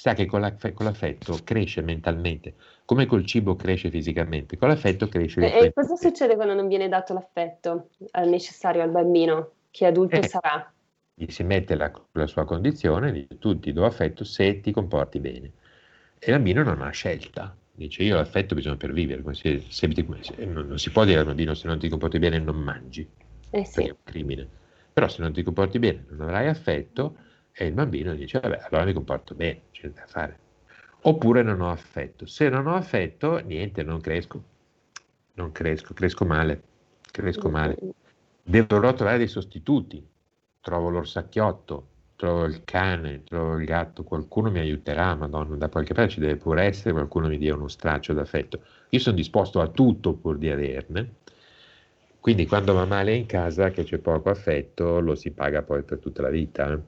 sa 0.00 0.14
che 0.14 0.24
con, 0.24 0.40
l'aff- 0.40 0.72
con, 0.72 0.86
l'affetto 0.86 1.40
cresce 1.44 1.82
mentalmente, 1.82 2.54
come 2.86 3.04
col 3.04 3.26
cibo 3.26 3.54
cresce 3.54 3.90
fisicamente, 3.90 4.56
con 4.56 4.68
l'affetto 4.68 5.08
cresce. 5.08 5.40
E, 5.40 5.66
e 5.66 5.72
cosa 5.74 5.94
succede 5.94 6.36
quando 6.36 6.54
non 6.54 6.68
viene 6.68 6.88
dato 6.88 7.12
l'affetto 7.12 7.90
necessario 8.24 8.80
al 8.80 8.88
bambino? 8.88 9.50
Che 9.70 9.84
adulto 9.84 10.16
eh, 10.16 10.26
sarà? 10.26 10.72
gli 11.12 11.30
si 11.30 11.42
mette 11.42 11.74
la, 11.74 11.92
la 12.12 12.26
sua 12.26 12.46
condizione, 12.46 13.12
dice 13.12 13.36
tu 13.38 13.58
ti 13.58 13.74
do 13.74 13.84
affetto 13.84 14.24
se 14.24 14.62
ti 14.62 14.72
comporti 14.72 15.18
bene. 15.20 15.52
E 16.18 16.30
il 16.30 16.32
bambino 16.32 16.62
non 16.62 16.80
ha 16.80 16.88
scelta, 16.88 17.54
dice 17.70 18.02
io 18.02 18.16
l'affetto 18.16 18.54
bisogna 18.54 18.76
per 18.76 18.94
vivere, 18.94 19.22
se, 19.34 19.62
se, 19.68 19.92
se, 19.92 20.44
non, 20.46 20.66
non, 20.66 20.78
si 20.78 20.90
può 20.90 21.04
dire 21.04 21.18
al 21.18 21.26
bambino 21.26 21.52
se 21.52 21.66
non 21.66 21.78
ti 21.78 21.90
comporti 21.90 22.18
bene 22.18 22.38
non 22.38 22.56
mangi, 22.56 23.06
eh 23.50 23.64
sì. 23.66 23.82
è 23.82 23.90
un 23.90 23.96
crimine. 24.02 24.48
Però 24.94 25.08
se 25.08 25.20
non 25.20 25.34
ti 25.34 25.42
comporti 25.42 25.78
bene 25.78 26.06
non 26.08 26.22
avrai 26.22 26.48
affetto 26.48 27.16
e 27.62 27.66
il 27.66 27.72
bambino 27.74 28.14
dice 28.14 28.40
vabbè 28.40 28.66
allora 28.68 28.84
mi 28.84 28.92
comporto 28.92 29.34
bene, 29.34 29.62
c'è 29.70 29.88
da 29.90 30.06
fare. 30.06 30.38
Oppure 31.02 31.42
non 31.42 31.60
ho 31.60 31.70
affetto. 31.70 32.26
Se 32.26 32.48
non 32.48 32.66
ho 32.66 32.74
affetto, 32.74 33.38
niente, 33.38 33.82
non 33.82 34.00
cresco. 34.00 34.42
Non 35.34 35.52
cresco, 35.52 35.94
cresco 35.94 36.24
male, 36.24 36.62
cresco 37.10 37.48
male. 37.48 37.76
Dovrò 38.42 38.92
trovare 38.92 39.18
dei 39.18 39.28
sostituti 39.28 40.06
trovo 40.60 40.90
l'orsacchiotto, 40.90 41.88
trovo 42.16 42.44
il 42.44 42.62
cane, 42.64 43.24
trovo 43.24 43.56
il 43.56 43.64
gatto, 43.64 44.04
qualcuno 44.04 44.50
mi 44.50 44.58
aiuterà, 44.58 45.14
madonna, 45.14 45.56
da 45.56 45.68
qualche 45.68 45.94
parte 45.94 46.12
ci 46.12 46.20
deve 46.20 46.36
pure 46.36 46.64
essere, 46.64 46.92
qualcuno 46.92 47.28
mi 47.28 47.38
dia 47.38 47.54
uno 47.54 47.68
straccio 47.68 48.12
d'affetto. 48.12 48.60
Io 48.90 48.98
sono 48.98 49.16
disposto 49.16 49.60
a 49.60 49.68
tutto 49.68 50.14
pur 50.14 50.36
di 50.36 50.50
averne, 50.50 51.14
quindi 52.20 52.46
quando 52.46 52.74
va 52.74 52.84
male 52.84 53.14
in 53.14 53.26
casa, 53.26 53.70
che 53.70 53.84
c'è 53.84 53.98
poco 53.98 54.28
affetto, 54.28 55.00
lo 55.00 55.14
si 55.14 55.30
paga 55.30 55.62
poi 55.62 55.82
per 55.82 55.98
tutta 55.98 56.22
la 56.22 56.30
vita. 56.30 56.78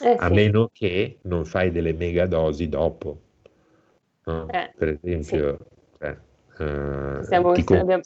Eh, 0.00 0.16
a 0.18 0.28
sì. 0.28 0.34
meno 0.34 0.70
che 0.72 1.18
non 1.22 1.44
fai 1.44 1.70
delle 1.70 1.92
mega 1.92 2.26
dosi 2.26 2.68
dopo. 2.68 3.18
No? 4.24 4.48
Eh, 4.48 4.72
per 4.76 4.88
esempio, 4.88 5.58
sì. 5.98 6.04
eh, 6.04 6.64
uh, 6.64 7.22
Siamo, 7.22 7.52
ti, 7.52 7.64
abbiamo 7.74 8.02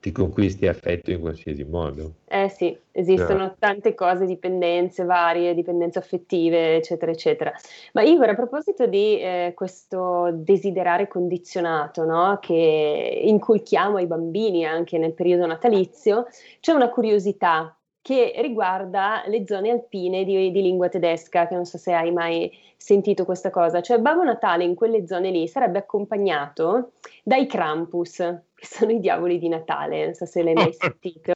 ti 0.00 0.12
conquisti 0.12 0.66
affetto 0.66 1.10
in 1.10 1.20
qualsiasi 1.20 1.62
modo. 1.64 2.14
Eh 2.26 2.48
sì, 2.48 2.76
esistono 2.90 3.44
no. 3.44 3.56
tante 3.58 3.94
cose, 3.94 4.24
dipendenze 4.24 5.04
varie, 5.04 5.54
dipendenze 5.54 5.98
affettive, 5.98 6.76
eccetera, 6.76 7.12
eccetera. 7.12 7.52
Ma 7.92 8.02
Igor, 8.02 8.30
a 8.30 8.34
proposito 8.34 8.86
di 8.86 9.20
eh, 9.20 9.52
questo 9.54 10.30
desiderare 10.32 11.06
condizionato 11.06 12.04
no? 12.04 12.38
che 12.40 13.20
inculchiamo 13.24 13.98
ai 13.98 14.06
bambini 14.06 14.64
anche 14.64 14.96
nel 14.96 15.12
periodo 15.12 15.44
natalizio, 15.44 16.26
c'è 16.60 16.72
una 16.72 16.88
curiosità 16.88 17.74
che 18.02 18.32
riguarda 18.38 19.22
le 19.26 19.44
zone 19.46 19.70
alpine 19.70 20.24
di, 20.24 20.50
di, 20.50 20.62
lingua 20.62 20.88
tedesca, 20.88 21.46
che 21.46 21.54
non 21.54 21.66
so 21.66 21.78
se 21.78 21.92
hai 21.92 22.12
mai 22.12 22.50
sentito 22.76 23.24
questa 23.24 23.50
cosa, 23.50 23.82
cioè 23.82 23.98
Babbo 23.98 24.24
Natale 24.24 24.64
in 24.64 24.74
quelle 24.74 25.06
zone 25.06 25.30
lì 25.30 25.46
sarebbe 25.46 25.78
accompagnato 25.78 26.92
dai 27.22 27.46
Krampus, 27.46 28.16
che 28.54 28.66
sono 28.66 28.92
i 28.92 29.00
diavoli 29.00 29.38
di 29.38 29.48
Natale, 29.48 30.04
non 30.04 30.14
so 30.14 30.24
se 30.24 30.42
l'hai 30.42 30.54
mai 30.54 30.72
sentito. 30.72 31.32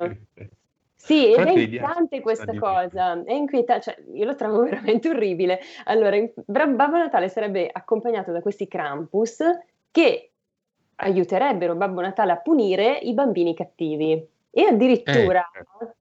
Sì, 1.04 1.34
ed 1.34 1.46
è 1.46 1.50
inquietante 1.50 2.20
questa 2.22 2.54
cosa, 2.58 3.22
è 3.24 3.32
inquietante, 3.34 3.82
cioè 3.82 4.02
io 4.14 4.24
lo 4.24 4.34
trovo 4.34 4.62
veramente 4.64 5.10
orribile. 5.10 5.60
Allora, 5.84 6.16
Babbo 6.46 6.96
Natale 6.96 7.28
sarebbe 7.28 7.68
accompagnato 7.70 8.32
da 8.32 8.40
questi 8.40 8.66
Krampus 8.66 9.42
che 9.90 10.30
aiuterebbero 10.96 11.74
Babbo 11.74 12.00
Natale 12.00 12.32
a 12.32 12.36
punire 12.36 12.96
i 13.02 13.12
bambini 13.12 13.54
cattivi. 13.54 14.26
E 14.50 14.62
addirittura 14.62 15.46
eh. 15.52 15.94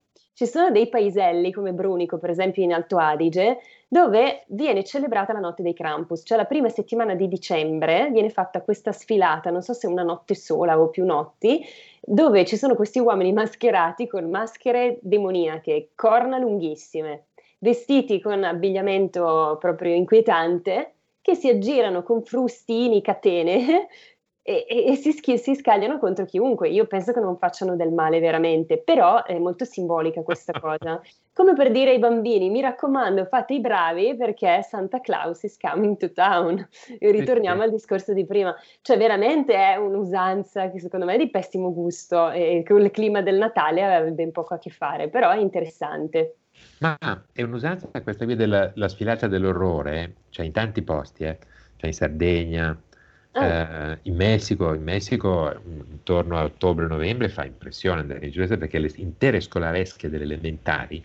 Ci 0.43 0.49
sono 0.49 0.71
dei 0.71 0.89
paeselli 0.89 1.53
come 1.53 1.71
Brunico, 1.71 2.17
per 2.17 2.29
esempio 2.29 2.63
in 2.63 2.73
Alto 2.73 2.97
Adige, 2.97 3.59
dove 3.87 4.43
viene 4.47 4.83
celebrata 4.83 5.31
la 5.31 5.39
notte 5.39 5.63
dei 5.63 5.73
Krampus, 5.73 6.23
cioè 6.25 6.37
la 6.37 6.43
prima 6.43 6.67
settimana 6.67 7.15
di 7.15 7.29
dicembre 7.29 8.09
viene 8.11 8.29
fatta 8.29 8.61
questa 8.61 8.91
sfilata, 8.91 9.51
non 9.51 9.61
so 9.61 9.71
se 9.71 9.87
una 9.87 10.03
notte 10.03 10.35
sola 10.35 10.77
o 10.77 10.89
più 10.89 11.05
notti, 11.05 11.63
dove 12.01 12.43
ci 12.43 12.57
sono 12.57 12.75
questi 12.75 12.99
uomini 12.99 13.31
mascherati 13.31 14.05
con 14.05 14.29
maschere 14.29 14.99
demoniache, 15.01 15.91
corna 15.95 16.37
lunghissime, 16.37 17.27
vestiti 17.59 18.19
con 18.19 18.43
abbigliamento 18.43 19.55
proprio 19.61 19.93
inquietante, 19.93 20.95
che 21.21 21.35
si 21.35 21.47
aggirano 21.47 22.03
con 22.03 22.21
frustini, 22.21 23.01
catene, 23.01 23.87
e, 24.45 24.65
e, 24.67 24.91
e 24.91 24.95
si, 24.95 25.13
si, 25.37 25.55
scagliano 25.55 25.97
contro 25.99 26.25
chiunque. 26.25 26.67
Io 26.67 26.85
penso 26.85 27.13
che 27.13 27.21
non 27.21 27.37
facciano 27.37 27.77
del 27.77 27.93
male 27.93 28.19
veramente, 28.19 28.77
però 28.77 29.23
è 29.23 29.39
molto 29.39 29.63
simbolica 29.63 30.21
questa 30.21 30.51
cosa. 30.59 31.01
Come 31.33 31.53
per 31.53 31.71
dire 31.71 31.91
ai 31.91 31.99
bambini, 31.99 32.49
mi 32.49 32.59
raccomando, 32.59 33.25
fate 33.25 33.53
i 33.53 33.61
bravi 33.61 34.15
perché 34.17 34.61
Santa 34.61 34.99
Claus 34.99 35.43
is 35.43 35.57
coming 35.57 35.95
to 35.95 36.11
town. 36.11 36.67
E 36.99 37.11
ritorniamo 37.11 37.61
al 37.63 37.71
discorso 37.71 38.13
di 38.13 38.25
prima. 38.25 38.53
Cioè, 38.81 38.97
veramente 38.97 39.55
è 39.55 39.77
un'usanza 39.77 40.69
che 40.69 40.79
secondo 40.79 41.05
me 41.05 41.15
è 41.15 41.17
di 41.17 41.29
pessimo 41.29 41.73
gusto 41.73 42.29
e 42.29 42.63
con 42.67 42.81
il 42.81 42.91
clima 42.91 43.21
del 43.21 43.37
Natale 43.37 43.81
aveva 43.81 44.11
ben 44.11 44.31
poco 44.31 44.53
a 44.55 44.59
che 44.59 44.69
fare, 44.69 45.07
però 45.07 45.31
è 45.31 45.39
interessante. 45.39 46.35
Ma 46.79 46.97
è 47.31 47.41
un'usanza 47.41 47.89
questa 48.03 48.25
qui 48.25 48.35
della 48.35 48.71
sfilata 48.87 49.27
dell'orrore, 49.27 50.15
cioè 50.29 50.45
in 50.45 50.51
tanti 50.51 50.81
posti, 50.81 51.23
eh? 51.23 51.37
cioè 51.77 51.87
in 51.87 51.93
Sardegna. 51.93 52.77
Eh, 53.41 53.99
in, 54.03 54.15
Messico, 54.15 54.73
in 54.73 54.83
Messico, 54.83 55.51
intorno 55.89 56.37
a 56.37 56.43
ottobre-novembre 56.43 57.29
fa 57.29 57.45
impressione 57.45 58.01
andare 58.01 58.25
in 58.25 58.31
giro 58.31 58.45
perché 58.57 58.77
le 58.77 58.91
intere 58.95 59.41
scolaresche 59.41 60.09
delle 60.09 60.23
elementari 60.25 61.03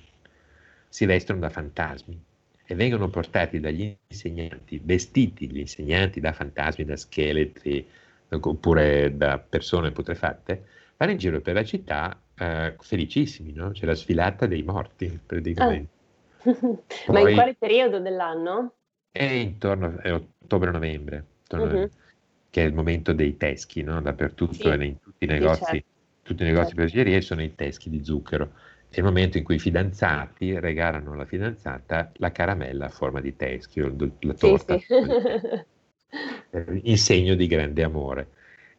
si 0.89 1.07
vestono 1.07 1.39
da 1.39 1.49
fantasmi 1.49 2.21
e 2.67 2.75
vengono 2.75 3.09
portati 3.09 3.61
dagli 3.61 3.97
insegnanti, 4.09 4.79
vestiti 4.83 5.51
gli 5.51 5.59
insegnanti 5.59 6.21
da 6.21 6.33
fantasmi, 6.33 6.85
da 6.85 6.97
scheletri, 6.97 7.89
oppure 8.29 9.17
da 9.17 9.39
persone 9.39 9.91
putrefatte, 9.91 10.65
vanno 10.99 11.13
in 11.13 11.19
giro 11.19 11.41
per 11.41 11.55
la 11.55 11.65
città 11.65 12.21
eh, 12.37 12.75
felicissimi, 12.79 13.53
no? 13.53 13.71
C'è 13.71 13.87
la 13.87 13.95
sfilata 13.95 14.47
dei 14.47 14.63
morti 14.63 15.19
praticamente. 15.25 15.93
Ah. 16.45 16.57
Ma 17.13 17.21
in 17.21 17.35
quale 17.35 17.55
periodo 17.55 18.01
dell'anno? 18.01 18.75
È 19.11 19.25
intorno 19.25 19.99
a 20.03 20.15
ottobre-novembre, 20.15 21.25
Mhm. 21.57 21.91
Che 22.59 22.65
è 22.65 22.67
il 22.67 22.75
momento 22.75 23.13
dei 23.13 23.37
teschi, 23.37 23.83
no? 23.83 24.01
Dappertutto 24.01 24.69
Sì. 24.69 24.69
in 24.73 24.99
tutti 25.01 25.25
i 25.25 25.27
Sì, 25.27 25.33
negozi, 25.33 25.65
certo. 25.65 25.87
tutti 26.23 26.43
i 26.43 26.47
negozi 26.47 26.75
Certo. 26.75 26.75
di 26.75 26.81
pasticceria 26.83 27.21
sono 27.21 27.43
i 27.43 27.55
teschi 27.55 27.89
di 27.91 28.05
zucchero. 28.05 28.53
È 28.89 28.99
il 28.99 29.05
momento 29.05 29.39
in 29.39 29.45
cui 29.45 29.57
i 29.57 29.59
fidanzati 29.59 30.59
regalano 30.59 31.13
alla 31.13 31.25
fidanzata 31.27 32.11
la 32.17 32.33
caramella 32.33 32.87
a 32.87 32.89
forma 32.89 33.21
di 33.21 33.37
teschio, 33.37 33.95
la 34.21 34.35
Sì, 34.35 34.35
torta 34.35 34.77
sì. 34.79 34.87
eh, 36.51 36.81
in 36.85 36.99
segno 36.99 37.35
di 37.35 37.47
grande 37.47 37.83
amore. 37.83 38.31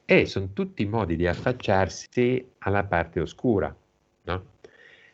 E 0.05 0.25
sono 0.25 0.51
tutti 0.53 0.85
modi 0.85 1.15
di 1.15 1.27
affacciarsi 1.27 2.53
alla 2.59 2.83
parte 2.83 3.19
oscura, 3.19 3.75
no? 4.23 4.45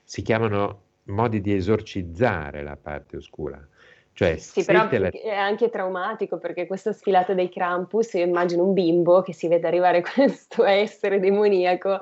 Si 0.03 0.21
chiamano 0.21 0.83
modi 1.05 1.41
di 1.41 1.53
esorcizzare 1.53 2.63
la 2.63 2.77
parte 2.77 3.17
oscura. 3.17 3.67
Cioè, 4.15 4.47
Sì, 4.51 4.63
però 4.65 4.89
la- 4.97 5.09
è 5.09 5.29
anche 5.33 5.69
traumatico 5.69 6.37
perché 6.37 6.67
questa 6.67 6.91
sfilata 6.93 7.33
dei 7.33 7.49
Krampus, 7.49 8.13
io 8.13 8.23
immagino 8.25 8.63
un 8.63 8.73
bimbo 8.73 9.21
che 9.21 9.33
si 9.33 9.47
vede 9.47 9.67
arrivare 9.67 10.01
questo 10.13 10.63
essere 10.65 11.19
demoniaco, 11.19 11.97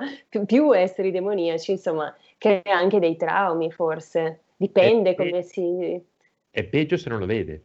più, 0.46 0.72
esseri 0.76 1.10
demoniaci, 1.10 1.72
insomma, 1.72 2.14
crea 2.38 2.62
anche 2.66 2.98
dei 2.98 3.16
traumi 3.16 3.70
forse, 3.72 4.44
dipende 4.56 5.14
Eh, 5.16 5.16
come 5.16 5.42
si... 5.42 6.04
è 6.50 6.64
peggio 6.64 6.96
se 6.96 7.08
non 7.08 7.18
lo 7.18 7.26
vede. 7.26 7.64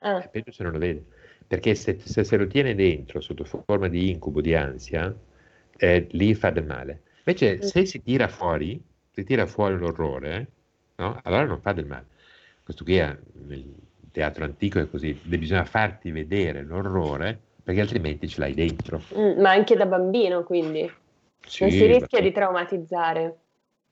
Ah, 0.00 0.22
È 0.22 0.28
peggio 0.28 0.52
se 0.52 0.62
non 0.62 0.72
lo 0.72 0.78
vede. 0.78 1.04
Perché 1.46 1.74
se, 1.74 1.98
se 2.00 2.24
se 2.24 2.36
lo 2.36 2.46
tiene 2.46 2.74
dentro 2.74 3.20
sotto 3.20 3.44
forma 3.44 3.88
di 3.88 4.10
incubo, 4.10 4.40
di 4.40 4.54
ansia, 4.54 5.14
eh, 5.76 6.06
lì 6.10 6.34
fa 6.34 6.50
del 6.50 6.64
male. 6.66 7.02
Invece 7.24 7.62
se 7.62 7.84
si 7.86 8.02
tira 8.02 8.28
fuori, 8.28 8.82
si 9.12 9.24
tira 9.24 9.46
fuori 9.46 9.76
l'orrore, 9.76 10.50
no? 10.96 11.20
allora 11.22 11.44
non 11.44 11.60
fa 11.60 11.72
del 11.72 11.86
male. 11.86 12.06
Questo 12.66 12.82
qui 12.82 12.96
è, 12.96 13.16
nel 13.46 13.64
teatro 14.10 14.42
antico 14.42 14.80
è 14.80 14.90
così, 14.90 15.16
bisogna 15.22 15.64
farti 15.64 16.10
vedere 16.10 16.64
l'orrore 16.64 17.38
perché 17.62 17.80
altrimenti 17.80 18.26
ce 18.26 18.40
l'hai 18.40 18.54
dentro. 18.54 19.00
mm, 19.16 19.40
ma 19.40 19.50
anche 19.50 19.76
da 19.76 19.86
bambino 19.86 20.42
quindi, 20.42 20.90
Sì, 21.46 21.62
non 21.62 21.70
si 21.70 21.86
rischia 21.86 22.20
di 22.20 22.32
traumatizzare. 22.32 23.36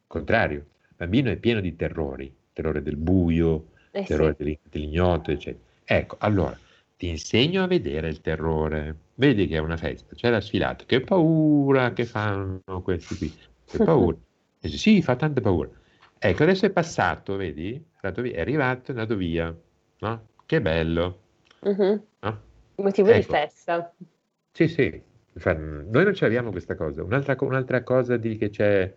Contrario, 0.09 0.57
il 0.59 0.95
bambino 0.97 1.31
è 1.31 1.37
pieno 1.37 1.61
di 1.61 1.77
terrori, 1.77 2.35
terrore 2.53 2.83
del 2.83 2.97
buio, 2.97 3.66
Eh 3.93 4.01
sì. 4.01 4.07
terrore 4.09 4.35
dell'ig- 4.37 4.59
dell'ignoto, 4.68 5.31
eccetera. 5.31 5.62
Ecco, 5.85 6.16
allora 6.18 6.59
ti 6.97 7.07
insegno 7.09 7.62
a 7.62 7.68
vedere 7.68 8.09
il 8.09 8.20
terrore. 8.20 8.97
Vedi 9.14 9.47
che 9.47 9.55
è 9.55 9.59
una 9.61 9.77
festa, 9.77 10.16
c'è 10.16 10.31
la 10.31 10.41
sfilata, 10.41 10.85
che 10.85 11.01
paura 11.01 11.93
che 11.93 12.07
fanno 12.07 12.61
questi 12.83 13.16
qui, 13.16 13.33
che 13.64 13.79
paura. 13.85 14.16
E 14.61 14.68
sì, 14.68 15.01
fa 15.01 15.14
tanta 15.14 15.41
paura. 15.41 15.70
Ecco, 16.19 16.43
adesso 16.43 16.67
è 16.67 16.71
passato, 16.71 17.37
vedi? 17.37 17.83
È 18.01 18.07
arrivato, 18.41 18.93
è 18.93 18.95
andato 18.95 19.17
via, 19.17 19.55
no? 19.99 20.29
Che 20.47 20.61
bello, 20.61 21.21
Mhm. 21.62 22.03
no? 22.21 22.43
Motivo 22.77 23.09
di 23.12 23.19
Ecco. 23.19 23.33
festa. 23.33 23.95
Sì, 24.53 24.69
sì, 24.69 25.03
Fa- 25.37 25.55
noi 25.55 26.05
non 26.05 26.15
ce 26.15 26.25
l'abbiamo 26.25 26.51
questa 26.51 26.77
cosa. 26.77 27.03
Un'altra, 27.03 27.37
un'altra 27.41 27.83
cosa 27.83 28.17
di- 28.17 28.37
che 28.37 28.51
c'è 28.51 28.95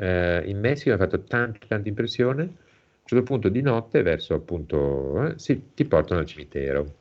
eh, 0.00 0.42
in 0.46 0.60
Messico 0.60 0.90
mi 0.90 0.94
ha 0.96 0.98
fatto 0.98 1.24
tanta, 1.24 1.58
tanta 1.66 1.88
impressione. 1.88 2.42
A 2.42 2.46
un 2.46 3.04
certo 3.04 3.24
punto 3.24 3.48
di 3.48 3.62
notte, 3.62 4.02
verso 4.02 4.34
appunto, 4.34 5.26
eh, 5.26 5.38
si- 5.38 5.72
ti 5.74 5.84
portano 5.86 6.20
al 6.20 6.26
cimitero. 6.26 6.94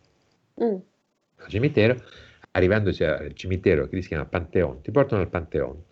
Mm. 0.63 0.75
Al 1.37 1.47
cimitero, 1.49 2.01
arrivandoci 2.51 3.03
al 3.03 3.33
cimitero 3.33 3.87
che 3.87 4.01
si 4.01 4.07
chiama 4.07 4.25
Pantheon, 4.25 4.81
ti 4.81 4.91
portano 4.91 5.21
al 5.21 5.29
Pantheon. 5.29 5.83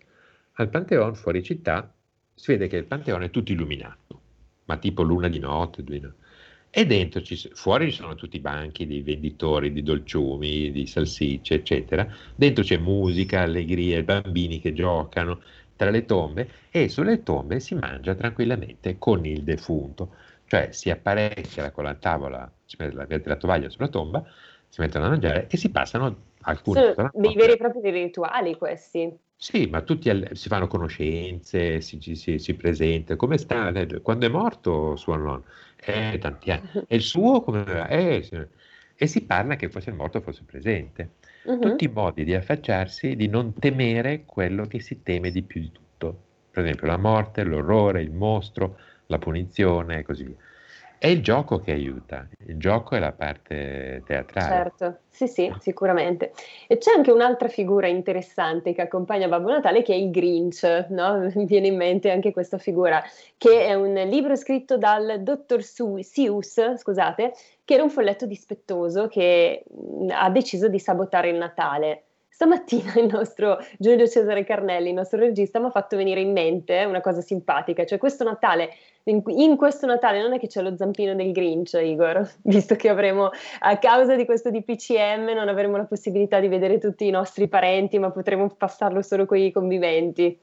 Al 0.54 0.68
Pantheon, 0.68 1.14
fuori 1.14 1.42
città, 1.42 1.92
si 2.36 2.52
vede 2.52 2.68
che 2.68 2.76
il 2.76 2.84
Pantheon 2.84 3.22
è 3.22 3.30
tutto 3.30 3.50
illuminato, 3.50 4.20
ma 4.66 4.76
tipo 4.76 5.02
luna 5.02 5.28
di 5.28 5.38
notte, 5.38 5.82
due 5.82 5.98
notte. 5.98 6.24
E 6.68 6.84
dentro, 6.84 7.22
ci, 7.22 7.36
fuori 7.54 7.90
ci 7.90 7.96
sono 7.96 8.14
tutti 8.14 8.36
i 8.36 8.40
banchi 8.40 8.86
dei 8.86 9.00
venditori 9.00 9.72
di 9.72 9.82
dolciumi, 9.82 10.70
di 10.70 10.86
salsicce, 10.86 11.54
eccetera. 11.54 12.06
Dentro 12.34 12.62
c'è 12.62 12.76
musica, 12.76 13.40
allegria, 13.40 13.98
i 13.98 14.02
bambini 14.02 14.60
che 14.60 14.74
giocano 14.74 15.40
tra 15.74 15.88
le 15.88 16.04
tombe 16.04 16.50
e 16.70 16.90
sulle 16.90 17.22
tombe 17.22 17.60
si 17.60 17.74
mangia 17.74 18.14
tranquillamente 18.14 18.98
con 18.98 19.24
il 19.24 19.42
defunto. 19.42 20.10
Cioè 20.44 20.68
si 20.72 20.90
apparecchia 20.90 21.70
con 21.70 21.84
la 21.84 21.94
tavola, 21.94 22.52
si 22.66 22.76
mette 22.78 22.94
la, 22.94 23.06
la 23.08 23.36
tovaglia 23.36 23.70
sulla 23.70 23.88
tomba, 23.88 24.22
si 24.68 24.82
mettono 24.82 25.06
a 25.06 25.08
mangiare 25.08 25.46
e 25.48 25.56
si 25.56 25.70
passano 25.70 26.34
alcuni 26.42 26.92
Sono 26.94 27.10
dei 27.14 27.34
veri 27.34 27.52
e 27.52 27.56
propri 27.56 27.90
rituali 27.90 28.54
questi. 28.54 29.24
Sì, 29.38 29.66
ma 29.66 29.82
tutti 29.82 30.08
al- 30.08 30.30
si 30.32 30.48
fanno 30.48 30.66
conoscenze, 30.66 31.80
si, 31.80 31.98
si, 32.16 32.38
si 32.38 32.54
presenta. 32.56 33.16
Come 33.16 33.36
sta? 33.38 33.70
Lei- 33.70 34.00
Quando 34.02 34.26
è 34.26 34.28
morto 34.30 34.96
suo 34.96 35.16
nonno? 35.16 35.44
Eh, 35.76 36.18
tanti 36.20 36.50
anni. 36.50 36.68
E 36.88 36.96
il 36.96 37.02
suo 37.02 37.42
come? 37.42 37.88
Eh. 37.90 38.48
E 38.98 39.06
si 39.06 39.26
parla 39.26 39.56
che 39.56 39.68
fosse 39.68 39.90
il 39.90 39.96
morto 39.96 40.20
fosse 40.22 40.42
presente. 40.44 41.16
Mhm. 41.44 41.60
Tutti 41.60 41.84
i 41.84 41.88
modi 41.88 42.24
di 42.24 42.34
affacciarsi, 42.34 43.14
di 43.14 43.28
non 43.28 43.52
temere 43.52 44.24
quello 44.24 44.66
che 44.66 44.80
si 44.80 45.02
teme 45.02 45.30
di 45.30 45.42
più 45.42 45.60
di 45.60 45.70
tutto. 45.70 46.24
Per 46.50 46.62
esempio 46.64 46.86
la 46.86 46.96
morte, 46.96 47.44
l'orrore, 47.44 48.00
il 48.02 48.12
mostro, 48.12 48.78
la 49.06 49.18
punizione 49.18 49.98
e 49.98 50.02
così 50.02 50.24
via. 50.24 50.36
È 50.98 51.08
il 51.08 51.22
gioco 51.22 51.58
che 51.58 51.72
aiuta, 51.72 52.26
il 52.46 52.56
gioco 52.56 52.96
è 52.96 52.98
la 52.98 53.12
parte 53.12 54.02
teatrale. 54.06 54.54
Certo, 54.54 54.98
sì, 55.10 55.28
sì, 55.28 55.54
sicuramente. 55.60 56.32
E 56.66 56.78
c'è 56.78 56.92
anche 56.96 57.10
un'altra 57.10 57.48
figura 57.48 57.86
interessante 57.86 58.72
che 58.72 58.80
accompagna 58.80 59.28
Babbo 59.28 59.50
Natale 59.50 59.82
che 59.82 59.92
è 59.92 59.96
il 59.96 60.10
Grinch, 60.10 60.86
no? 60.88 61.30
Mi 61.36 61.44
viene 61.44 61.66
in 61.66 61.76
mente 61.76 62.10
anche 62.10 62.32
questa 62.32 62.56
figura, 62.56 63.02
che 63.36 63.66
è 63.66 63.74
un 63.74 63.92
libro 63.92 64.34
scritto 64.36 64.78
dal 64.78 65.22
dottor 65.22 65.62
Su- 65.62 66.00
Seuss, 66.00 66.76
scusate, 66.78 67.34
che 67.62 67.74
era 67.74 67.82
un 67.82 67.90
folletto 67.90 68.24
dispettoso 68.24 69.06
che 69.06 69.64
mh, 69.68 70.08
ha 70.12 70.30
deciso 70.30 70.68
di 70.68 70.78
sabotare 70.78 71.28
il 71.28 71.36
Natale. 71.36 72.05
Stamattina 72.36 72.92
il 73.00 73.06
nostro 73.10 73.56
Giulio 73.78 74.06
Cesare 74.06 74.44
Carnelli, 74.44 74.88
il 74.88 74.94
nostro 74.94 75.18
regista, 75.18 75.58
mi 75.58 75.68
ha 75.68 75.70
fatto 75.70 75.96
venire 75.96 76.20
in 76.20 76.32
mente 76.32 76.84
una 76.84 77.00
cosa 77.00 77.22
simpatica, 77.22 77.86
cioè 77.86 77.96
questo 77.96 78.24
Natale, 78.24 78.74
in, 79.04 79.22
in 79.28 79.56
questo 79.56 79.86
Natale 79.86 80.20
non 80.20 80.34
è 80.34 80.38
che 80.38 80.46
c'è 80.46 80.60
lo 80.60 80.76
zampino 80.76 81.14
del 81.14 81.32
Grinch, 81.32 81.80
Igor, 81.82 82.30
visto 82.44 82.76
che 82.76 82.90
avremo, 82.90 83.30
a 83.60 83.78
causa 83.78 84.16
di 84.16 84.26
questo 84.26 84.50
DPCM, 84.50 85.32
non 85.34 85.48
avremo 85.48 85.78
la 85.78 85.86
possibilità 85.86 86.38
di 86.38 86.48
vedere 86.48 86.76
tutti 86.76 87.06
i 87.06 87.10
nostri 87.10 87.48
parenti, 87.48 87.98
ma 87.98 88.10
potremo 88.10 88.46
passarlo 88.50 89.00
solo 89.00 89.24
con 89.24 89.38
i 89.38 89.50
conviventi. 89.50 90.38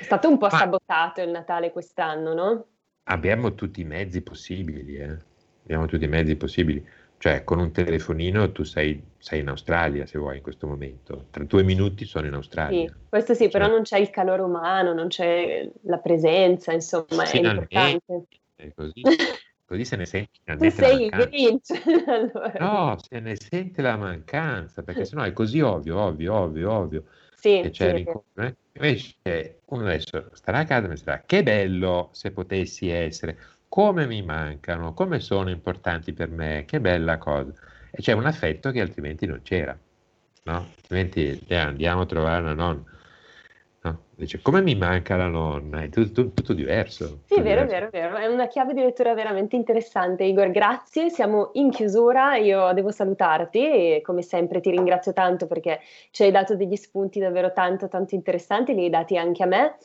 È 0.00 0.02
stato 0.02 0.28
un 0.28 0.38
po' 0.38 0.48
Ma- 0.50 0.58
sabotato 0.58 1.20
il 1.20 1.30
Natale 1.30 1.70
quest'anno, 1.70 2.34
no? 2.34 2.64
Abbiamo 3.04 3.54
tutti 3.54 3.82
i 3.82 3.84
mezzi 3.84 4.22
possibili, 4.22 4.96
eh. 4.96 5.16
Abbiamo 5.62 5.86
tutti 5.86 6.02
i 6.02 6.08
mezzi 6.08 6.34
possibili. 6.34 6.84
Cioè, 7.16 7.44
con 7.44 7.60
un 7.60 7.70
telefonino 7.70 8.50
tu 8.50 8.64
sei, 8.64 9.00
sei 9.18 9.40
in 9.40 9.48
Australia, 9.48 10.06
se 10.06 10.18
vuoi, 10.18 10.36
in 10.36 10.42
questo 10.42 10.66
momento. 10.66 11.26
Tra 11.30 11.44
due 11.44 11.62
minuti 11.62 12.04
sono 12.04 12.26
in 12.26 12.34
Australia. 12.34 12.88
Sì, 12.88 12.94
questo 13.08 13.34
sì, 13.34 13.48
però 13.48 13.64
Cioè- 13.66 13.74
non 13.74 13.82
c'è 13.82 13.98
il 13.98 14.10
calore 14.10 14.42
umano, 14.42 14.92
non 14.94 15.08
c'è 15.08 15.68
la 15.82 15.98
presenza, 15.98 16.72
insomma, 16.72 17.24
è 17.24 17.36
importante. 17.36 18.24
Così, 18.74 19.02
così 19.64 19.84
se 19.84 19.96
ne 19.96 20.06
sente 20.06 20.30
Tu 20.56 20.68
sei 20.70 21.04
il. 21.04 21.10
Grinch, 21.10 21.70
allora. 22.08 22.52
No, 22.58 22.96
se 23.08 23.20
ne 23.20 23.36
sente 23.36 23.82
la 23.82 23.96
mancanza, 23.96 24.82
perché 24.82 25.04
sennò 25.04 25.22
è 25.22 25.32
così 25.32 25.60
ovvio, 25.60 25.98
ovvio, 26.00 26.34
ovvio, 26.34 26.72
ovvio 26.72 27.04
Sì, 27.36 27.60
che 27.62 27.64
sì, 27.64 27.70
c'è 27.70 27.84
è 27.84 27.92
vero. 27.92 28.24
l'incontro. 28.34 28.42
eh. 28.44 28.56
Invece 28.72 29.60
uno 29.66 29.82
adesso 29.84 30.28
starà 30.32 30.58
a 30.60 30.64
casa 30.64 30.86
e 30.86 30.88
mi 30.90 30.96
sarà, 30.96 31.22
che 31.26 31.42
bello 31.42 32.10
se 32.12 32.30
potessi 32.32 32.88
essere, 32.88 33.36
come 33.68 34.06
mi 34.06 34.22
mancano, 34.22 34.94
come 34.94 35.20
sono 35.20 35.50
importanti 35.50 36.12
per 36.12 36.30
me, 36.30 36.64
che 36.66 36.80
bella 36.80 37.18
cosa. 37.18 37.52
E 37.90 38.02
c'è 38.02 38.12
un 38.12 38.26
affetto 38.26 38.70
che 38.70 38.80
altrimenti 38.80 39.26
non 39.26 39.40
c'era, 39.42 39.76
no? 40.44 40.66
Altrimenti 40.76 41.42
eh, 41.46 41.56
andiamo 41.56 42.02
a 42.02 42.06
trovare 42.06 42.42
una 42.42 42.54
nonna. 42.54 42.84
No? 43.80 44.00
Dice, 44.16 44.40
come 44.42 44.60
mi 44.60 44.74
manca 44.74 45.16
la 45.16 45.28
nonna? 45.28 45.82
È 45.82 45.88
tutto, 45.88 46.32
tutto 46.32 46.52
diverso. 46.52 47.20
Sì, 47.26 47.34
tutto 47.34 47.42
vero, 47.42 47.62
diverso. 47.62 47.88
vero, 47.90 48.10
vero. 48.10 48.16
È 48.16 48.26
una 48.26 48.48
chiave 48.48 48.74
di 48.74 48.80
lettura 48.80 49.14
veramente 49.14 49.56
interessante, 49.56 50.24
Igor. 50.24 50.50
Grazie, 50.50 51.10
siamo 51.10 51.50
in 51.54 51.70
chiusura. 51.70 52.36
Io 52.36 52.72
devo 52.72 52.90
salutarti 52.90 53.58
e 53.64 54.00
come 54.02 54.22
sempre 54.22 54.60
ti 54.60 54.70
ringrazio 54.70 55.12
tanto 55.12 55.46
perché 55.46 55.80
ci 56.10 56.24
hai 56.24 56.30
dato 56.30 56.56
degli 56.56 56.76
spunti 56.76 57.20
davvero 57.20 57.52
tanto, 57.52 57.88
tanto 57.88 58.14
interessanti, 58.14 58.74
li 58.74 58.84
hai 58.84 58.90
dati 58.90 59.16
anche 59.16 59.42
a 59.44 59.46
me. 59.46 59.76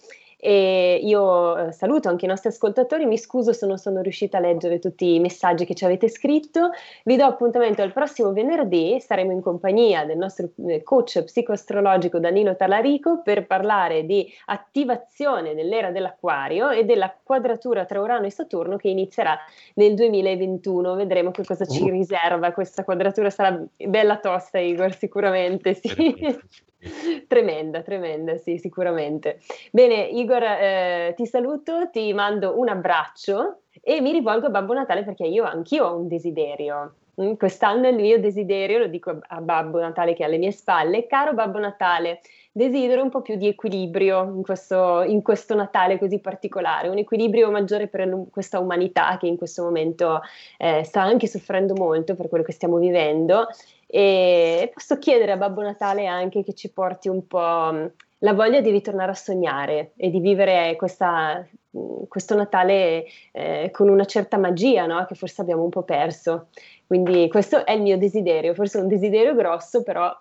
E 0.46 1.00
io 1.02 1.56
eh, 1.56 1.72
saluto 1.72 2.10
anche 2.10 2.26
i 2.26 2.28
nostri 2.28 2.50
ascoltatori, 2.50 3.06
mi 3.06 3.18
scuso 3.18 3.54
se 3.54 3.66
non 3.66 3.78
sono 3.78 4.02
riuscita 4.02 4.40
a 4.40 4.42
leggere 4.42 4.78
tutti 4.78 5.16
i 5.16 5.22
messaggi 5.22 5.64
che 5.64 5.74
ci 5.74 5.86
avete 5.86 6.10
scritto. 6.10 6.72
Vi 7.06 7.16
do 7.16 7.24
appuntamento 7.24 7.82
al 7.82 7.94
prossimo 7.94 8.34
venerdì, 8.34 9.00
saremo 9.00 9.32
in 9.32 9.40
compagnia 9.40 10.04
del 10.04 10.18
nostro 10.18 10.50
eh, 10.68 10.84
coach 10.84 11.24
psicoastrologico 11.24 12.20
Danilo 12.20 12.58
Talarico 12.58 13.22
per 13.22 13.48
parlare 13.48 14.06
di 14.06 14.30
attivazione 14.48 15.56
dell'era 15.56 15.92
dell'acquario 15.92 16.72
e 16.72 16.84
della 16.84 17.16
quadratura 17.24 17.86
tra 17.86 18.02
Urano 18.02 18.26
e 18.26 18.32
Saturno 18.32 18.76
che 18.76 18.90
inizierà 18.90 19.40
nel 19.76 19.94
2021. 19.94 20.96
Vedremo 20.96 21.32
che 21.32 21.46
cosa 21.46 21.64
ci 21.66 21.84
Uh. 21.84 21.88
riserva 21.88 22.52
questa 22.52 22.84
quadratura, 22.84 23.30
sarà 23.30 23.64
bella 23.78 24.18
tosta 24.18 24.60
Igor, 24.60 24.94
sicuramente 24.94 25.74
sì. 25.74 26.38
Tremenda, 27.28 27.82
tremenda, 27.82 28.38
sì, 28.38 28.58
sicuramente. 28.58 29.40
Bene, 29.72 30.04
Igor, 30.04 30.44
eh, 30.44 31.14
ti 31.16 31.26
saluto, 31.26 31.90
ti 31.92 32.14
mando 32.14 32.58
un 32.60 32.70
abbraccio 32.70 33.62
e 33.82 34.02
mi 34.02 34.12
rivolgo 34.12 34.48
a 34.48 34.50
Babbo 34.50 34.74
Natale 34.74 35.04
perché 35.04 35.26
io 35.26 35.44
anch'io 35.44 35.86
ho 35.86 35.96
un 35.96 36.08
desiderio. 36.08 36.96
Mm, 37.22 37.34
Quest'anno 37.34 37.88
il 37.88 37.96
mio 37.96 38.20
desiderio, 38.20 38.80
lo 38.80 38.88
dico 38.88 39.20
a 39.28 39.42
Babbo 39.42 39.80
Natale 39.80 40.14
che 40.14 40.24
è 40.24 40.26
alle 40.26 40.38
mie 40.38 40.52
spalle, 40.52 41.06
caro 41.06 41.34
Babbo 41.34 41.60
Natale, 41.60 42.22
desidero 42.52 43.04
un 43.04 43.10
po' 43.10 43.22
più 43.22 43.36
di 43.36 43.48
equilibrio 43.48 44.24
in 44.24 44.42
questo, 44.42 45.02
in 45.04 45.22
questo 45.22 45.56
Natale 45.56 45.98
così 45.98 46.20
particolare, 46.20 46.88
un 46.88 46.98
equilibrio 46.98 47.52
maggiore 47.52 47.88
per 47.88 48.26
questa 48.32 48.60
umanità 48.60 49.18
che 49.20 49.28
in 49.28 49.38
questo 49.38 49.64
momento 49.64 50.22
eh, 50.58 50.84
sta 50.84 51.02
anche 51.02 51.28
soffrendo 51.28 51.74
molto 51.76 52.16
per 52.16 52.30
quello 52.30 52.44
che 52.44 52.52
stiamo 52.52 52.78
vivendo 52.78 53.48
e 53.96 54.72
posso 54.74 54.98
chiedere 54.98 55.34
a 55.34 55.38
Babbo 55.38 55.62
Natale 55.62 56.08
anche 56.08 56.44
che 56.44 56.56
ci 56.56 56.72
porti 56.72 57.10
un 57.10 57.28
po' 57.28 57.70
mh, 57.72 57.92
la 58.20 58.34
voglia 58.34 58.60
di 58.60 58.72
ritornare 58.72 59.12
a 59.12 59.14
sognare 59.14 59.92
e 59.98 60.10
di 60.10 60.20
vivere 60.20 60.76
questa, 60.78 61.48
mh, 61.70 62.08
questo 62.08 62.34
Natale 62.34 63.06
eh, 63.32 63.70
con 63.72 63.90
una 63.90 64.06
certa 64.06 64.40
magia 64.40 64.88
no? 64.88 65.06
che 65.06 65.14
forse 65.14 65.42
abbiamo 65.42 65.62
un 65.62 65.70
po' 65.70 65.84
perso. 65.84 66.48
Quindi 66.88 67.28
questo 67.30 67.68
è 67.68 67.74
il 67.74 67.84
mio 67.84 68.00
desiderio, 68.00 68.56
forse 68.56 68.80
è 68.80 68.82
un 68.82 68.88
desiderio 68.88 69.36
grosso, 69.36 69.84
però 69.84 70.12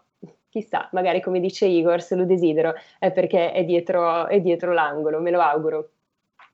chissà, 0.51 0.91
magari 0.93 1.23
come 1.23 1.41
dice 1.41 1.65
Igor, 1.65 2.03
se 2.03 2.15
lo 2.15 2.27
desidero 2.27 2.75
è 2.99 3.11
perché 3.11 3.53
è 3.53 3.65
dietro, 3.65 4.27
è 4.27 4.39
dietro 4.43 4.75
l'angolo, 4.75 5.19
me 5.19 5.31
lo 5.31 5.41
auguro. 5.41 5.93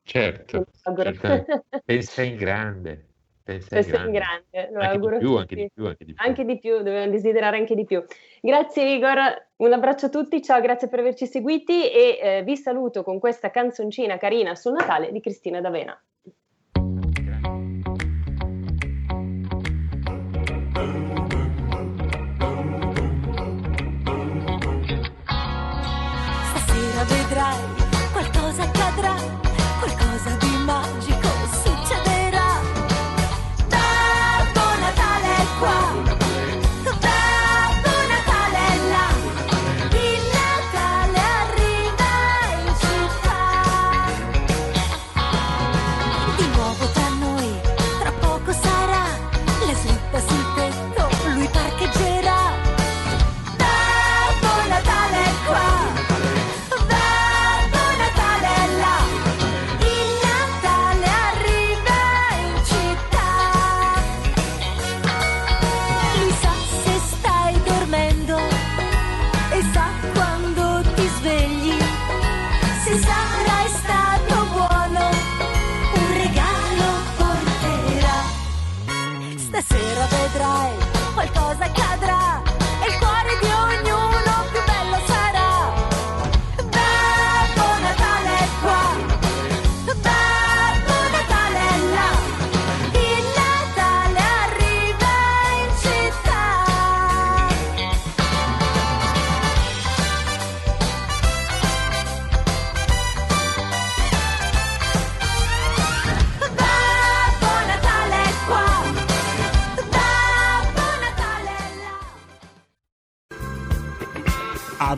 Certo, 0.03 0.67
auguro. 0.83 1.11
certamente. 1.11 1.65
pensa 1.83 2.21
in 2.21 2.37
grande, 2.37 3.08
pensa 3.57 4.03
in 4.03 4.11
grande. 4.11 4.49
grande, 4.51 4.71
lo 4.71 4.79
Anche 4.79 4.89
di 4.89 4.95
auguro 4.95 5.15
a 5.15 5.19
più, 5.19 5.35
anche 5.35 5.55
di 5.55 5.69
più, 5.73 5.85
anche 5.85 6.05
di 6.05 6.13
più. 6.13 6.25
Anche 6.25 6.45
di 6.45 6.59
più, 6.59 6.77
dobbiamo 6.77 7.09
desiderare 7.09 7.57
anche 7.57 7.75
di 7.75 7.85
più. 7.85 8.03
Grazie 8.41 8.93
Igor, 8.93 9.47
un 9.57 9.73
abbraccio 9.73 10.05
a 10.05 10.09
tutti, 10.09 10.41
ciao, 10.41 10.61
grazie 10.61 10.87
per 10.87 10.99
averci 10.99 11.25
seguiti 11.25 11.89
e 11.89 12.19
eh, 12.21 12.43
vi 12.43 12.55
saluto 12.55 13.03
con 13.03 13.19
questa 13.19 13.49
canzoncina 13.49 14.17
carina 14.17 14.55
sul 14.55 14.73
Natale 14.73 15.11
di 15.11 15.19
Cristina 15.19 15.59
D'Avena. 15.61 15.99